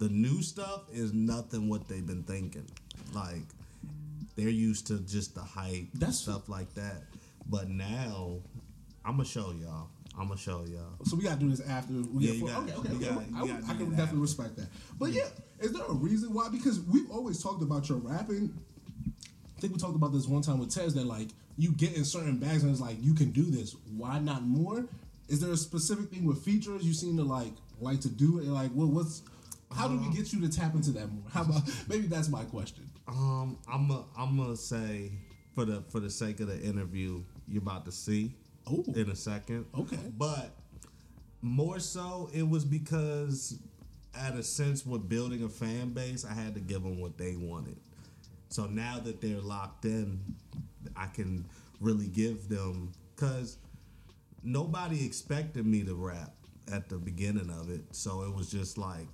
The 0.02 0.10
new 0.10 0.41
stuff 0.41 0.82
is 0.91 1.14
nothing 1.14 1.70
what 1.70 1.88
they've 1.88 2.04
been 2.06 2.24
thinking. 2.24 2.66
Like 3.14 3.43
they're 4.36 4.49
used 4.49 4.88
to 4.88 4.97
just 5.02 5.36
the 5.36 5.41
hype, 5.41 5.89
That's- 5.93 6.18
stuff 6.22 6.49
like 6.49 6.74
that. 6.74 7.04
But 7.47 7.70
now 7.70 8.38
I'm 9.06 9.12
gonna 9.18 9.26
show 9.26 9.52
y'all. 9.52 9.89
I'm 10.18 10.30
gonna 10.30 10.39
show 10.39 10.66
y'all. 10.66 10.95
So 11.06 11.16
we 11.16 11.24
gotta 11.24 11.39
do 11.39 11.52
this 11.52 11.60
after 11.62 11.93
we 11.93 12.26
Yeah, 12.26 12.32
get 12.32 12.34
you 12.34 12.39
full- 12.39 12.47
gotta- 12.47 12.62
okay, 12.64 12.80
okay, 12.80 12.95
okay. 12.95 13.06
gotta- 13.16 13.36
I, 13.36 13.41
would- 13.43 13.52
I 13.52 13.58
can 13.58 13.68
definitely 13.91 14.02
after. 14.02 14.16
respect 14.18 14.56
that. 14.56 14.70
But 14.97 15.14
yeah, 15.14 15.28
is 15.60 15.72
there 15.72 15.86
a 15.86 15.93
reason 15.93 16.34
why? 16.34 16.49
Because 16.49 16.80
we've 16.80 17.12
always 17.12 17.38
talked 17.43 17.62
about 17.62 17.88
your 17.88 17.99
rapping. 17.99 18.52
I 19.56 19.60
think 19.62 19.74
we 19.74 19.80
talked 19.80 19.95
about 19.95 20.14
this 20.14 20.28
one 20.28 20.41
time 20.41 20.58
with 20.58 20.72
Tez 20.74 20.95
that 20.95 21.06
like 21.06 21.28
you 21.60 21.74
get 21.74 21.93
in 21.95 22.06
certain 22.06 22.38
bags 22.39 22.64
and 22.64 22.72
it's 22.72 22.82
like 22.82 22.97
you 23.04 23.14
can 23.14 23.30
do 23.30 23.43
this. 23.43 23.76
Why 23.95 24.18
not 24.18 24.41
more? 24.47 24.88
Is 25.28 25.41
there 25.41 25.52
a 25.52 25.58
specific 25.58 26.10
thing 26.10 26.26
with 26.26 26.39
features 26.43 26.84
you 26.84 26.95
seem 26.95 27.18
to 27.18 27.24
like 27.24 27.54
like 27.80 28.02
to 28.02 28.10
do? 28.10 28.39
And 28.39 28.52
like 28.52 28.72
what 28.72 28.88
what's 28.88 29.22
how 29.74 29.88
do 29.88 29.97
we 29.97 30.09
get 30.15 30.32
you 30.34 30.41
to 30.41 30.49
tap 30.49 30.74
into 30.76 30.91
that 30.91 31.11
more? 31.11 31.24
How 31.32 31.41
about 31.43 31.63
maybe 31.88 32.07
that's 32.07 32.30
my 32.30 32.43
question. 32.43 32.89
Um, 33.07 33.57
I'm 33.72 33.89
a, 33.91 34.03
I'm 34.17 34.38
gonna 34.38 34.55
say 34.55 35.11
for 35.55 35.65
the 35.65 35.82
for 35.89 35.99
the 35.99 36.09
sake 36.09 36.39
of 36.39 36.47
the 36.47 36.59
interview, 36.61 37.24
you're 37.47 37.61
about 37.61 37.86
to 37.86 37.91
see 37.91 38.34
Oh. 38.67 38.84
in 38.95 39.09
a 39.09 39.15
second. 39.15 39.65
Okay. 39.78 39.97
But 40.17 40.51
more 41.41 41.80
so, 41.80 42.30
it 42.32 42.47
was 42.47 42.63
because, 42.63 43.57
at 44.15 44.36
a 44.36 44.43
sense, 44.43 44.86
with 44.86 45.09
building 45.09 45.43
a 45.43 45.49
fan 45.49 45.89
base, 45.89 46.24
I 46.24 46.34
had 46.34 46.53
to 46.53 46.59
give 46.61 46.84
them 46.84 46.99
what 47.01 47.17
they 47.17 47.36
wanted. 47.36 47.78
So 48.49 48.67
now 48.67 48.99
that 48.99 49.19
they're 49.19 49.39
locked 49.41 49.86
in, 49.86 50.19
I 50.95 51.07
can 51.07 51.45
really 51.80 52.05
give 52.07 52.49
them 52.49 52.91
because 53.15 53.57
nobody 54.43 55.03
expected 55.05 55.65
me 55.65 55.84
to 55.84 55.95
rap 55.95 56.34
at 56.72 56.89
the 56.89 56.97
beginning 56.97 57.49
of 57.49 57.69
it. 57.72 57.82
So 57.95 58.22
it 58.24 58.34
was 58.36 58.51
just 58.51 58.78
like 58.78 59.07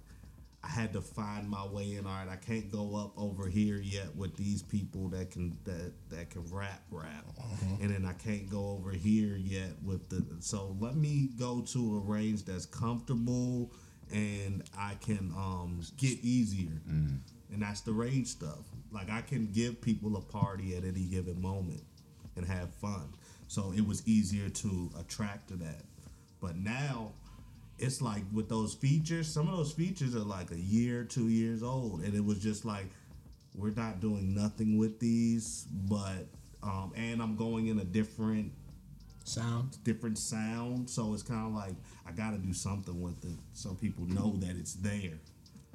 I 0.67 0.71
had 0.71 0.93
to 0.93 1.01
find 1.01 1.49
my 1.49 1.65
way 1.65 1.95
in. 1.95 2.05
All 2.05 2.11
right, 2.11 2.27
I 2.29 2.35
can't 2.35 2.69
go 2.69 2.95
up 2.97 3.13
over 3.17 3.47
here 3.47 3.77
yet 3.77 4.13
with 4.15 4.35
these 4.35 4.61
people 4.61 5.07
that 5.09 5.31
can 5.31 5.57
that 5.63 5.93
that 6.09 6.29
can 6.29 6.43
rap 6.51 6.81
rap, 6.91 7.25
and 7.81 7.93
then 7.93 8.05
I 8.05 8.13
can't 8.13 8.49
go 8.49 8.71
over 8.71 8.91
here 8.91 9.35
yet 9.37 9.71
with 9.83 10.09
the. 10.09 10.25
So 10.39 10.75
let 10.79 10.95
me 10.95 11.29
go 11.39 11.61
to 11.61 11.95
a 11.95 11.99
range 11.99 12.43
that's 12.45 12.65
comfortable 12.65 13.71
and 14.11 14.63
I 14.77 14.95
can 14.95 15.33
um 15.37 15.81
get 15.97 16.19
easier, 16.21 16.81
and 17.51 17.61
that's 17.61 17.81
the 17.81 17.93
rage 17.93 18.27
stuff. 18.27 18.59
Like 18.91 19.09
I 19.09 19.21
can 19.21 19.47
give 19.51 19.81
people 19.81 20.17
a 20.17 20.21
party 20.21 20.75
at 20.75 20.83
any 20.83 21.05
given 21.05 21.41
moment 21.41 21.83
and 22.35 22.45
have 22.45 22.73
fun. 22.75 23.13
So 23.47 23.73
it 23.75 23.85
was 23.85 24.05
easier 24.07 24.49
to 24.49 24.91
attract 24.99 25.49
to 25.49 25.55
that. 25.55 25.83
But 26.41 26.57
now 26.57 27.13
it's 27.79 28.01
like 28.01 28.23
with 28.33 28.49
those 28.49 28.73
features, 28.73 29.27
some 29.27 29.47
of 29.47 29.55
those 29.57 29.71
features 29.71 30.15
are 30.15 30.19
like 30.19 30.51
a 30.51 30.59
year, 30.59 31.03
two 31.03 31.29
years 31.29 31.61
old. 31.63 32.01
And 32.01 32.13
it 32.15 32.23
was 32.23 32.39
just 32.39 32.65
like, 32.65 32.87
we're 33.55 33.71
not 33.71 33.99
doing 33.99 34.33
nothing 34.35 34.77
with 34.77 34.99
these, 34.99 35.65
but 35.71 36.27
um, 36.63 36.91
and 36.95 37.21
I'm 37.21 37.35
going 37.35 37.67
in 37.67 37.79
a 37.79 37.85
different 37.85 38.51
Sound. 39.23 39.77
different 39.83 40.17
sound. 40.17 40.89
So 40.89 41.13
it's 41.13 41.21
kind 41.23 41.47
of 41.47 41.53
like 41.53 41.73
I 42.07 42.11
gotta 42.11 42.37
do 42.37 42.53
something 42.53 43.01
with 43.01 43.23
it 43.25 43.37
so 43.53 43.73
people 43.73 44.05
know 44.05 44.35
that 44.37 44.55
it's 44.55 44.75
there. 44.75 45.19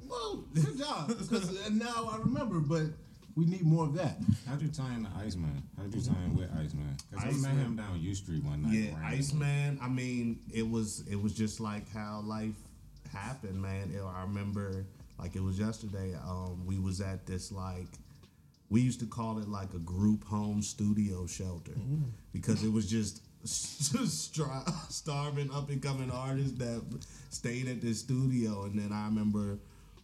Well, 0.07 0.45
good 0.53 0.77
job. 0.77 1.07
Because 1.09 1.69
now 1.69 2.09
I 2.11 2.17
remember, 2.17 2.59
but 2.59 2.83
we 3.35 3.45
need 3.45 3.63
more 3.63 3.85
of 3.85 3.93
that. 3.95 4.17
How'd 4.47 4.61
you 4.61 4.67
tie 4.69 4.93
in 4.93 5.05
to 5.05 5.09
Iceman? 5.17 5.63
How'd 5.77 5.93
you 5.93 6.01
tie 6.01 6.13
in 6.25 6.35
with 6.35 6.49
Iceman? 6.55 6.95
Because 7.11 7.45
I 7.45 7.47
met 7.47 7.57
him 7.57 7.75
down 7.75 7.99
U 7.99 8.13
Street 8.15 8.43
one 8.43 8.63
night. 8.63 8.73
Yeah, 8.73 8.91
randomly. 8.93 9.17
Iceman. 9.17 9.79
I 9.81 9.87
mean, 9.89 10.39
it 10.53 10.69
was 10.69 11.03
it 11.09 11.21
was 11.21 11.33
just 11.33 11.59
like 11.59 11.91
how 11.91 12.21
life 12.25 12.55
happened, 13.11 13.61
man. 13.61 13.91
It- 13.95 14.01
I 14.03 14.21
remember 14.23 14.85
like 15.19 15.35
it 15.35 15.41
was 15.43 15.57
yesterday. 15.59 16.15
Um, 16.15 16.65
we 16.65 16.77
was 16.79 17.01
at 17.01 17.25
this 17.25 17.51
like 17.51 17.87
we 18.69 18.81
used 18.81 18.99
to 19.01 19.05
call 19.05 19.37
it 19.39 19.47
like 19.47 19.73
a 19.73 19.79
group 19.79 20.23
home 20.25 20.61
studio 20.61 21.27
shelter 21.27 21.73
because 22.33 22.63
it 22.63 22.71
was 22.71 22.89
just 22.89 23.21
just 23.43 24.35
starving 24.89 25.51
up 25.51 25.69
and 25.69 25.81
coming 25.81 26.09
artists 26.11 26.57
that 26.59 26.81
stayed 27.29 27.67
at 27.67 27.81
this 27.81 27.99
studio. 27.99 28.63
And 28.63 28.79
then 28.79 28.91
I 28.91 29.05
remember 29.05 29.57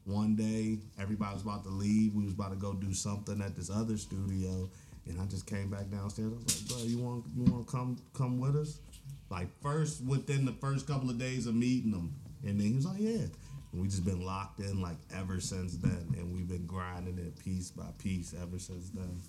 one 0.10 0.36
day 0.36 0.80
everybody 1.00 1.34
was 1.34 1.44
about 1.44 1.64
to 1.64 1.70
leave. 1.70 2.14
We 2.16 2.24
was 2.24 2.34
about 2.34 2.50
to 2.52 2.58
go 2.58 2.74
do 2.74 2.94
something 2.94 3.42
at 3.42 3.56
this 3.56 3.70
other 3.70 3.98
studio, 3.98 4.70
and 5.08 5.22
I 5.22 5.26
just 5.26 5.46
came 5.46 5.70
back 5.70 5.90
downstairs. 5.90 6.34
I 6.34 6.36
was 6.44 6.62
like, 6.62 6.70
"Bro, 6.70 6.88
you 6.88 6.98
want 7.00 7.26
you 7.36 7.44
want 7.44 7.66
to 7.68 7.72
come 7.72 7.98
come 8.14 8.40
with 8.40 8.56
us?" 8.56 8.80
Like 9.30 9.48
first 9.62 10.04
within 10.04 10.46
the 10.46 10.54
first 10.54 10.88
couple 10.88 11.10
of 11.10 11.18
days 11.20 11.46
of 11.46 11.56
meeting 11.56 11.92
him, 11.92 12.14
and 12.44 12.60
then 12.60 12.68
he 12.68 12.74
was 12.76 12.86
like, 12.86 13.00
"Yeah." 13.00 13.28
And 13.72 13.82
we 13.82 13.88
just 13.88 14.04
been 14.04 14.26
locked 14.26 14.60
in 14.60 14.82
like 14.82 14.98
ever 15.16 15.40
since 15.40 15.78
then, 15.78 16.16
and 16.18 16.34
we've 16.34 16.48
been 16.48 16.66
grinding 16.66 17.20
it 17.20 17.38
piece 17.38 17.70
by 17.70 17.86
piece 18.00 18.34
ever 18.42 18.58
since 18.58 18.90
then. 18.90 19.22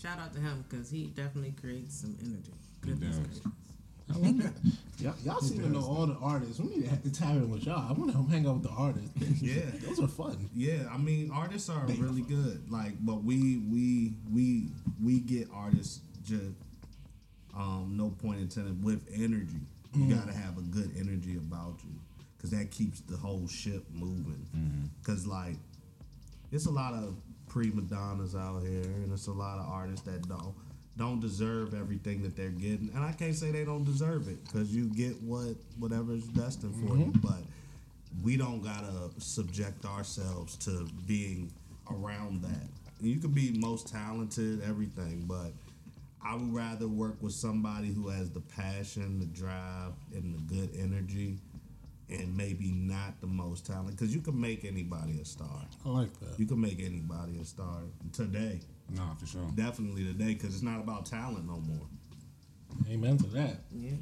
Shout 0.00 0.18
out 0.18 0.32
to 0.34 0.40
him 0.40 0.64
because 0.68 0.88
he 0.88 1.06
definitely 1.08 1.52
creates 1.60 1.96
some 2.00 2.16
energy. 2.22 2.52
He 2.84 2.90
Goodness 2.92 3.16
does. 3.16 3.26
gracious. 3.26 3.42
I 4.14 4.18
like. 4.18 4.34
Y'all, 5.00 5.14
y'all 5.24 5.40
seem 5.40 5.60
to 5.62 5.68
know 5.68 5.78
all 5.80 6.06
the 6.06 6.16
artists. 6.20 6.58
We 6.58 6.74
need 6.74 6.84
to 6.84 6.90
have 6.90 7.02
to 7.04 7.12
tap 7.12 7.30
in 7.30 7.48
with 7.50 7.64
y'all. 7.64 7.88
I 7.88 7.92
want 7.92 8.10
to 8.10 8.24
hang 8.34 8.48
out 8.48 8.54
with 8.54 8.64
the 8.64 8.70
artists. 8.70 9.10
Yeah. 9.40 9.60
those 9.86 10.00
are 10.00 10.08
fun. 10.08 10.50
Yeah, 10.56 10.88
I 10.92 10.96
mean 10.98 11.30
artists 11.32 11.68
are 11.70 11.86
They 11.86 11.94
are 11.94 12.02
really 12.02 12.22
good. 12.22 12.68
Like, 12.68 12.94
but 13.00 13.22
we 13.22 13.58
we 13.70 14.14
we 14.32 14.70
we 15.00 15.20
get 15.20 15.46
artists 15.54 16.00
just 16.24 16.50
um 17.56 17.94
no 17.96 18.10
point 18.10 18.40
intended 18.40 18.82
with 18.82 19.00
energy. 19.14 19.60
You 19.94 20.04
Mm. 20.04 20.18
gotta 20.18 20.32
have 20.36 20.58
a 20.58 20.62
good 20.62 20.90
energy 20.98 21.36
about 21.36 21.76
you, 21.84 21.94
cause 22.42 22.50
that 22.50 22.70
keeps 22.72 23.00
the 23.00 23.16
whole 23.16 23.46
ship 23.46 23.84
moving. 23.92 24.90
Cause 25.04 25.26
like, 25.28 25.56
it's 26.50 26.66
a 26.66 26.70
lot 26.72 26.92
of 26.94 27.14
prima 27.46 27.82
donnas 27.82 28.34
out 28.34 28.62
here, 28.62 28.82
and 28.82 29.12
it's 29.12 29.28
a 29.28 29.32
lot 29.32 29.58
of 29.60 29.66
artists 29.68 30.04
that 30.06 30.28
don't 30.28 30.54
don't 30.98 31.20
deserve 31.20 31.74
everything 31.74 32.22
that 32.22 32.36
they're 32.36 32.50
getting. 32.50 32.90
And 32.94 33.04
I 33.04 33.12
can't 33.12 33.34
say 33.34 33.50
they 33.52 33.64
don't 33.64 33.84
deserve 33.84 34.28
it, 34.28 34.38
cause 34.52 34.68
you 34.70 34.86
get 34.86 35.20
what 35.22 35.54
whatever's 35.78 36.24
destined 36.24 36.74
for 36.74 36.96
you, 36.96 37.06
mm-hmm. 37.06 37.20
but 37.20 37.42
we 38.22 38.36
don't 38.36 38.62
gotta 38.62 39.10
subject 39.18 39.84
ourselves 39.84 40.56
to 40.56 40.88
being 41.06 41.52
around 41.90 42.42
that. 42.42 42.68
You 43.00 43.18
could 43.18 43.34
be 43.34 43.56
most 43.58 43.88
talented, 43.88 44.62
everything, 44.68 45.24
but 45.28 45.52
I 46.24 46.34
would 46.34 46.52
rather 46.52 46.88
work 46.88 47.22
with 47.22 47.32
somebody 47.32 47.92
who 47.92 48.08
has 48.08 48.30
the 48.30 48.40
passion, 48.40 49.20
the 49.20 49.26
drive, 49.26 49.92
and 50.12 50.34
the 50.34 50.54
good 50.54 50.70
energy, 50.76 51.38
and 52.10 52.36
maybe 52.36 52.72
not 52.72 53.20
the 53.20 53.28
most 53.28 53.66
talent. 53.66 53.90
Because 53.90 54.12
you 54.12 54.20
can 54.20 54.38
make 54.38 54.64
anybody 54.64 55.20
a 55.20 55.24
star. 55.24 55.64
I 55.86 55.88
like 55.88 56.20
that. 56.20 56.38
You 56.38 56.46
can 56.46 56.60
make 56.60 56.80
anybody 56.80 57.38
a 57.40 57.44
star 57.44 57.82
today. 58.12 58.60
No, 58.90 59.02
for 59.18 59.26
sure. 59.26 59.46
Definitely 59.54 60.04
today, 60.04 60.34
because 60.34 60.54
it's 60.54 60.62
not 60.62 60.80
about 60.80 61.06
talent 61.06 61.46
no 61.46 61.58
more. 61.60 61.86
Amen 62.90 63.18
to 63.18 63.26
that. 63.28 63.58
Yeah. 63.74 63.92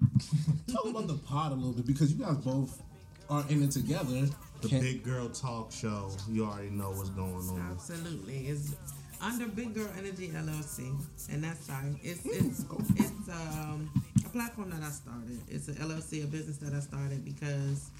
Talk 0.72 0.86
about 0.86 1.06
the 1.08 1.14
pod 1.14 1.52
a 1.52 1.54
little 1.54 1.72
bit 1.72 1.86
because 1.86 2.12
you 2.12 2.24
guys 2.24 2.36
both 2.38 2.82
are 3.30 3.44
in 3.48 3.62
it 3.62 3.70
together. 3.70 4.26
The 4.60 4.68
Can't- 4.68 4.82
Big 4.82 5.04
Girl 5.04 5.28
Talk 5.28 5.72
Show, 5.72 6.10
you 6.28 6.44
already 6.44 6.70
know 6.70 6.90
what's 6.90 7.10
going 7.10 7.48
on. 7.48 7.68
Absolutely. 7.72 8.48
It's 8.48 8.74
under 9.20 9.46
Big 9.46 9.74
Girl 9.74 9.88
Energy 9.96 10.28
LLC, 10.28 10.94
and 11.32 11.42
that's 11.42 11.68
right. 11.68 11.94
It's 12.02 12.24
it's 12.24 12.64
it's 12.96 13.28
um, 13.28 13.90
a 14.24 14.28
platform 14.30 14.70
that 14.70 14.82
I 14.82 14.90
started. 14.90 15.38
It's 15.48 15.68
an 15.68 15.74
LLC, 15.76 16.24
a 16.24 16.26
business 16.26 16.56
that 16.58 16.74
I 16.74 16.80
started 16.80 17.24
because 17.24 17.90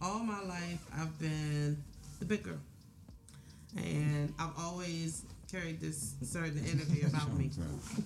all 0.00 0.20
my 0.20 0.42
life 0.44 0.84
I've 0.96 1.18
been 1.18 1.82
the 2.20 2.24
big 2.24 2.42
girl, 2.42 2.58
and 3.76 4.32
I've 4.38 4.52
always 4.58 5.22
carried 5.50 5.80
this 5.80 6.14
certain 6.22 6.58
energy 6.58 7.02
about 7.02 7.32
me. 7.36 7.50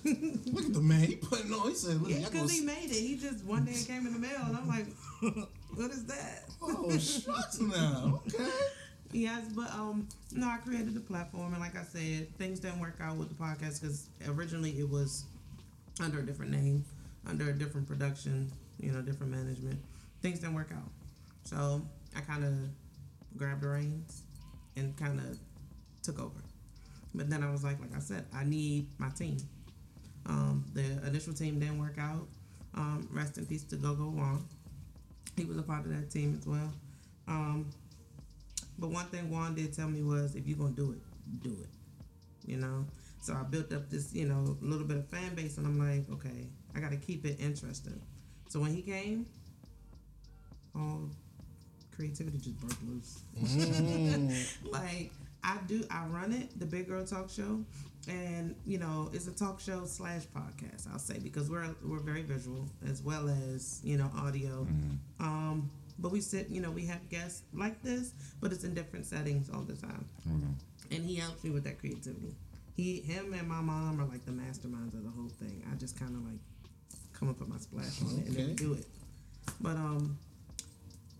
Look 0.51 0.65
at 0.65 0.73
the 0.73 0.81
man. 0.81 1.03
He 1.03 1.15
putting 1.15 1.51
on. 1.53 1.69
He 1.69 1.75
said, 1.75 2.01
"Look, 2.01 2.09
Yeah, 2.09 2.17
y'all 2.17 2.29
because 2.29 2.51
he 2.51 2.65
made 2.65 2.85
it. 2.85 2.93
He 2.93 3.17
just 3.17 3.43
one 3.43 3.65
day 3.65 3.73
it 3.73 3.87
came 3.87 4.07
in 4.07 4.13
the 4.13 4.19
mail, 4.19 4.41
and 4.45 4.55
I'm 4.55 4.67
like, 4.67 4.87
what 5.75 5.91
is 5.91 6.05
that? 6.05 6.43
Oh 6.61 6.97
shucks 6.97 7.59
now. 7.59 8.21
Okay. 8.27 8.49
Yes, 9.11 9.45
but 9.55 9.71
um, 9.73 10.07
no, 10.31 10.47
I 10.47 10.57
created 10.57 10.95
the 10.95 10.99
platform, 10.99 11.53
and 11.53 11.61
like 11.61 11.75
I 11.77 11.83
said, 11.83 12.35
things 12.37 12.59
didn't 12.59 12.79
work 12.79 12.95
out 12.99 13.17
with 13.17 13.29
the 13.29 13.35
podcast 13.35 13.81
because 13.81 14.07
originally 14.27 14.71
it 14.79 14.89
was 14.89 15.25
under 16.01 16.19
a 16.19 16.25
different 16.25 16.51
name, 16.51 16.83
under 17.27 17.49
a 17.49 17.53
different 17.53 17.87
production, 17.87 18.51
you 18.79 18.91
know, 18.91 19.01
different 19.01 19.31
management. 19.31 19.79
Things 20.21 20.39
didn't 20.39 20.55
work 20.55 20.71
out, 20.75 20.89
so 21.43 21.81
I 22.15 22.21
kind 22.21 22.43
of 22.43 23.37
grabbed 23.37 23.61
the 23.61 23.67
reins 23.67 24.23
and 24.77 24.95
kind 24.97 25.19
of 25.19 25.37
took 26.01 26.19
over. 26.19 26.39
But 27.15 27.29
then 27.29 27.43
I 27.43 27.51
was 27.51 27.63
like, 27.63 27.79
like 27.79 27.95
I 27.95 27.99
said, 27.99 28.25
I 28.33 28.43
need 28.43 28.87
my 28.97 29.09
team. 29.09 29.37
Um, 30.25 30.65
the 30.73 30.83
initial 31.05 31.33
team 31.33 31.59
didn't 31.59 31.79
work 31.79 31.97
out. 31.99 32.27
Um, 32.75 33.07
rest 33.11 33.37
in 33.37 33.45
peace 33.45 33.63
to 33.65 33.75
Gogo 33.75 34.09
Wong. 34.09 34.47
He 35.37 35.45
was 35.45 35.57
a 35.57 35.63
part 35.63 35.85
of 35.85 35.91
that 35.91 36.09
team 36.09 36.37
as 36.39 36.47
well. 36.47 36.73
Um, 37.27 37.69
but 38.79 38.89
one 38.89 39.05
thing 39.05 39.29
Juan 39.29 39.55
did 39.55 39.73
tell 39.73 39.87
me 39.87 40.01
was, 40.01 40.35
if 40.35 40.47
you're 40.47 40.57
gonna 40.57 40.71
do 40.71 40.91
it, 40.91 41.43
do 41.43 41.55
it. 41.61 41.69
You 42.49 42.57
know. 42.57 42.85
So 43.21 43.33
I 43.33 43.43
built 43.43 43.71
up 43.71 43.89
this, 43.89 44.13
you 44.13 44.25
know, 44.25 44.57
little 44.61 44.85
bit 44.85 44.97
of 44.97 45.07
fan 45.07 45.33
base, 45.33 45.57
and 45.57 45.65
I'm 45.65 45.79
like, 45.79 46.09
okay, 46.11 46.47
I 46.75 46.79
got 46.81 46.91
to 46.91 46.97
keep 46.97 47.25
it 47.25 47.39
interesting. 47.39 48.01
So 48.49 48.59
when 48.59 48.73
he 48.73 48.81
came, 48.81 49.25
all 50.75 51.09
creativity 51.95 52.37
just 52.39 52.59
broke 52.59 52.77
loose. 52.85 53.21
like 54.65 55.11
I 55.43 55.57
do, 55.67 55.83
I 55.91 56.05
run 56.05 56.31
it, 56.31 56.57
the 56.59 56.65
Big 56.65 56.87
Girl 56.87 57.05
Talk 57.05 57.29
Show, 57.29 57.63
and 58.07 58.55
you 58.65 58.77
know, 58.77 59.09
it's 59.13 59.27
a 59.27 59.31
talk 59.31 59.59
show 59.59 59.85
slash 59.85 60.23
podcast. 60.35 60.91
I'll 60.91 60.99
say 60.99 61.19
because 61.19 61.49
we're 61.49 61.67
we're 61.83 61.99
very 61.99 62.21
visual 62.23 62.67
as 62.89 63.01
well 63.01 63.29
as 63.29 63.81
you 63.83 63.97
know 63.97 64.09
audio. 64.17 64.67
Um, 65.19 65.69
but 65.99 66.11
we 66.11 66.21
sit, 66.21 66.49
you 66.49 66.59
know, 66.61 66.71
we 66.71 66.85
have 66.87 67.07
guests 67.09 67.43
like 67.53 67.81
this, 67.83 68.13
but 68.41 68.51
it's 68.51 68.63
in 68.63 68.73
different 68.73 69.05
settings 69.05 69.49
all 69.49 69.61
the 69.61 69.75
time. 69.75 70.05
Okay. 70.27 70.95
And 70.95 71.05
he 71.05 71.15
helps 71.15 71.43
me 71.43 71.51
with 71.51 71.63
that 71.65 71.79
creativity. 71.79 72.35
He, 72.75 73.01
him, 73.01 73.33
and 73.33 73.47
my 73.47 73.61
mom 73.61 74.01
are 74.01 74.05
like 74.05 74.25
the 74.25 74.31
masterminds 74.31 74.95
of 74.95 75.03
the 75.03 75.11
whole 75.11 75.29
thing. 75.29 75.63
I 75.71 75.75
just 75.75 75.97
kind 75.99 76.15
of 76.15 76.23
like 76.23 76.39
come 77.13 77.29
up 77.29 77.39
with 77.39 77.47
my 77.49 77.57
splash 77.57 78.01
on 78.01 78.19
it 78.19 78.27
and 78.27 78.35
then 78.35 78.55
do 78.55 78.73
it. 78.73 78.85
But 79.61 79.75
um, 79.75 80.17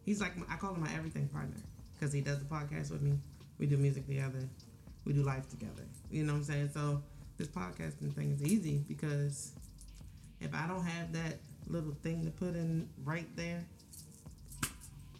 he's 0.05 0.19
like 0.19 0.35
my, 0.35 0.45
I 0.49 0.57
call 0.57 0.73
him 0.73 0.81
my 0.81 0.91
everything 0.95 1.27
partner 1.27 1.61
because 1.93 2.11
he 2.11 2.21
does 2.21 2.39
the 2.39 2.45
podcast 2.45 2.91
with 2.91 3.01
me. 3.01 3.13
We 3.59 3.65
do 3.65 3.77
music 3.77 4.07
together. 4.07 4.39
We 5.05 5.13
do 5.13 5.23
life 5.23 5.49
together. 5.49 5.83
You 6.11 6.23
know 6.23 6.33
what 6.33 6.39
I'm 6.39 6.45
saying? 6.45 6.69
So 6.73 7.01
this 7.37 7.47
podcasting 7.47 8.13
thing 8.13 8.31
is 8.31 8.43
easy 8.43 8.83
because 8.87 9.51
if 10.39 10.53
I 10.53 10.67
don't 10.67 10.85
have 10.85 11.13
that 11.13 11.39
little 11.67 11.95
thing 12.03 12.25
to 12.25 12.31
put 12.31 12.55
in 12.55 12.89
right 13.03 13.27
there, 13.35 13.63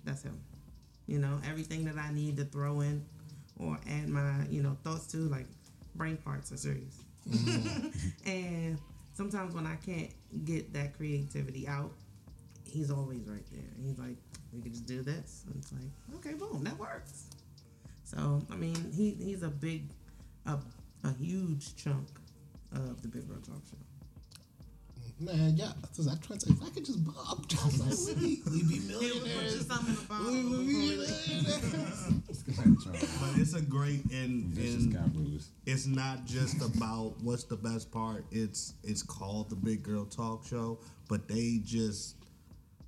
that's 0.03 0.23
him. 0.23 0.39
You 1.07 1.19
know, 1.19 1.39
everything 1.47 1.85
that 1.85 1.97
I 1.97 2.11
need 2.13 2.37
to 2.37 2.45
throw 2.45 2.81
in 2.81 3.03
or 3.59 3.77
add 3.89 4.07
my, 4.09 4.45
you 4.49 4.61
know, 4.61 4.77
thoughts 4.83 5.07
to, 5.07 5.17
like 5.17 5.47
brain 5.95 6.17
parts 6.17 6.51
are 6.51 6.57
serious. 6.57 7.03
Mm-hmm. 7.29 7.87
and 8.29 8.77
sometimes 9.13 9.53
when 9.53 9.65
I 9.65 9.75
can't 9.75 10.11
get 10.45 10.73
that 10.73 10.97
creativity 10.97 11.67
out, 11.67 11.91
he's 12.65 12.91
always 12.91 13.27
right 13.27 13.45
there. 13.51 13.65
And 13.75 13.85
he's 13.85 13.99
like, 13.99 14.17
we 14.51 14.61
could 14.61 14.73
just 14.73 14.85
do 14.85 15.01
this. 15.01 15.43
And 15.47 15.55
it's 15.57 15.71
like, 15.71 16.17
okay, 16.17 16.33
boom, 16.33 16.63
that 16.63 16.77
works. 16.77 17.25
So, 18.15 18.41
I 18.51 18.55
mean, 18.55 18.75
he 18.95 19.11
he's 19.11 19.43
a 19.43 19.49
big, 19.49 19.89
a, 20.45 20.57
a 21.03 21.13
huge 21.13 21.75
chunk 21.75 22.07
of 22.71 23.01
the 23.01 23.07
Big 23.07 23.27
Girl 23.27 23.37
Talk 23.39 23.61
Show. 23.69 23.77
Man, 25.19 25.55
yeah. 25.55 25.71
Cause 25.95 26.07
I 26.07 26.15
trying 26.15 26.39
to 26.39 26.47
say 26.47 26.53
if 26.53 26.63
I 26.63 26.69
could 26.69 26.85
just 26.85 26.99
I'm 26.99 27.45
just 27.47 28.09
like 28.09 28.17
we, 28.17 28.41
we 28.51 28.63
be 28.63 28.79
He 28.79 28.93
would 28.93 29.21
put 29.21 29.21
millionaires. 29.21 29.67
something 29.67 29.89
in 29.89 29.95
the 29.95 30.07
bottle. 30.07 30.31
We 30.31 30.43
would 30.43 30.67
be 30.67 30.73
millionaires. 30.73 32.09
But 33.21 33.39
it's 33.39 33.53
a 33.53 33.61
great 33.61 34.03
and, 34.11 34.55
and 34.57 35.39
it's 35.65 35.85
not 35.85 36.25
just 36.25 36.61
about 36.61 37.13
what's 37.21 37.43
the 37.45 37.55
best 37.55 37.91
part. 37.91 38.25
It's 38.31 38.73
it's 38.83 39.01
called 39.01 39.49
the 39.49 39.55
Big 39.55 39.83
Girl 39.83 40.05
Talk 40.05 40.45
Show, 40.45 40.79
but 41.07 41.27
they 41.27 41.61
just 41.63 42.15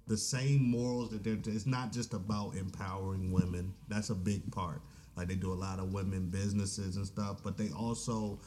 the 0.08 0.18
same 0.18 0.64
morals 0.70 1.10
that 1.12 1.24
they're. 1.24 1.38
It's 1.46 1.66
not 1.66 1.92
just 1.92 2.14
about 2.14 2.56
empowering 2.56 3.32
women. 3.32 3.74
That's 3.88 4.10
a 4.10 4.16
big 4.16 4.52
part. 4.52 4.82
Like 5.16 5.28
they 5.28 5.36
do 5.36 5.52
a 5.52 5.56
lot 5.56 5.80
of 5.80 5.94
women 5.94 6.30
businesses 6.30 6.98
and 6.98 7.06
stuff, 7.06 7.42
but 7.44 7.58
they 7.58 7.70
also 7.70 8.40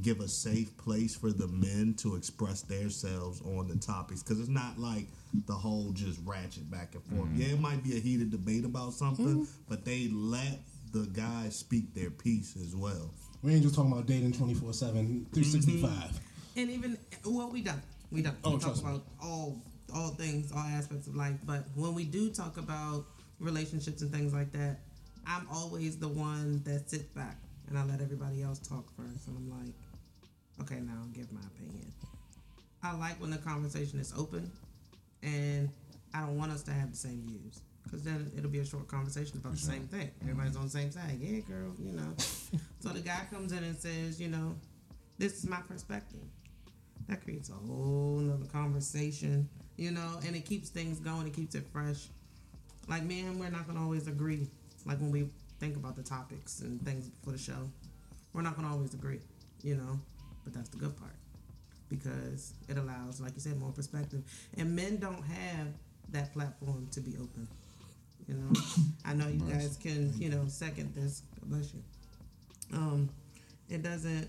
give 0.00 0.20
a 0.20 0.28
safe 0.28 0.74
place 0.78 1.14
for 1.14 1.30
the 1.30 1.48
men 1.48 1.94
to 1.98 2.16
express 2.16 2.62
themselves 2.62 3.42
on 3.42 3.68
the 3.68 3.76
topics 3.76 4.22
because 4.22 4.40
it's 4.40 4.48
not 4.48 4.78
like 4.78 5.06
the 5.46 5.52
whole 5.52 5.92
just 5.92 6.18
ratchet 6.24 6.70
back 6.70 6.94
and 6.94 7.04
forth. 7.04 7.28
Mm-hmm. 7.28 7.40
Yeah, 7.40 7.48
it 7.48 7.60
might 7.60 7.82
be 7.82 7.96
a 7.96 8.00
heated 8.00 8.30
debate 8.30 8.64
about 8.64 8.92
something, 8.94 9.26
mm-hmm. 9.26 9.62
but 9.68 9.84
they 9.84 10.08
let 10.12 10.60
the 10.92 11.06
guys 11.12 11.56
speak 11.56 11.94
their 11.94 12.10
piece 12.10 12.56
as 12.56 12.74
well. 12.74 13.12
We 13.42 13.54
ain't 13.54 13.62
just 13.62 13.74
talking 13.74 13.92
about 13.92 14.06
dating 14.06 14.32
24 14.32 14.72
7, 14.72 15.26
365. 15.32 15.90
Mm-hmm. 15.90 16.60
And 16.60 16.70
even 16.70 16.98
well, 17.24 17.50
we 17.50 17.62
don't. 17.62 17.82
We 18.10 18.22
don't. 18.22 18.36
Oh, 18.44 18.52
we 18.52 18.56
talk 18.56 18.68
trust 18.68 18.84
me. 18.84 18.90
about 18.90 19.04
all 19.22 19.62
all 19.94 20.10
things, 20.10 20.52
all 20.52 20.58
aspects 20.58 21.06
of 21.06 21.16
life. 21.16 21.36
But 21.44 21.64
when 21.74 21.94
we 21.94 22.04
do 22.04 22.30
talk 22.30 22.56
about 22.56 23.06
relationships 23.40 24.02
and 24.02 24.10
things 24.10 24.32
like 24.32 24.52
that, 24.52 24.80
I'm 25.26 25.46
always 25.52 25.98
the 25.98 26.08
one 26.08 26.62
that 26.64 26.90
sits 26.90 27.04
back 27.04 27.36
and 27.68 27.78
I 27.78 27.84
let 27.84 28.00
everybody 28.00 28.42
else 28.42 28.58
talk 28.58 28.86
first. 28.96 29.28
And 29.28 29.36
I'm 29.36 29.50
like, 29.50 29.74
okay, 30.60 30.80
now 30.80 30.92
I'll 31.00 31.08
give 31.08 31.32
my 31.32 31.40
opinion. 31.56 31.92
I 32.82 32.94
like 32.96 33.20
when 33.20 33.30
the 33.30 33.38
conversation 33.38 34.00
is 34.00 34.12
open, 34.16 34.50
and 35.22 35.68
I 36.12 36.20
don't 36.20 36.36
want 36.36 36.50
us 36.50 36.62
to 36.64 36.72
have 36.72 36.90
the 36.90 36.96
same 36.96 37.22
views. 37.26 37.60
Because 37.84 38.02
then 38.02 38.30
it'll 38.36 38.50
be 38.50 38.58
a 38.58 38.64
short 38.64 38.88
conversation 38.88 39.38
about 39.38 39.52
the 39.52 39.58
same 39.58 39.86
thing. 39.88 40.10
Everybody's 40.22 40.56
on 40.56 40.64
the 40.64 40.70
same 40.70 40.90
side. 40.90 41.18
Yeah, 41.20 41.40
girl, 41.40 41.74
you 41.78 41.92
know. 41.92 42.14
so 42.80 42.88
the 42.90 43.00
guy 43.00 43.20
comes 43.30 43.52
in 43.52 43.62
and 43.64 43.76
says, 43.76 44.20
you 44.20 44.28
know, 44.28 44.54
this 45.18 45.34
is 45.34 45.46
my 45.46 45.60
perspective. 45.68 46.20
That 47.08 47.22
creates 47.22 47.50
a 47.50 47.54
whole 47.54 48.18
nother 48.20 48.46
conversation, 48.46 49.48
you 49.76 49.90
know, 49.90 50.20
and 50.26 50.36
it 50.36 50.44
keeps 50.44 50.68
things 50.68 51.00
going, 51.00 51.26
it 51.26 51.34
keeps 51.34 51.54
it 51.54 51.66
fresh. 51.72 52.08
like 52.88 53.02
me 53.02 53.20
and 53.20 53.38
we're 53.38 53.50
not 53.50 53.66
gonna 53.66 53.82
always 53.82 54.06
agree. 54.06 54.48
Like 54.84 54.98
when 54.98 55.10
we 55.10 55.28
think 55.60 55.76
about 55.76 55.96
the 55.96 56.02
topics 56.02 56.60
and 56.60 56.80
things 56.84 57.10
for 57.24 57.30
the 57.30 57.38
show, 57.38 57.70
we're 58.32 58.42
not 58.42 58.56
gonna 58.56 58.70
always 58.70 58.94
agree, 58.94 59.20
you 59.62 59.76
know. 59.76 60.00
But 60.44 60.54
that's 60.54 60.70
the 60.70 60.76
good 60.76 60.96
part 60.96 61.14
because 61.88 62.54
it 62.68 62.78
allows, 62.78 63.20
like 63.20 63.34
you 63.34 63.40
said, 63.40 63.58
more 63.58 63.70
perspective. 63.70 64.22
And 64.56 64.74
men 64.74 64.96
don't 64.96 65.22
have 65.22 65.68
that 66.10 66.32
platform 66.32 66.88
to 66.92 67.00
be 67.00 67.16
open. 67.16 67.46
You 68.26 68.34
know, 68.34 68.52
I 69.04 69.14
know 69.14 69.28
you 69.28 69.40
guys 69.40 69.78
can, 69.80 70.12
you 70.18 70.30
know, 70.30 70.44
second 70.48 70.94
this. 70.94 71.22
God 71.40 71.50
Bless 71.50 71.74
you. 71.74 71.82
Um, 72.72 73.10
it 73.68 73.82
doesn't. 73.82 74.28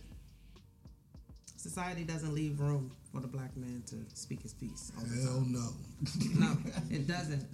Society 1.56 2.04
doesn't 2.04 2.34
leave 2.34 2.60
room 2.60 2.92
for 3.14 3.22
the 3.22 3.28
black 3.28 3.56
man 3.56 3.84
to 3.88 3.96
speak 4.14 4.42
his 4.42 4.54
piece. 4.54 4.92
Hell 4.96 5.46
no. 5.48 5.70
no, 6.36 6.58
it 6.90 7.08
doesn't. 7.08 7.46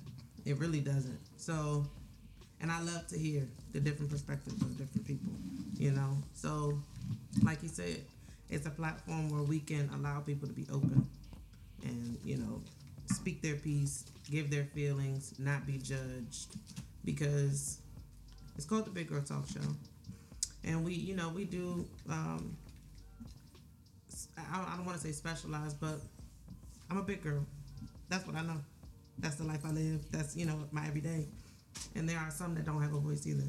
It 0.45 0.58
really 0.58 0.80
doesn't. 0.80 1.20
So, 1.38 1.86
and 2.62 2.72
I 2.72 2.82
love 2.82 3.07
to 3.07 3.18
hear 3.18 3.47
the 3.74 3.80
different 3.80 4.12
perspectives 4.12 4.62
of 4.62 4.78
different 4.78 5.05
people, 5.07 5.32
you 5.78 5.91
know? 5.91 6.18
So, 6.34 6.80
like 7.43 7.64
you 7.64 7.70
said, 7.70 8.01
it's 8.49 8.66
a 8.66 8.70
platform 8.72 9.30
where 9.30 9.43
we 9.43 9.60
can 9.60 9.89
allow 9.95 10.20
people 10.20 10.47
to 10.47 10.53
be 10.53 10.66
open 10.72 11.07
and, 11.84 12.18
you 12.24 12.38
know, 12.38 12.62
speak 13.07 13.41
their 13.41 13.55
piece, 13.55 14.05
give 14.30 14.49
their 14.51 14.66
feelings, 14.66 15.34
not 15.39 15.66
be 15.66 15.78
judged 15.78 16.55
because 17.05 17.80
it's 18.55 18.66
called 18.66 18.86
the 18.86 18.91
Big 18.91 19.07
Girl 19.07 19.22
Talk 19.22 19.47
Show. 19.47 19.62
And 20.64 20.84
we, 20.84 20.93
you 20.93 21.16
know, 21.16 21.30
we 21.30 21.45
do, 21.45 21.86
um, 22.10 22.57
I 24.38 24.76
don't 24.76 24.86
want 24.86 24.99
to 24.99 25.03
say 25.07 25.12
specialized, 25.14 25.80
but 25.80 25.99
I'm 26.89 26.97
a 26.97 27.03
big 27.03 27.22
girl. 27.22 27.45
That's 28.10 28.26
what 28.26 28.36
I 28.36 28.41
know. 28.41 28.57
That's 29.20 29.36
the 29.36 29.43
life 29.43 29.62
I 29.66 29.72
live. 29.72 30.01
That's 30.12 30.36
you 30.36 30.45
know 30.45 30.57
my 30.72 30.86
everyday. 30.88 31.28
And 31.96 32.08
there 32.08 32.18
are 32.18 32.32
some 32.32 32.56
that 32.56 32.66
don't 32.66 32.82
have 32.82 32.94
a 32.94 33.00
voice 33.00 33.26
either. 33.28 33.44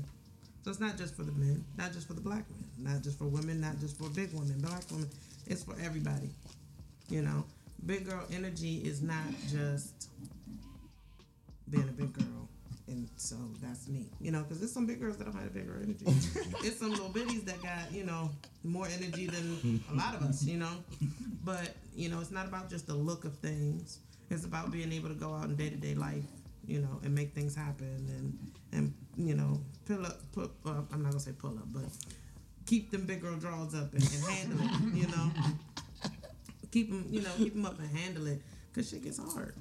So 0.64 0.70
it's 0.70 0.81
not 0.81 0.97
just 0.99 1.14
for 1.16 1.22
the 1.22 1.33
men, 1.33 1.64
not 1.78 1.93
just 1.93 2.07
for 2.07 2.12
the 2.12 2.20
black 2.20 2.45
men, 2.51 2.93
not 2.93 3.03
just 3.03 3.18
for 3.18 3.24
women, 3.24 3.61
not 3.61 3.78
just 3.81 3.97
for 3.97 4.09
big 4.11 4.33
women, 4.33 4.61
black 4.61 4.83
women. 4.91 5.09
It's 5.47 5.64
for 5.64 5.74
everybody. 5.83 6.28
You 7.09 7.22
know, 7.22 7.45
big 7.87 8.07
girl 8.09 8.24
energy 8.33 8.76
is 8.76 9.03
not 9.03 9.24
just 9.51 10.09
being 11.70 11.89
a 11.89 11.93
big 11.93 12.12
girl. 12.12 12.49
And 12.89 13.09
so 13.16 13.37
that's 13.62 13.87
me, 13.87 14.07
you 14.20 14.33
know, 14.33 14.43
because 14.43 14.59
there's 14.59 14.72
some 14.72 14.85
big 14.85 15.01
girls 15.01 15.16
that 15.18 15.24
don't 15.24 15.35
have 15.35 15.47
a 15.47 15.51
big 15.51 15.66
girl 15.68 15.81
energy. 15.81 16.05
it's 16.64 16.81
some 16.81 16.91
little 16.91 17.09
bitties 17.09 17.45
that 17.45 17.62
got, 17.62 17.93
you 17.93 18.05
know, 18.05 18.31
more 18.64 18.89
energy 18.89 19.26
than 19.26 19.81
a 19.93 19.95
lot 19.95 20.14
of 20.16 20.22
us, 20.22 20.45
you 20.45 20.57
know. 20.59 20.72
But, 21.45 21.70
you 21.95 22.09
know, 22.09 22.20
it's 22.20 22.33
not 22.33 22.47
about 22.47 22.68
just 22.68 22.89
the 22.89 22.95
look 22.95 23.24
of 23.24 23.39
things. 23.39 24.01
It's 24.28 24.45
about 24.45 24.72
being 24.72 24.93
able 24.93 25.09
to 25.09 25.14
go 25.14 25.33
out 25.33 25.45
in 25.45 25.55
day 25.55 25.70
to 25.70 25.76
day 25.76 25.95
life, 25.95 26.24
you 26.66 26.80
know, 26.80 27.00
and 27.02 27.14
make 27.14 27.34
things 27.34 27.54
happen 27.54 28.06
and 28.08 28.38
and 28.72 28.94
you 29.16 29.34
know, 29.34 29.61
pull 29.86 30.04
up, 30.06 30.20
put. 30.32 30.50
Uh, 30.64 30.82
I'm 30.92 31.02
not 31.02 31.11
gonna 31.11 31.20
say 31.20 31.32
pull 31.32 31.50
up, 31.50 31.66
but 31.72 31.84
keep 32.66 32.90
them 32.90 33.04
big 33.04 33.20
girl 33.20 33.36
drawers 33.36 33.74
up 33.74 33.92
and, 33.92 34.02
and 34.02 34.24
handle 34.24 34.58
it. 34.66 34.94
You 34.94 35.06
know, 35.08 35.30
keep 36.70 36.90
them, 36.90 37.06
you 37.11 37.22
know, 37.22 37.30
keep 37.36 37.54
them 37.54 37.66
up 37.66 37.78
and 37.78 37.96
handle 37.96 38.26
it, 38.26 38.40
cause 38.74 38.88
shit 38.88 39.02
gets 39.02 39.18
hard. 39.18 39.54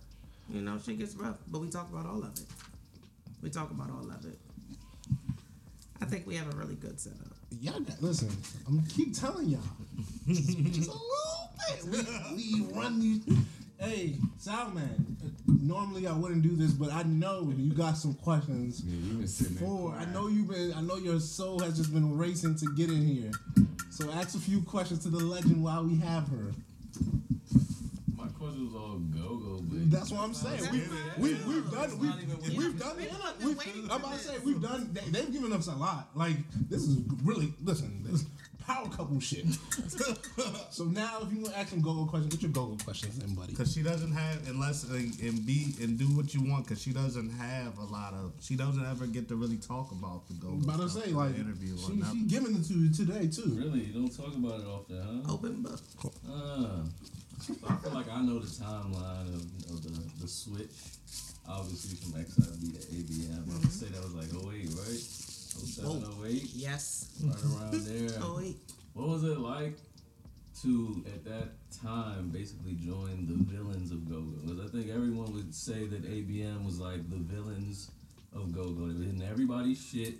You 0.50 0.62
know, 0.62 0.78
shit 0.84 0.98
gets 0.98 1.16
rough, 1.16 1.38
but 1.48 1.60
we 1.60 1.70
talk 1.70 1.90
about 1.92 2.06
all 2.06 2.24
of 2.24 2.34
it. 2.34 2.46
We 3.42 3.50
talk 3.50 3.72
about 3.72 3.90
all 3.90 4.10
of 4.10 4.26
it. 4.26 4.38
I 6.02 6.06
think 6.06 6.26
we 6.26 6.36
have 6.36 6.54
a 6.54 6.58
really 6.58 6.76
good 6.76 7.00
setup. 7.00 7.34
Y'all 7.62 7.80
got 7.80 8.02
listen. 8.02 8.30
I'm 8.68 8.84
keep 8.86 9.14
telling 9.18 9.50
y'all. 9.50 9.62
Just, 10.28 10.90
a 10.90 10.94
little 10.94 11.52
bit. 11.92 12.36
We, 12.36 12.62
we 12.62 12.74
run 12.74 13.00
these. 13.00 13.22
Hey, 13.78 14.16
Salman. 14.38 15.18
Normally 15.62 16.08
I 16.08 16.14
wouldn't 16.14 16.42
do 16.44 16.56
this, 16.56 16.72
but 16.72 16.92
I 16.92 17.04
know 17.04 17.52
you 17.58 17.74
got 17.74 17.98
some 17.98 18.14
questions. 18.16 18.82
Yeah, 18.86 18.96
you 19.08 19.14
been 19.20 19.28
sitting 19.28 19.56
there. 19.56 19.68
For 19.68 19.94
I 19.94 20.06
know 20.06 20.28
you've 20.28 20.50
been. 20.50 20.74
I 20.74 20.82
know 20.82 20.96
your 20.98 21.20
soul 21.20 21.60
has 21.60 21.78
just 21.78 21.94
been 21.94 22.18
racing 22.18 22.56
to 22.56 22.66
get 22.76 22.90
in 22.90 23.06
here. 23.06 23.32
So 23.90 24.10
ask 24.12 24.36
a 24.36 24.40
few 24.40 24.62
questions 24.62 25.00
to 25.04 25.10
the 25.10 25.18
legend 25.20 25.64
while 25.64 25.84
we 25.84 25.98
have 25.98 26.28
her. 26.30 26.52
My 28.16 28.28
question 28.28 28.66
was 28.66 28.76
all 28.76 28.98
go 29.14 29.38
go, 29.38 29.60
but 29.64 29.92
That's 29.92 30.12
what 30.12 30.22
I'm 30.22 30.34
saying. 30.34 30.62
We, 31.18 31.34
we, 31.34 31.34
we've 31.46 31.72
done 31.72 32.00
we've, 32.00 32.10
not 32.10 32.22
even- 32.22 32.58
we've 32.58 32.80
done 32.80 32.96
We've 32.98 33.06
it. 33.06 33.12
We've, 33.46 33.58
waiting 33.58 33.84
I'm 33.92 34.00
about 34.02 34.14
to 34.14 34.20
say 34.20 34.38
we've 34.44 34.62
done. 34.62 34.90
They, 34.94 35.02
they've 35.12 35.32
given 35.32 35.52
us 35.54 35.68
a 35.68 35.76
lot. 35.76 36.10
Like 36.16 36.36
this 36.70 36.84
is 36.84 36.98
really 37.24 37.54
listen. 37.64 38.02
This 38.04 38.26
power 38.70 38.88
couple 38.90 39.20
shit. 39.20 39.46
so 40.70 40.86
now, 40.86 41.20
if 41.24 41.34
you 41.34 41.42
want 41.42 41.54
to 41.54 41.60
ask 41.60 41.70
some 41.70 41.82
go-go 41.82 42.06
questions, 42.06 42.34
get 42.36 42.44
your 42.44 42.52
go-go 42.52 42.78
questions 42.84 43.18
in, 43.24 43.34
buddy. 43.34 43.54
Cause 43.54 43.74
she 43.74 43.82
doesn't 43.82 44.12
have 44.12 44.48
unless 44.48 44.90
uh, 44.90 44.96
and 44.96 45.46
be 45.46 45.74
and 45.82 45.98
do 45.98 46.06
what 46.16 46.34
you 46.34 46.42
want. 46.50 46.68
Cause 46.68 46.82
she 46.82 46.92
doesn't 46.92 47.32
have 47.32 47.78
a 47.80 47.86
lot 47.86 48.14
of. 48.14 48.34
She 48.42 48.56
doesn't 48.56 48.86
ever 48.86 49.08
get 49.08 49.28
to 49.30 49.36
really 49.36 49.58
talk 49.58 49.92
about 49.92 50.28
the 50.28 50.36
go. 50.36 50.50
I'm 50.50 50.64
about 50.64 50.82
to 50.82 50.90
say 50.90 51.12
like 51.12 51.36
interview 51.36 51.74
or 51.74 51.90
she, 51.90 52.02
she 52.12 52.24
giving 52.28 52.56
it 52.56 52.66
to 52.68 52.74
you 52.74 52.94
today 52.94 53.28
too. 53.28 53.58
really, 53.58 53.86
you 53.86 53.94
don't 53.94 54.16
talk 54.16 54.36
about 54.36 54.62
it 54.62 54.68
often, 54.68 55.24
huh? 55.26 55.34
Open 55.34 55.62
book. 55.64 55.82
Uh, 56.30 56.86
I 57.68 57.76
feel 57.78 57.92
like 57.94 58.10
I 58.12 58.22
know 58.22 58.40
the 58.40 58.48
timeline 58.48 59.34
of, 59.34 59.42
of 59.72 59.84
the, 59.84 60.22
the 60.22 60.28
switch. 60.28 60.70
Obviously 61.48 61.96
from 61.98 62.12
XIB 62.22 62.78
to 62.78 62.88
ABM. 62.94 63.50
I 63.50 63.58
would 63.58 63.72
say 63.72 63.88
that 63.88 64.04
was 64.04 64.14
like 64.14 64.30
08, 64.30 64.70
right? 64.70 65.29
07, 65.66 66.04
08, 66.26 66.44
Yes. 66.56 67.10
right 67.24 67.36
around 67.44 67.74
there. 67.74 68.10
Oh. 68.22 68.42
What 68.94 69.08
was 69.08 69.24
it 69.24 69.40
like 69.40 69.78
to, 70.62 71.06
at 71.08 71.24
that 71.26 71.50
time, 71.82 72.30
basically 72.30 72.74
join 72.74 73.28
the 73.28 73.36
villains 73.54 73.92
of 73.92 74.10
Go 74.10 74.22
Go? 74.22 74.42
Because 74.46 74.66
I 74.66 74.72
think 74.76 74.90
everyone 74.90 75.32
would 75.34 75.54
say 75.54 75.86
that 75.88 76.04
ABM 76.04 76.66
was 76.66 76.80
like 76.80 77.10
the 77.10 77.16
villains 77.18 77.92
of 78.36 78.52
Go 78.54 78.64
Go. 78.72 78.88
They 78.88 78.94
were 79.00 79.04
hitting 79.06 79.22
everybody's 79.24 79.80
shit. 79.82 80.16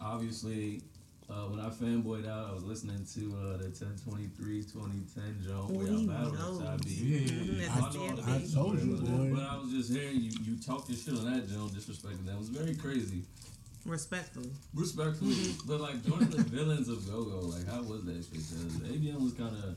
Obviously, 0.00 0.82
uh, 1.28 1.46
when 1.50 1.58
I 1.60 1.68
fanboyed 1.70 2.28
out, 2.28 2.50
I 2.50 2.52
was 2.52 2.62
listening 2.64 3.04
to 3.14 3.20
uh, 3.36 3.56
the 3.56 3.64
1023 3.74 4.62
2010 4.62 5.42
joint 5.44 5.70
where 5.70 5.86
We 5.86 6.04
I 6.04 6.06
battled 6.06 6.34
know. 6.38 6.66
XIB. 6.78 7.68
I 7.68 7.80
that's 7.80 7.94
know 7.94 8.00
all 8.00 8.08
the 8.14 8.22
the 8.22 8.32
I 8.32 8.54
told 8.54 8.80
you, 8.82 8.96
but- 8.96 9.04
boy. 9.10 9.30
But 9.34 9.42
I 9.44 9.56
was 9.58 9.70
just 9.72 9.90
hearing 9.92 10.20
you, 10.20 10.30
you 10.44 10.56
talk 10.64 10.88
your 10.88 10.96
shit 10.96 11.14
on 11.14 11.24
that 11.32 11.48
joint, 11.50 11.72
disrespecting 11.72 12.24
them. 12.26 12.36
It 12.36 12.38
was 12.38 12.48
very 12.50 12.76
crazy. 12.76 13.24
Respectfully. 13.88 14.50
Respectfully, 14.74 15.54
but 15.66 15.80
like 15.80 16.04
joining 16.04 16.28
the 16.30 16.42
villains 16.42 16.88
of 16.88 17.06
Go 17.10 17.24
Go, 17.24 17.38
like 17.46 17.66
how 17.66 17.82
was 17.82 18.04
that 18.04 18.14
shit? 18.22 18.30
Because 18.32 18.52
ABM 18.92 19.20
was 19.20 19.32
kind 19.32 19.56
of, 19.56 19.76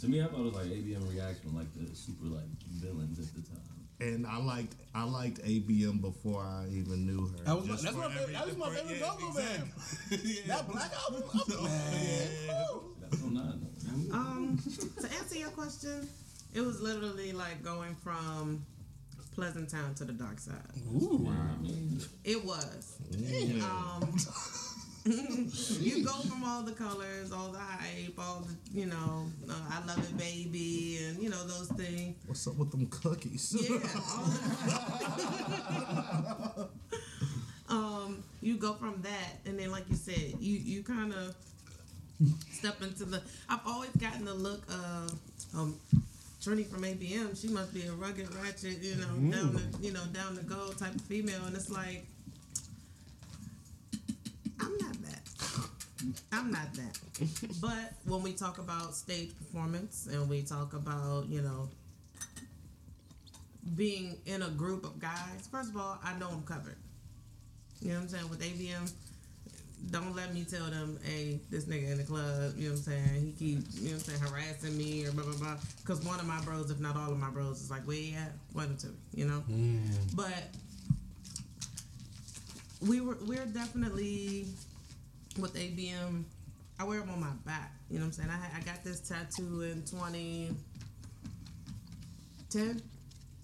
to 0.00 0.08
me, 0.08 0.22
I 0.22 0.26
thought 0.26 0.40
it 0.40 0.44
was 0.44 0.54
like 0.54 0.66
ABM 0.66 1.08
reaction, 1.12 1.54
like 1.54 1.72
the 1.74 1.94
super 1.94 2.24
like 2.26 2.48
villains 2.80 3.18
at 3.18 3.26
the 3.34 3.42
time. 3.42 3.60
And 4.00 4.26
I 4.26 4.38
liked 4.38 4.74
I 4.94 5.04
liked 5.04 5.42
ABM 5.44 6.00
before 6.00 6.42
I 6.42 6.66
even 6.72 7.04
knew 7.06 7.26
her. 7.26 7.44
That 7.44 7.54
was 7.56 7.66
my, 7.68 7.76
that's 7.76 7.94
my 7.94 8.08
favorite. 8.08 8.22
every- 8.22 8.32
That 8.34 8.46
was 8.46 8.56
my 8.56 8.70
favorite 8.70 8.98
yeah, 8.98 9.06
go-go 9.06 9.34
band. 9.34 9.62
exactly. 10.10 10.32
That 10.46 10.68
black 10.72 10.90
album, 11.04 11.22
I'm 11.34 11.64
man. 11.64 12.28
Woo. 12.72 12.82
That's 13.02 13.22
on 13.22 13.34
nine. 13.34 13.66
Um, 14.12 14.58
to 15.00 15.12
answer 15.18 15.36
your 15.36 15.50
question, 15.50 16.08
it 16.54 16.62
was 16.62 16.80
literally 16.80 17.32
like 17.32 17.62
going 17.62 17.94
from 17.96 18.64
Pleasant 19.34 19.68
Town 19.70 19.94
to 19.94 20.04
the 20.04 20.12
dark 20.12 20.38
side. 20.38 20.56
Ooh. 20.92 21.28
I 21.28 21.62
mean, 21.62 22.00
It 22.24 22.44
was. 22.44 22.96
Um, 23.62 24.16
you 25.80 26.04
go 26.04 26.12
from 26.12 26.44
all 26.44 26.62
the 26.62 26.72
colors, 26.72 27.32
all 27.32 27.48
the 27.48 27.58
hype, 27.58 28.12
all 28.18 28.40
the 28.46 28.54
you 28.78 28.86
know, 28.86 29.26
uh, 29.48 29.54
I 29.70 29.82
love 29.86 29.98
it, 29.98 30.16
baby, 30.18 30.98
and 31.06 31.22
you 31.22 31.30
know 31.30 31.42
those 31.46 31.68
things. 31.68 32.16
What's 32.26 32.46
up 32.46 32.56
with 32.56 32.70
them 32.70 32.86
cookies? 32.88 33.56
Yeah. 33.58 33.78
all 33.96 34.24
the- 36.58 36.68
um, 37.70 38.22
you 38.42 38.56
go 38.56 38.74
from 38.74 39.00
that, 39.02 39.38
and 39.46 39.58
then 39.58 39.70
like 39.70 39.88
you 39.88 39.96
said, 39.96 40.34
you 40.38 40.56
you 40.56 40.82
kind 40.82 41.14
of 41.14 41.34
step 42.50 42.82
into 42.82 43.04
the. 43.06 43.22
I've 43.48 43.60
always 43.66 43.90
gotten 43.98 44.24
the 44.26 44.34
look 44.34 44.62
of 44.68 45.18
um, 45.56 45.80
Trini 46.40 46.66
from 46.66 46.82
ABM. 46.82 47.38
She 47.40 47.48
must 47.48 47.74
be 47.74 47.82
a 47.82 47.92
rugged, 47.92 48.34
ratchet, 48.34 48.82
you 48.82 48.96
know, 48.96 49.06
mm-hmm. 49.06 49.30
down 49.30 49.52
the 49.52 49.86
you 49.86 49.92
know 49.92 50.04
down 50.12 50.34
the 50.34 50.42
go 50.42 50.70
type 50.72 50.94
of 50.94 51.02
female, 51.02 51.44
and 51.46 51.54
it's 51.54 51.70
like 51.70 52.06
I'm 54.60 54.76
not 54.78 54.96
that. 55.02 55.20
I'm 56.32 56.50
not 56.50 56.72
that. 56.74 56.98
But 57.60 57.92
when 58.06 58.22
we 58.22 58.32
talk 58.32 58.58
about 58.58 58.94
stage 58.94 59.36
performance 59.36 60.08
and 60.10 60.28
we 60.28 60.42
talk 60.42 60.72
about, 60.72 61.28
you 61.28 61.42
know, 61.42 61.68
being 63.76 64.16
in 64.24 64.42
a 64.42 64.48
group 64.48 64.84
of 64.84 64.98
guys, 64.98 65.48
first 65.50 65.70
of 65.70 65.76
all, 65.76 65.98
I 66.02 66.18
know 66.18 66.28
I'm 66.30 66.42
covered. 66.42 66.76
You 67.82 67.90
know 67.90 67.96
what 67.96 68.02
I'm 68.02 68.08
saying? 68.08 68.30
With 68.30 68.40
ABM, 68.40 68.90
don't 69.90 70.14
let 70.14 70.32
me 70.34 70.44
tell 70.44 70.66
them, 70.66 70.98
hey, 71.02 71.40
this 71.50 71.64
nigga 71.64 71.90
in 71.90 71.96
the 71.98 72.04
club, 72.04 72.52
you 72.56 72.68
know 72.68 72.74
what 72.74 72.86
I'm 72.86 72.94
saying? 73.04 73.24
He 73.24 73.32
keep, 73.32 73.64
you 73.74 73.88
know 73.90 73.96
what 73.96 74.08
I'm 74.08 74.10
saying, 74.18 74.20
harassing 74.20 74.76
me 74.76 75.06
or 75.06 75.12
blah, 75.12 75.24
blah, 75.24 75.34
blah. 75.34 75.56
Because 75.80 76.04
one 76.04 76.20
of 76.20 76.26
my 76.26 76.40
bros, 76.42 76.70
if 76.70 76.78
not 76.80 76.96
all 76.96 77.10
of 77.10 77.18
my 77.18 77.30
bros, 77.30 77.60
is 77.62 77.70
like, 77.70 77.82
where 77.86 77.96
you 77.96 78.14
at? 78.16 78.32
Point 78.52 78.78
to 78.80 78.88
me, 78.88 78.94
you 79.14 79.24
know? 79.26 79.42
Mm. 79.50 79.80
But 80.14 80.48
we 82.86 83.00
were, 83.00 83.16
we're 83.26 83.46
definitely 83.46 84.46
with 85.38 85.54
ABM. 85.54 86.24
I 86.78 86.84
wear 86.84 87.00
them 87.00 87.10
on 87.10 87.20
my 87.20 87.32
back. 87.44 87.72
You 87.90 87.98
know 87.98 88.04
what 88.06 88.16
I'm 88.18 88.24
saying? 88.24 88.30
I, 88.30 88.58
I 88.58 88.60
got 88.62 88.82
this 88.84 89.00
tattoo 89.00 89.62
in 89.62 89.82
2010, 89.84 92.82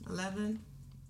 11. 0.08 0.60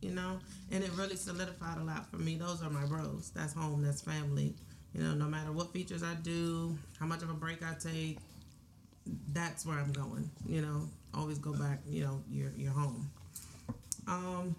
you 0.01 0.11
know, 0.11 0.39
and 0.71 0.85
it 0.85 0.91
really 0.97 1.17
solidified 1.17 1.79
a 1.79 1.85
lot 1.85 2.09
for 2.11 2.19
me. 2.19 2.37
Those 2.37 2.63
are 2.63 2.71
my 2.71 2.85
bros. 2.87 3.31
That's 3.35 3.53
home. 3.55 3.83
That's 3.83 4.01
family. 4.01 4.55
You 4.97 5.03
know, 5.05 5.15
no 5.15 5.27
matter 5.27 5.53
what 5.53 5.73
features 5.73 6.03
I 6.03 6.15
do, 6.15 6.77
how 6.99 7.05
much 7.05 7.23
of 7.23 7.29
a 7.29 7.35
break 7.35 7.63
I 7.63 7.75
take, 7.75 8.19
that's 9.33 9.67
where 9.67 9.79
I'm 9.79 9.93
going. 9.93 10.31
You 10.49 10.63
know, 10.63 10.89
always 11.13 11.39
go 11.39 11.53
back. 11.53 11.81
You 11.87 12.05
know, 12.05 12.23
you're 12.31 12.53
you're 12.57 12.73
home. 12.73 13.11
Um, 14.09 14.57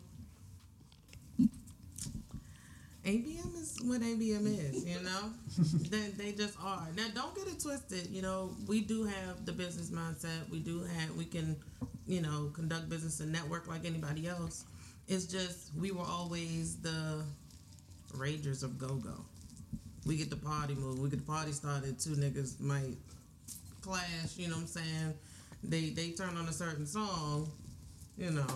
ABM 3.04 3.56
is 3.62 3.78
what 3.84 4.02
ABM 4.02 4.46
is, 4.46 4.86
you 4.86 5.00
know. 5.02 5.32
they, 5.90 6.10
they 6.24 6.32
just 6.34 6.56
are. 6.62 6.88
Now, 6.96 7.08
don't 7.16 7.34
get 7.36 7.48
it 7.48 7.60
twisted. 7.60 8.08
You 8.12 8.22
know, 8.22 8.52
we 8.68 8.82
do 8.82 9.06
have 9.06 9.46
the 9.46 9.54
business 9.54 9.90
mindset. 9.90 10.50
We 10.52 10.60
do 10.60 10.84
have. 10.84 11.16
We 11.16 11.26
can, 11.26 11.56
you 12.06 12.22
know, 12.22 12.52
conduct 12.54 12.90
business 12.90 13.22
and 13.22 13.32
network 13.32 13.68
like 13.68 13.86
anybody 13.86 14.28
else. 14.28 14.66
It's 15.08 15.26
just 15.26 15.72
we 15.80 15.92
were 15.92 16.04
always 16.06 16.76
the 16.78 17.24
ragers 18.14 18.62
of 18.62 18.78
go 18.78 18.96
go. 18.96 19.24
We 20.08 20.16
get 20.16 20.30
the 20.30 20.38
party 20.38 20.74
move. 20.74 21.00
We 21.00 21.10
get 21.10 21.20
the 21.20 21.32
party 21.32 21.52
started. 21.52 22.00
Two 22.00 22.12
niggas 22.12 22.62
might 22.62 22.96
clash. 23.82 24.38
You 24.38 24.48
know 24.48 24.56
what 24.56 24.62
I'm 24.62 24.68
saying? 24.68 25.14
They 25.64 25.90
they 25.90 26.12
turn 26.12 26.38
on 26.38 26.48
a 26.48 26.54
certain 26.54 26.86
song. 26.86 27.52
You 28.18 28.32
know, 28.32 28.48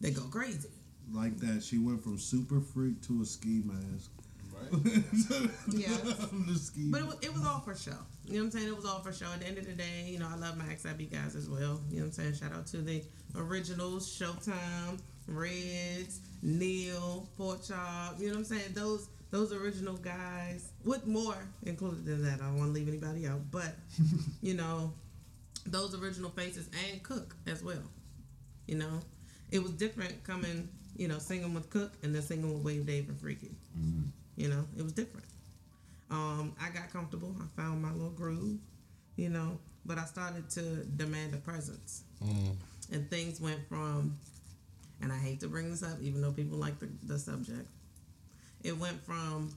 they 0.00 0.10
go 0.10 0.22
crazy. 0.22 0.68
Like 1.12 1.38
that, 1.38 1.62
she 1.62 1.78
went 1.78 2.02
from 2.02 2.18
super 2.18 2.60
freak 2.60 3.00
to 3.08 3.22
a 3.22 3.24
ski 3.24 3.62
mask. 3.64 4.10
Right. 4.52 4.72
yeah. 5.72 5.88
From 5.88 6.46
the 6.46 6.58
ski 6.58 6.90
But 6.90 7.00
it 7.00 7.06
was, 7.06 7.16
it 7.22 7.32
was 7.32 7.46
all 7.46 7.60
for 7.60 7.74
show. 7.74 7.92
You 8.26 8.34
know 8.34 8.38
what 8.40 8.44
I'm 8.44 8.50
saying? 8.50 8.68
It 8.68 8.76
was 8.76 8.84
all 8.84 9.00
for 9.00 9.12
show. 9.12 9.26
At 9.32 9.40
the 9.40 9.46
end 9.46 9.58
of 9.58 9.66
the 9.66 9.72
day, 9.72 10.04
you 10.06 10.18
know, 10.18 10.28
I 10.30 10.36
love 10.36 10.58
my 10.58 10.64
XIB 10.64 11.10
guys 11.10 11.34
as 11.34 11.48
well. 11.48 11.80
You 11.88 12.00
know 12.00 12.02
what 12.02 12.06
I'm 12.06 12.12
saying? 12.12 12.34
Shout 12.34 12.52
out 12.52 12.66
to 12.68 12.78
the 12.78 13.02
originals, 13.36 14.06
Showtime, 14.06 15.00
Reds, 15.26 16.20
Neil, 16.42 17.26
Pork 17.38 17.64
Chop. 17.64 18.16
You 18.18 18.26
know 18.26 18.32
what 18.34 18.38
I'm 18.40 18.44
saying? 18.44 18.72
Those 18.74 19.08
those 19.30 19.52
original 19.52 19.94
guys 19.94 20.70
with 20.84 21.06
more 21.06 21.36
included 21.64 22.06
in 22.08 22.24
that. 22.24 22.40
I 22.40 22.46
don't 22.46 22.58
want 22.58 22.70
to 22.70 22.78
leave 22.78 22.88
anybody 22.88 23.26
out, 23.26 23.40
but 23.50 23.74
you 24.42 24.54
know, 24.54 24.92
those 25.66 25.94
original 26.00 26.30
faces 26.30 26.68
and 26.90 27.02
Cook 27.02 27.36
as 27.46 27.62
well. 27.62 27.82
You 28.66 28.76
know, 28.76 29.00
it 29.50 29.62
was 29.62 29.72
different 29.72 30.22
coming, 30.24 30.68
you 30.96 31.08
know, 31.08 31.18
singing 31.18 31.54
with 31.54 31.68
Cook 31.70 31.92
and 32.02 32.14
then 32.14 32.22
singing 32.22 32.52
with 32.52 32.64
Wave 32.64 32.86
Dave 32.86 33.08
and 33.08 33.20
Freaky. 33.20 33.50
You 34.36 34.48
know, 34.48 34.64
it 34.76 34.82
was 34.82 34.92
different. 34.92 35.26
Um, 36.10 36.54
I 36.60 36.70
got 36.70 36.90
comfortable. 36.92 37.34
I 37.40 37.60
found 37.60 37.82
my 37.82 37.92
little 37.92 38.10
groove, 38.10 38.58
you 39.16 39.28
know, 39.28 39.58
but 39.84 39.98
I 39.98 40.04
started 40.04 40.48
to 40.50 40.60
demand 40.96 41.34
a 41.34 41.38
presence. 41.38 42.04
And 42.92 43.10
things 43.10 43.40
went 43.40 43.66
from, 43.68 44.16
and 45.02 45.12
I 45.12 45.18
hate 45.18 45.40
to 45.40 45.48
bring 45.48 45.70
this 45.70 45.82
up, 45.82 45.98
even 46.00 46.22
though 46.22 46.32
people 46.32 46.56
like 46.56 46.78
the, 46.78 46.88
the 47.02 47.18
subject, 47.18 47.68
it 48.68 48.78
went 48.78 49.02
from 49.04 49.50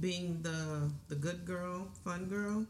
being 0.00 0.40
the 0.42 0.90
the 1.08 1.16
good 1.16 1.44
girl, 1.44 1.88
fun 2.04 2.26
girl, 2.26 2.64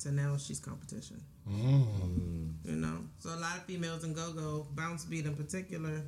to 0.00 0.10
now 0.10 0.36
she's 0.36 0.60
competition. 0.60 1.22
Mm. 1.48 2.54
You 2.64 2.76
know, 2.76 2.98
so 3.18 3.30
a 3.30 3.40
lot 3.40 3.56
of 3.56 3.64
females 3.64 4.04
in 4.04 4.12
go-go, 4.12 4.66
bounce 4.74 5.04
beat 5.04 5.26
in 5.26 5.34
particular, 5.34 6.02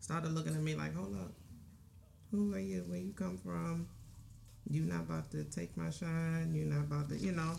started 0.00 0.32
looking 0.32 0.54
at 0.54 0.62
me 0.62 0.74
like, 0.74 0.94
"Hold 0.94 1.14
up, 1.16 1.32
who 2.30 2.54
are 2.54 2.58
you? 2.58 2.84
Where 2.86 2.98
you 2.98 3.12
come 3.12 3.38
from? 3.38 3.88
You 4.68 4.82
not 4.82 5.00
about 5.00 5.30
to 5.32 5.44
take 5.44 5.76
my 5.76 5.90
shine. 5.90 6.52
You're 6.54 6.66
not 6.66 6.84
about 6.84 7.08
to, 7.08 7.16
you 7.16 7.32
know." 7.32 7.56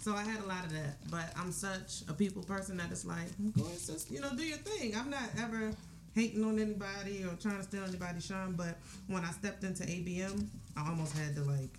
So 0.00 0.14
I 0.14 0.22
had 0.22 0.40
a 0.44 0.46
lot 0.46 0.64
of 0.64 0.72
that, 0.72 0.98
but 1.10 1.32
I'm 1.36 1.50
such 1.50 2.02
a 2.08 2.14
people 2.14 2.42
person 2.44 2.76
that 2.76 2.92
it's 2.92 3.04
like, 3.04 3.26
go 3.56 3.64
ahead, 3.64 3.76
sis, 3.76 4.08
you 4.08 4.20
know, 4.20 4.30
do 4.36 4.44
your 4.44 4.58
thing. 4.58 4.94
I'm 4.94 5.10
not 5.10 5.28
ever 5.42 5.72
hating 6.16 6.42
on 6.42 6.58
anybody 6.58 7.22
or 7.24 7.36
trying 7.36 7.58
to 7.58 7.62
steal 7.62 7.84
anybody's 7.84 8.24
shine, 8.24 8.52
but 8.52 8.78
when 9.06 9.22
I 9.22 9.30
stepped 9.30 9.62
into 9.62 9.84
ABM, 9.84 10.46
I 10.76 10.88
almost 10.88 11.16
had 11.16 11.36
to 11.36 11.42
like 11.42 11.78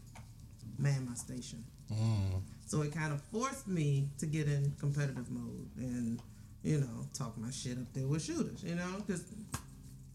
man 0.77 1.05
my 1.09 1.15
station. 1.15 1.63
Mm. 1.91 2.41
So 2.67 2.83
it 2.83 2.93
kind 2.93 3.11
of 3.11 3.21
forced 3.23 3.67
me 3.67 4.07
to 4.19 4.27
get 4.27 4.47
in 4.47 4.73
competitive 4.79 5.29
mode 5.31 5.67
and, 5.77 6.21
you 6.63 6.79
know, 6.79 7.07
talk 7.13 7.37
my 7.37 7.49
shit 7.49 7.77
up 7.77 7.91
there 7.93 8.05
with 8.05 8.23
shooters, 8.23 8.63
you 8.63 8.75
know, 8.75 9.01
because, 9.05 9.23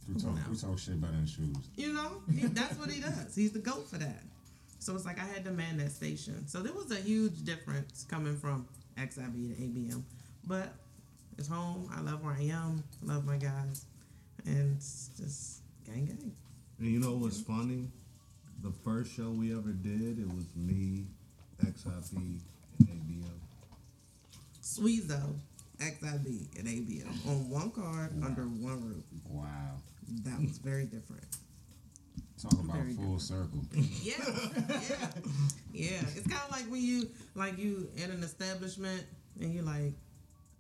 Who 0.07 0.14
talk, 0.20 0.39
who 0.39 0.55
talk 0.55 0.79
shit 0.79 1.01
better 1.01 1.14
than 1.14 1.27
shoes? 1.27 1.57
you 1.77 1.93
know, 1.93 2.23
he, 2.33 2.47
that's 2.47 2.79
what 2.79 2.91
he 2.91 3.01
does. 3.01 3.35
He's 3.35 3.53
the 3.53 3.59
GOAT 3.59 3.89
for 3.89 3.99
that. 3.99 4.23
So 4.79 4.95
it's 4.95 5.05
like 5.05 5.18
I 5.20 5.25
had 5.25 5.45
to 5.47 5.51
man 5.51 5.79
that 5.79 5.93
station. 5.93 6.47
So 6.47 6.61
there 6.61 6.73
was 6.73 6.91
a 6.91 6.97
huge 6.97 7.45
difference 7.45 8.05
coming 8.09 8.37
from 8.37 8.66
XIB 8.99 9.57
to 9.57 9.62
ABM. 9.62 10.03
But 10.47 10.75
it's 11.39 11.49
home. 11.49 11.89
I 11.95 12.01
love 12.01 12.23
where 12.25 12.35
I 12.35 12.43
am. 12.43 12.83
I 13.03 13.12
love 13.14 13.25
my 13.25 13.37
guys. 13.37 13.87
And 14.47 14.76
it's 14.76 15.11
just 15.18 15.62
gang 15.86 16.07
gang. 16.07 16.32
And 16.78 16.88
you 16.88 16.99
know 16.99 17.12
what's 17.12 17.40
funny? 17.40 17.88
The 18.62 18.72
first 18.84 19.12
show 19.14 19.30
we 19.30 19.53
ever 19.53 19.70
did, 19.70 20.18
it 20.18 20.26
was 20.26 20.45
me, 20.57 21.07
XIB, 21.64 22.40
and 22.78 22.88
ABM. 22.88 23.40
Sweezo, 24.62 25.34
XIB, 25.78 26.59
and 26.59 26.68
ABO 26.68 27.26
on 27.28 27.51
one 27.51 27.70
card 27.70 28.11
under 28.24 28.43
one 28.43 28.84
roof. 28.84 29.05
Wow. 29.28 29.45
That 30.24 30.40
was 30.40 30.59
very 30.59 30.84
different. 30.84 31.24
Talk 32.40 32.53
about 32.55 32.76
Very 32.76 32.95
full 32.95 33.18
circle. 33.20 33.61
Yeah, 34.03 34.14
yeah, 34.68 35.09
yeah. 35.72 36.01
It's 36.16 36.26
kind 36.26 36.43
of 36.45 36.51
like 36.51 36.64
when 36.64 36.82
you 36.82 37.09
like 37.34 37.57
you 37.59 37.88
in 37.97 38.11
an 38.11 38.22
establishment 38.22 39.05
and 39.40 39.55
you're 39.55 39.62
like, 39.62 39.93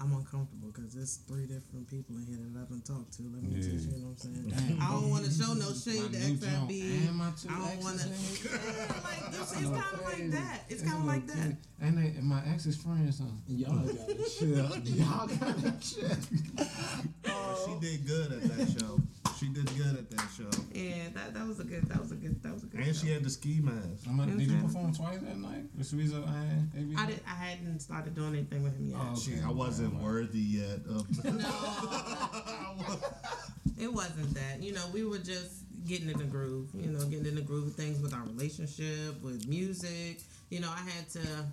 I'm 0.00 0.12
uncomfortable 0.14 0.70
because 0.74 0.92
there's 0.94 1.16
three 1.28 1.46
different 1.46 1.88
people 1.88 2.16
in 2.16 2.26
here 2.26 2.36
that 2.42 2.58
I 2.58 2.60
haven't 2.62 2.84
talked 2.84 3.12
to. 3.18 3.22
Let 3.22 3.42
me 3.44 3.54
Yeah. 3.54 3.62
teach 3.62 3.86
you, 3.86 3.92
you 3.94 4.02
know 4.02 4.08
what 4.08 4.24
I'm 4.24 4.50
saying? 4.50 4.78
I 4.80 4.90
don't 4.90 5.10
want 5.10 5.24
to 5.26 5.30
show 5.30 5.52
no 5.54 5.72
shade 5.72 6.10
to 6.12 6.18
My 6.18 6.26
new 6.26 6.36
joint 6.36 6.68
XIB. 6.68 7.08
and 7.08 7.16
my 7.16 7.30
two 7.40 7.48
I 7.48 7.58
don't 7.58 7.82
want 7.84 8.00
to. 8.00 8.08
Yeah, 8.08 8.14
like 9.04 9.22
it's, 9.30 9.52
it's 9.52 9.62
kind 9.62 9.94
of 9.94 10.02
like 10.02 10.30
that. 10.32 10.60
It's 10.68 10.82
kind 10.82 10.98
of 10.98 11.04
like 11.04 11.26
that. 11.28 11.56
And, 11.80 11.98
they, 11.98 12.06
and 12.18 12.24
my 12.24 12.42
ex's 12.52 12.76
friends, 12.76 13.20
huh? 13.20 13.26
Y'all 13.46 13.78
gotta 13.86 14.28
chill. 14.28 14.56
Y'all 14.84 15.26
gotta 15.28 15.72
chill. 15.80 16.66
She 17.64 17.78
did 17.80 18.06
good 18.06 18.32
at 18.32 18.42
that 18.42 18.80
show. 18.80 18.98
She 19.42 19.48
did 19.48 19.66
good 19.76 19.98
at 19.98 20.08
that 20.12 20.28
show. 20.36 20.48
Yeah, 20.72 21.08
that 21.14 21.34
that 21.34 21.44
was 21.44 21.58
a 21.58 21.64
good. 21.64 21.82
That 21.88 22.00
was 22.00 22.12
a 22.12 22.14
good. 22.14 22.40
That 22.44 22.54
was 22.54 22.62
a 22.62 22.66
good. 22.66 22.78
And 22.78 22.94
show. 22.94 23.06
she 23.06 23.12
had 23.12 23.24
the 23.24 23.30
ski 23.30 23.58
mask. 23.60 24.06
I'm 24.08 24.16
like, 24.16 24.38
did 24.38 24.48
you 24.48 24.62
perform 24.62 24.94
twice 24.94 25.18
that 25.18 25.36
night 25.36 25.64
with 25.76 25.90
Sweezo 25.90 26.24
and 26.28 26.96
I 26.96 27.06
did. 27.06 27.20
I 27.26 27.34
hadn't 27.34 27.80
started 27.80 28.14
doing 28.14 28.34
anything 28.34 28.62
with 28.62 28.76
him 28.76 28.90
yet. 28.90 29.00
Oh, 29.00 29.16
She, 29.18 29.32
okay. 29.32 29.42
I 29.44 29.50
wasn't 29.50 29.94
Wow. 29.94 30.04
worthy 30.04 30.38
yet 30.38 30.86
of. 30.88 31.24
no, 31.24 32.96
It 33.84 33.92
wasn't 33.92 34.32
that. 34.34 34.62
You 34.62 34.74
know, 34.74 34.84
we 34.92 35.04
were 35.04 35.18
just 35.18 35.64
getting 35.88 36.08
in 36.08 36.18
the 36.18 36.24
groove. 36.24 36.68
You 36.72 36.92
know, 36.92 37.04
getting 37.06 37.26
in 37.26 37.34
the 37.34 37.40
groove 37.40 37.66
of 37.66 37.74
things 37.74 38.00
with 38.00 38.14
our 38.14 38.22
relationship, 38.22 39.20
with 39.24 39.48
music. 39.48 40.20
You 40.50 40.60
know, 40.60 40.70
I 40.70 40.88
had 40.88 41.08
to. 41.10 41.46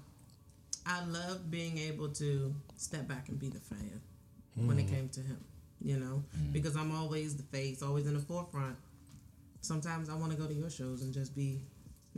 I 0.85 1.03
loved 1.05 1.49
being 1.49 1.79
able 1.79 2.09
to 2.09 2.53
step 2.77 3.07
back 3.07 3.29
and 3.29 3.39
be 3.39 3.49
the 3.49 3.59
fan 3.59 3.99
when 4.55 4.77
it 4.77 4.85
mm. 4.85 4.91
came 4.91 5.09
to 5.09 5.21
him. 5.21 5.37
You 5.81 5.97
know, 5.97 6.23
mm-hmm. 6.37 6.51
because 6.51 6.75
I'm 6.75 6.93
always 6.95 7.35
the 7.37 7.43
face, 7.43 7.81
always 7.81 8.05
in 8.05 8.13
the 8.13 8.19
forefront. 8.19 8.75
Sometimes 9.61 10.09
I 10.09 10.15
want 10.15 10.31
to 10.31 10.37
go 10.37 10.45
to 10.45 10.53
your 10.53 10.69
shows 10.69 11.01
and 11.03 11.13
just 11.13 11.35
be, 11.35 11.61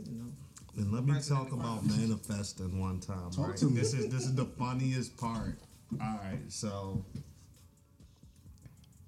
you 0.04 0.14
know, 0.14 0.32
And 0.76 0.92
let 0.92 1.04
me 1.04 1.14
talk 1.20 1.52
about 1.52 1.84
manifesting 1.84 2.80
one 2.80 2.98
time. 3.00 3.30
Talk 3.30 3.48
right? 3.48 3.56
to 3.58 3.66
me. 3.66 3.78
This 3.78 3.94
is 3.94 4.08
this 4.08 4.24
is 4.24 4.34
the 4.34 4.44
funniest 4.44 5.16
part. 5.16 5.58
All 6.00 6.18
right, 6.24 6.40
so 6.48 7.04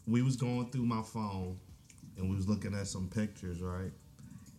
we 0.07 0.23
was 0.23 0.37
going 0.37 0.71
through 0.71 0.85
my 0.85 1.03
phone 1.03 1.59
and 2.17 2.29
we 2.29 2.37
was 2.37 2.49
looking 2.49 2.75
at 2.75 2.87
some 2.87 3.09
pictures, 3.09 3.61
right? 3.61 3.91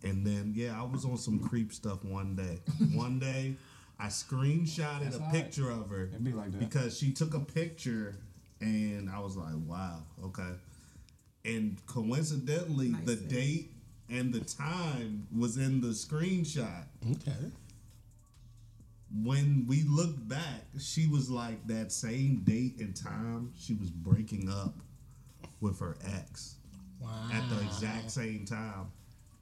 And 0.02 0.26
then 0.26 0.52
yeah, 0.54 0.78
I 0.78 0.84
was 0.84 1.04
on 1.04 1.16
some 1.16 1.38
creep 1.38 1.72
stuff 1.72 2.04
one 2.04 2.36
day. 2.36 2.58
One 2.94 3.18
day, 3.18 3.56
I 3.98 4.06
screenshotted 4.06 5.04
That's 5.04 5.16
a 5.16 5.20
all 5.20 5.26
right. 5.26 5.32
picture 5.32 5.70
of 5.70 5.90
her 5.90 6.04
It'd 6.12 6.24
be 6.24 6.32
like 6.32 6.52
that. 6.52 6.58
because 6.58 6.98
she 6.98 7.12
took 7.12 7.34
a 7.34 7.40
picture 7.40 8.14
and 8.60 9.08
I 9.10 9.18
was 9.20 9.36
like, 9.36 9.54
wow, 9.66 10.00
okay. 10.24 10.52
And 11.44 11.76
coincidentally, 11.86 12.88
Nice 12.88 13.04
the 13.04 13.16
thing. 13.16 13.28
date 13.28 13.70
and 14.08 14.32
the 14.32 14.40
time 14.40 15.26
was 15.36 15.56
in 15.56 15.80
the 15.80 15.88
screenshot 15.88 16.84
Okay. 17.12 17.50
when 19.22 19.64
we 19.68 19.82
looked 19.84 20.28
back, 20.28 20.64
she 20.78 21.06
was 21.06 21.30
like 21.30 21.66
that 21.68 21.92
same 21.92 22.42
date 22.44 22.74
and 22.80 22.94
time 22.96 23.52
she 23.56 23.74
was 23.74 23.90
breaking 23.90 24.48
up 24.48 24.74
with 25.60 25.78
her 25.80 25.96
ex 26.04 26.56
Wow. 27.00 27.28
at 27.32 27.48
the 27.48 27.60
exact 27.64 28.10
same 28.10 28.44
time. 28.44 28.86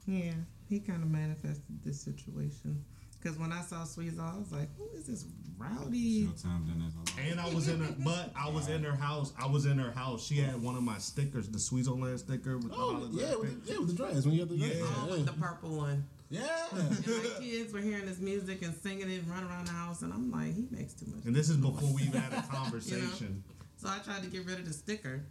yeah. 0.05 0.33
He 0.67 0.79
kind 0.79 1.03
of 1.03 1.11
manifested 1.11 1.79
this 1.83 2.01
situation. 2.01 2.83
Because 3.25 3.39
when 3.39 3.51
I 3.51 3.61
saw 3.61 3.77
Sweezo, 3.77 4.19
I 4.19 4.37
was 4.37 4.51
like, 4.51 4.67
who 4.77 4.87
is 4.95 5.07
this 5.07 5.25
rowdy? 5.57 6.25
Showtime 6.27 6.67
done 6.67 6.77
that 6.77 6.93
a 6.93 7.23
lot. 7.23 7.31
And 7.31 7.39
I 7.41 7.49
was 7.55 7.67
in 7.67 7.79
her, 7.81 7.91
but 7.97 8.31
I 8.39 8.47
was 8.51 8.69
in 8.69 8.83
her 8.83 8.95
house. 8.95 9.33
I 9.41 9.47
was 9.47 9.65
in 9.65 9.79
her 9.79 9.89
house. 9.89 10.23
She 10.23 10.35
had 10.35 10.61
one 10.61 10.75
of 10.75 10.83
my 10.83 10.99
stickers, 10.99 11.49
the 11.49 11.57
Sweezoland 11.57 12.19
sticker 12.19 12.57
with 12.59 12.69
the 12.69 12.75
Oh 12.75 12.93
hologram 13.01 13.19
yeah, 13.19 13.35
with 13.35 13.65
the, 13.65 13.71
yeah, 13.73 13.79
with 13.79 13.87
the 13.87 13.95
dress 13.95 14.25
when 14.25 14.35
you 14.35 14.41
have 14.41 14.49
the 14.49 14.57
dress. 14.57 14.75
Yeah. 14.77 14.85
Oh, 14.85 15.07
with 15.09 15.25
the 15.25 15.33
purple 15.33 15.75
one. 15.75 16.05
yeah. 16.29 16.67
And 16.71 16.89
my 16.91 17.29
kids 17.39 17.73
were 17.73 17.79
hearing 17.79 18.05
this 18.05 18.19
music 18.19 18.61
and 18.61 18.75
singing 18.75 19.09
it 19.09 19.17
and 19.21 19.27
running 19.27 19.49
around 19.49 19.65
the 19.65 19.73
house, 19.73 20.03
and 20.03 20.13
I'm 20.13 20.31
like, 20.31 20.53
he 20.53 20.67
makes 20.69 20.93
too 20.93 21.07
much. 21.07 21.25
And 21.25 21.35
this 21.35 21.49
is 21.49 21.57
before 21.57 21.91
we 21.95 22.03
even 22.03 22.21
had 22.21 22.31
a 22.31 22.43
conversation. 22.55 23.43
So 23.77 23.89
I 23.89 23.97
tried 24.05 24.21
to 24.21 24.29
get 24.29 24.45
rid 24.45 24.59
of 24.59 24.67
the 24.67 24.73
sticker, 24.73 25.23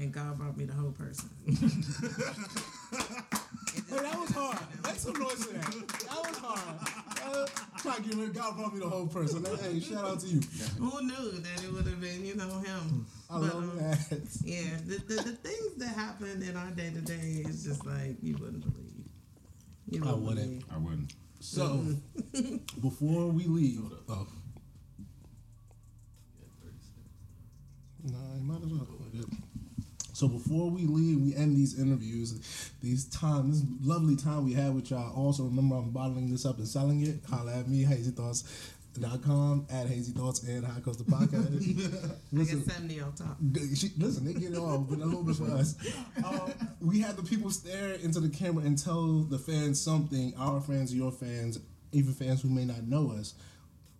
and 0.00 0.10
God 0.10 0.38
brought 0.38 0.56
me 0.56 0.64
the 0.64 0.72
whole 0.72 0.92
person. 0.92 1.28
Hey, 1.44 1.52
oh, 3.92 4.02
that 4.02 4.18
was 4.18 4.30
hard. 4.30 4.58
Make 4.84 4.94
some 4.94 5.12
noise 5.12 5.44
for 5.44 5.52
that. 5.52 5.70
That 6.08 6.30
was 6.30 6.38
hard. 6.38 7.04
Uh, 7.26 7.46
try 7.78 7.96
to 7.96 8.02
get 8.02 8.14
rid 8.14 8.28
of 8.28 8.34
God 8.34 8.56
brought 8.56 8.72
me 8.74 8.80
the 8.80 8.88
whole 8.88 9.06
person. 9.06 9.44
Hey, 9.60 9.80
shout 9.80 10.04
out 10.04 10.20
to 10.20 10.26
you. 10.26 10.40
Who 10.78 11.02
knew 11.02 11.30
that 11.40 11.64
it 11.64 11.72
would 11.72 11.86
have 11.86 12.00
been, 12.00 12.24
you 12.24 12.34
know, 12.36 12.48
him? 12.60 13.06
I 13.28 13.40
But, 13.40 13.54
love 13.54 13.54
um, 13.64 13.76
that. 13.78 14.28
Yeah, 14.44 14.76
the, 14.86 14.98
the, 14.98 15.14
the 15.22 15.32
things 15.32 15.74
that 15.78 15.88
happen 15.88 16.42
in 16.42 16.56
our 16.56 16.70
day 16.70 16.90
to 16.90 17.00
day 17.00 17.42
is 17.48 17.64
just 17.64 17.84
like 17.84 18.16
you 18.22 18.36
wouldn't 18.36 18.62
believe. 18.62 19.08
You 19.90 20.02
I 20.08 20.12
wouldn't. 20.14 20.36
believe. 20.46 20.64
I 20.72 20.78
wouldn't. 20.78 21.12
So, 21.40 21.80
before 22.80 23.26
we 23.28 23.44
leave, 23.44 23.80
oh, 24.08 24.26
Yeah, 26.38 26.46
36. 26.62 26.80
you 28.06 28.42
might 28.42 28.62
as 28.62 28.70
well. 28.72 28.86
We're 30.22 30.28
good. 30.28 30.36
So 30.36 30.38
before 30.38 30.70
we 30.70 30.86
leave, 30.86 31.20
we 31.20 31.34
end 31.34 31.56
these 31.56 31.78
interviews, 31.78 32.70
these 32.82 33.04
time, 33.06 33.50
this 33.50 33.62
lovely 33.82 34.16
time 34.16 34.44
we 34.44 34.54
had 34.54 34.74
with 34.74 34.90
y'all. 34.90 35.14
Also, 35.14 35.44
remember 35.44 35.76
I'm 35.76 35.90
bottling 35.90 36.30
this 36.30 36.46
up 36.46 36.58
and 36.58 36.66
selling 36.66 37.02
it. 37.06 37.20
Holla 37.28 37.58
at 37.58 37.68
me, 37.68 37.84
hazythoughts.com, 37.84 39.66
at 39.70 39.86
Hazy 39.86 40.12
Thoughts 40.12 40.42
and 40.44 40.64
High 40.64 40.80
Coast 40.80 40.98
the 40.98 41.04
Podcast. 41.04 41.46
I 42.04 42.16
Listen, 42.32 42.58
get 42.60 42.72
70 42.72 43.00
on 43.00 43.12
top. 43.12 43.36
She, 43.74 43.90
listen, 43.98 44.24
they 44.24 44.32
get 44.32 44.52
it 44.52 44.58
all, 44.58 44.78
but 44.78 44.98
a 44.98 45.04
little 45.04 45.22
bit 45.22 45.36
for 45.36 45.50
us. 45.50 45.76
Um, 46.24 46.50
we 46.80 47.00
had 47.00 47.16
the 47.16 47.22
people 47.22 47.50
stare 47.50 47.92
into 47.94 48.20
the 48.20 48.28
camera 48.30 48.64
and 48.64 48.82
tell 48.82 49.20
the 49.20 49.38
fans 49.38 49.80
something, 49.80 50.32
our 50.38 50.60
fans, 50.60 50.94
your 50.94 51.12
fans, 51.12 51.60
even 51.92 52.14
fans 52.14 52.40
who 52.42 52.48
may 52.48 52.64
not 52.64 52.84
know 52.84 53.12
us. 53.12 53.34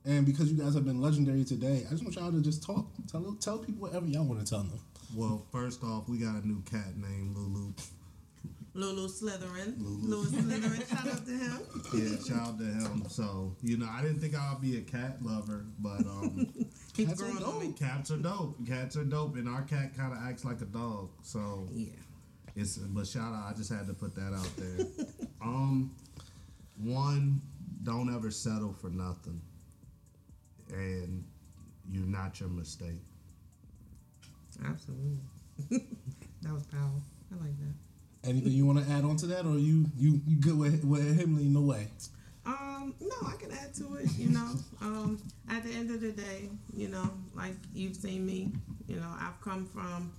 And 0.07 0.25
because 0.25 0.51
you 0.51 0.57
guys 0.57 0.75
have 0.75 0.87
been 0.87 1.03
legendary 1.03 1.45
today, 1.45 1.85
I 1.87 1.91
just 1.91 2.03
want 2.03 2.17
y'all 2.17 2.33
to 2.33 2.41
just 2.41 2.63
talk. 2.63 2.87
Tell 3.11 3.37
tell 3.41 3.59
people 3.59 3.83
whatever 3.83 4.07
y'all 4.07 4.25
want 4.25 4.41
to 4.41 4.47
tell 4.47 4.63
them. 4.63 4.81
Well, 5.15 5.47
first 5.53 5.83
off, 5.85 6.09
we 6.09 6.19
got 6.19 6.43
a 6.43 6.47
new 6.47 6.63
cat 6.63 6.97
named 6.97 7.37
Lulu. 7.37 7.73
Lulu 8.75 9.09
Slytherin. 9.09 9.81
Lulu. 9.81 10.07
Lulu 10.09 10.27
Slytherin. 10.31 10.89
Shout 10.89 11.09
out 11.09 11.25
to 11.25 11.33
him. 11.33 11.61
Yeah, 11.95 12.17
shout 12.29 12.49
out 12.49 12.59
to 12.59 12.65
him. 12.65 13.05
So, 13.09 13.57
you 13.63 13.79
know, 13.79 13.89
I 13.91 14.03
didn't 14.03 14.21
think 14.21 14.35
I'd 14.35 14.61
be 14.61 14.77
a 14.77 14.83
cat 14.83 15.17
lover, 15.23 15.65
but 15.79 16.01
um, 16.01 16.47
Cats 16.97 17.23
are 17.23 17.59
me. 17.61 17.73
cats 17.79 18.11
are 18.11 18.17
dope. 18.17 18.67
Cats 18.67 18.97
are 18.97 19.05
dope, 19.05 19.37
and 19.37 19.49
our 19.49 19.63
cat 19.63 19.97
kind 19.97 20.13
of 20.13 20.19
acts 20.23 20.45
like 20.45 20.61
a 20.61 20.67
dog. 20.67 21.11
So, 21.23 21.69
Yeah. 21.73 21.87
It's 22.59 22.79
but 22.79 23.07
shout 23.07 23.35
out. 23.35 23.51
I 23.51 23.53
just 23.55 23.71
had 23.71 23.87
to 23.87 23.93
put 23.93 24.15
that 24.15 24.33
out 24.33 24.49
there. 24.57 24.87
um, 25.43 25.95
one, 26.83 27.43
don't 27.83 28.15
ever 28.15 28.31
settle 28.31 28.73
for 28.73 28.89
nothing, 28.89 29.43
and 30.73 31.23
you're 31.91 32.07
not 32.07 32.41
your 32.41 32.49
mistake. 32.49 33.03
Absolutely. 34.65 35.19
that 36.43 36.53
was 36.53 36.67
powerful. 36.67 37.03
I 37.33 37.45
like 37.45 37.59
that. 37.59 38.29
Anything 38.29 38.53
you 38.53 38.67
want 38.67 38.85
to 38.85 38.93
add 38.93 39.05
on 39.05 39.17
to 39.17 39.27
that, 39.29 39.47
or 39.47 39.59
you 39.59 39.87
you 39.97 40.21
you 40.27 40.37
good 40.37 40.59
with 40.59 40.85
with 40.85 41.19
him 41.19 41.37
leading 41.37 41.53
the 41.53 41.61
way? 41.61 41.89
Um, 42.45 42.95
no, 43.01 43.29
I 43.29 43.35
can 43.37 43.51
add 43.53 43.75
to 43.75 43.97
it, 43.97 44.09
you 44.17 44.31
know. 44.31 44.53
um, 44.81 45.21
at 45.51 45.65
the 45.65 45.73
end 45.73 45.91
of 45.91 46.01
the 46.01 46.13
day, 46.13 46.49
you 46.75 46.89
know, 46.89 47.11
like 47.35 47.55
you've 47.75 47.97
seen 47.97 48.25
me, 48.25 48.53
you 48.87 48.97
know, 48.97 49.13
I've 49.21 49.41
come 49.41 49.67
from 49.67 50.13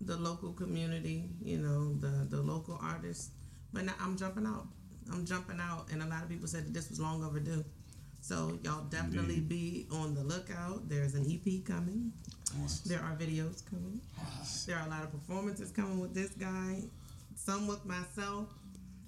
the 0.00 0.16
local 0.16 0.52
community, 0.52 1.28
you 1.42 1.58
know, 1.58 1.94
the 1.94 2.26
the 2.28 2.40
local 2.40 2.78
artists, 2.82 3.30
but 3.72 3.84
now 3.84 3.94
I'm 4.00 4.16
jumping 4.16 4.46
out. 4.46 4.66
I'm 5.12 5.24
jumping 5.26 5.58
out, 5.60 5.86
and 5.92 6.02
a 6.02 6.06
lot 6.06 6.22
of 6.22 6.28
people 6.28 6.46
said 6.46 6.66
that 6.66 6.74
this 6.74 6.88
was 6.88 7.00
long 7.00 7.24
overdue. 7.24 7.64
So 8.20 8.58
y'all 8.62 8.84
definitely 8.84 9.40
be 9.40 9.86
on 9.90 10.14
the 10.14 10.22
lookout. 10.22 10.88
There's 10.88 11.14
an 11.14 11.24
EP 11.26 11.64
coming. 11.64 12.12
There 12.86 13.00
are 13.00 13.16
videos 13.16 13.62
coming. 13.68 14.00
There 14.66 14.76
are 14.76 14.86
a 14.86 14.90
lot 14.90 15.02
of 15.02 15.12
performances 15.12 15.70
coming 15.70 16.00
with 16.00 16.14
this 16.14 16.30
guy. 16.30 16.82
Some 17.36 17.66
with 17.66 17.84
myself. 17.84 18.48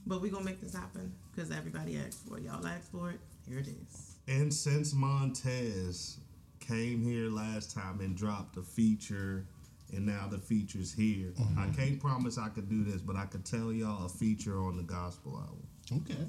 But 0.07 0.21
we're 0.21 0.33
gonna 0.33 0.45
make 0.45 0.61
this 0.61 0.75
happen 0.75 1.13
because 1.35 1.51
everybody 1.51 1.99
asked 1.99 2.27
for 2.27 2.39
it. 2.39 2.45
Y'all 2.45 2.67
asked 2.67 2.91
for 2.91 3.11
it. 3.11 3.21
Here 3.49 3.59
it 3.59 3.69
is. 3.69 4.17
And 4.29 4.53
since 4.53 4.95
Montez 4.95 6.19
came 6.61 7.03
here 7.03 7.29
last 7.29 7.75
time 7.75 8.01
and 8.01 8.17
dropped 8.17 8.57
a 8.57 8.63
feature, 8.63 9.47
and 9.93 10.07
now 10.07 10.27
the 10.31 10.39
feature's 10.39 10.93
here, 10.93 11.33
I 11.39 11.43
mm-hmm. 11.43 11.73
can't 11.73 12.01
promise 12.01 12.39
I 12.39 12.49
could 12.49 12.69
do 12.69 12.85
this, 12.85 13.03
but 13.03 13.17
I 13.17 13.27
could 13.27 13.45
tell 13.45 13.73
y'all 13.73 14.07
a 14.07 14.09
feature 14.09 14.59
on 14.59 14.77
the 14.77 14.83
gospel 14.83 15.39
album. 15.39 16.03
Okay. 16.11 16.27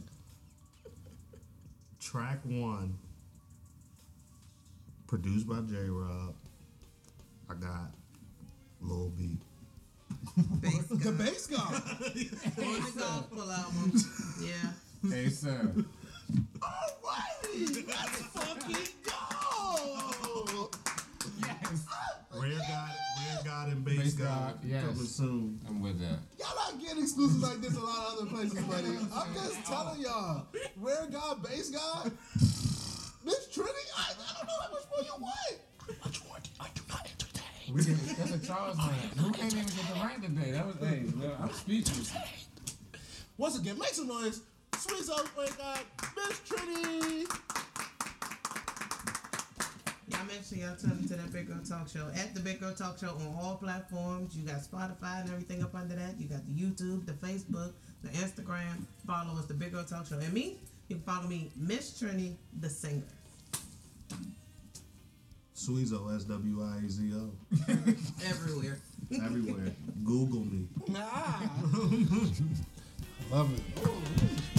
Track 2.00 2.40
one, 2.44 2.98
produced 5.08 5.48
by 5.48 5.62
J 5.62 5.90
Rob. 5.90 6.36
I 7.50 7.54
got 7.56 7.92
Lil 8.82 9.10
B. 9.18 9.38
Bass 10.62 10.86
The 10.90 11.12
bass 11.12 11.48
guy. 11.48 11.58
On 11.60 11.74
the 11.74 12.92
gospel 12.98 13.52
album. 13.52 13.94
Yeah. 14.42 15.10
Hey, 15.12 15.30
sir. 15.30 15.72
Oh, 16.62 16.68
Alrighty, 17.04 17.88
let's 17.88 18.22
fucking 18.28 18.88
go. 19.04 20.70
Yes. 21.42 21.86
Rare 22.34 22.52
God, 22.58 22.92
Rare 23.20 23.44
God 23.46 23.68
and 23.70 23.86
Bass, 23.86 23.98
Bass 24.00 24.14
God, 24.14 24.28
God, 24.28 24.60
yes. 24.66 24.84
coming 24.86 25.06
soon. 25.06 25.60
I'm 25.68 25.82
with 25.82 26.00
that. 26.00 26.20
Y'all 26.40 26.56
not 26.56 26.82
getting 26.82 27.04
exclusives 27.04 27.44
like 27.44 27.62
this 27.62 27.76
a 27.76 27.80
lot 27.80 28.14
of 28.14 28.18
other 28.20 28.26
places, 28.32 28.60
buddy. 28.64 28.88
I'm 29.14 29.34
just 29.36 29.66
telling 29.66 30.02
y'all. 30.02 30.48
Rare 30.78 31.08
God, 31.12 31.44
bass 31.44 31.70
God, 31.70 32.12
Miss 33.26 33.48
Trinity. 33.54 33.76
I, 33.98 34.12
I 34.12 34.14
don't 34.38 34.48
know 34.48 34.76
which 34.76 34.86
one 34.90 35.06
you 35.06 35.16
want. 35.22 35.58
Which 36.06 36.20
one 36.26 36.42
I 36.60 36.68
do 36.74 36.82
not 36.90 37.06
entertain. 37.06 37.63
We 37.74 37.84
get, 37.84 37.98
that's 38.18 38.32
a 38.32 38.38
Charles 38.38 38.78
man. 38.78 38.94
Who 39.18 39.32
can't 39.32 39.52
even 39.52 39.66
get 39.66 39.88
the 39.88 40.00
rank 40.00 40.22
today? 40.22 40.52
That 40.52 40.68
was 40.68 40.76
hey, 40.76 41.06
well, 41.18 41.36
I'm 41.42 41.52
speechless. 41.54 42.14
Once 43.36 43.58
again, 43.58 43.80
make 43.80 43.90
some 43.90 44.08
noise. 44.08 44.42
Sweet 44.78 45.04
Soul 45.04 45.26
Rare 45.36 45.48
God, 45.58 45.80
uh, 46.04 46.06
Miss 46.16 46.40
Trinity. 46.48 47.26
Y'all 50.08 50.26
make 50.28 50.44
sure 50.48 50.60
y'all 50.60 50.76
tune 50.76 51.00
into 51.02 51.16
that 51.16 51.34
Big 51.34 51.48
Girl 51.48 51.58
Talk 51.68 51.88
Show 51.90 52.12
at 52.16 52.36
the 52.36 52.42
Big 52.42 52.60
Girl 52.60 52.74
Talk 52.74 53.00
Show 53.00 53.10
on 53.10 53.36
all 53.42 53.56
platforms. 53.56 54.36
You 54.36 54.46
got 54.46 54.62
Spotify 54.62 55.22
and 55.22 55.32
everything 55.32 55.64
up 55.64 55.74
under 55.74 55.96
that. 55.96 56.20
You 56.20 56.28
got 56.28 56.46
the 56.46 56.54
YouTube, 56.54 57.08
the 57.08 57.14
Facebook, 57.14 57.74
the 58.04 58.10
Instagram. 58.10 58.84
Follow 59.08 59.36
us, 59.40 59.46
the 59.46 59.56
Big 59.56 59.72
Girl 59.72 59.84
Talk 59.84 60.06
Show. 60.06 60.20
And 60.20 60.32
me, 60.32 60.60
you 60.90 60.98
can 60.98 61.04
follow 61.06 61.28
me, 61.28 61.50
Miss 61.58 62.00
Trini, 62.00 62.36
the 62.60 62.70
singer. 62.70 63.02
Sweezo, 65.64 66.14
S 66.14 66.26
W 66.26 66.62
I 66.62 66.88
Z 66.90 67.14
O. 67.16 67.32
Everywhere. 68.28 68.80
Everywhere. 69.24 69.74
Google 70.04 70.42
me. 70.42 70.68
Nah. 70.90 71.40
Love 73.32 73.50
it. 73.58 74.53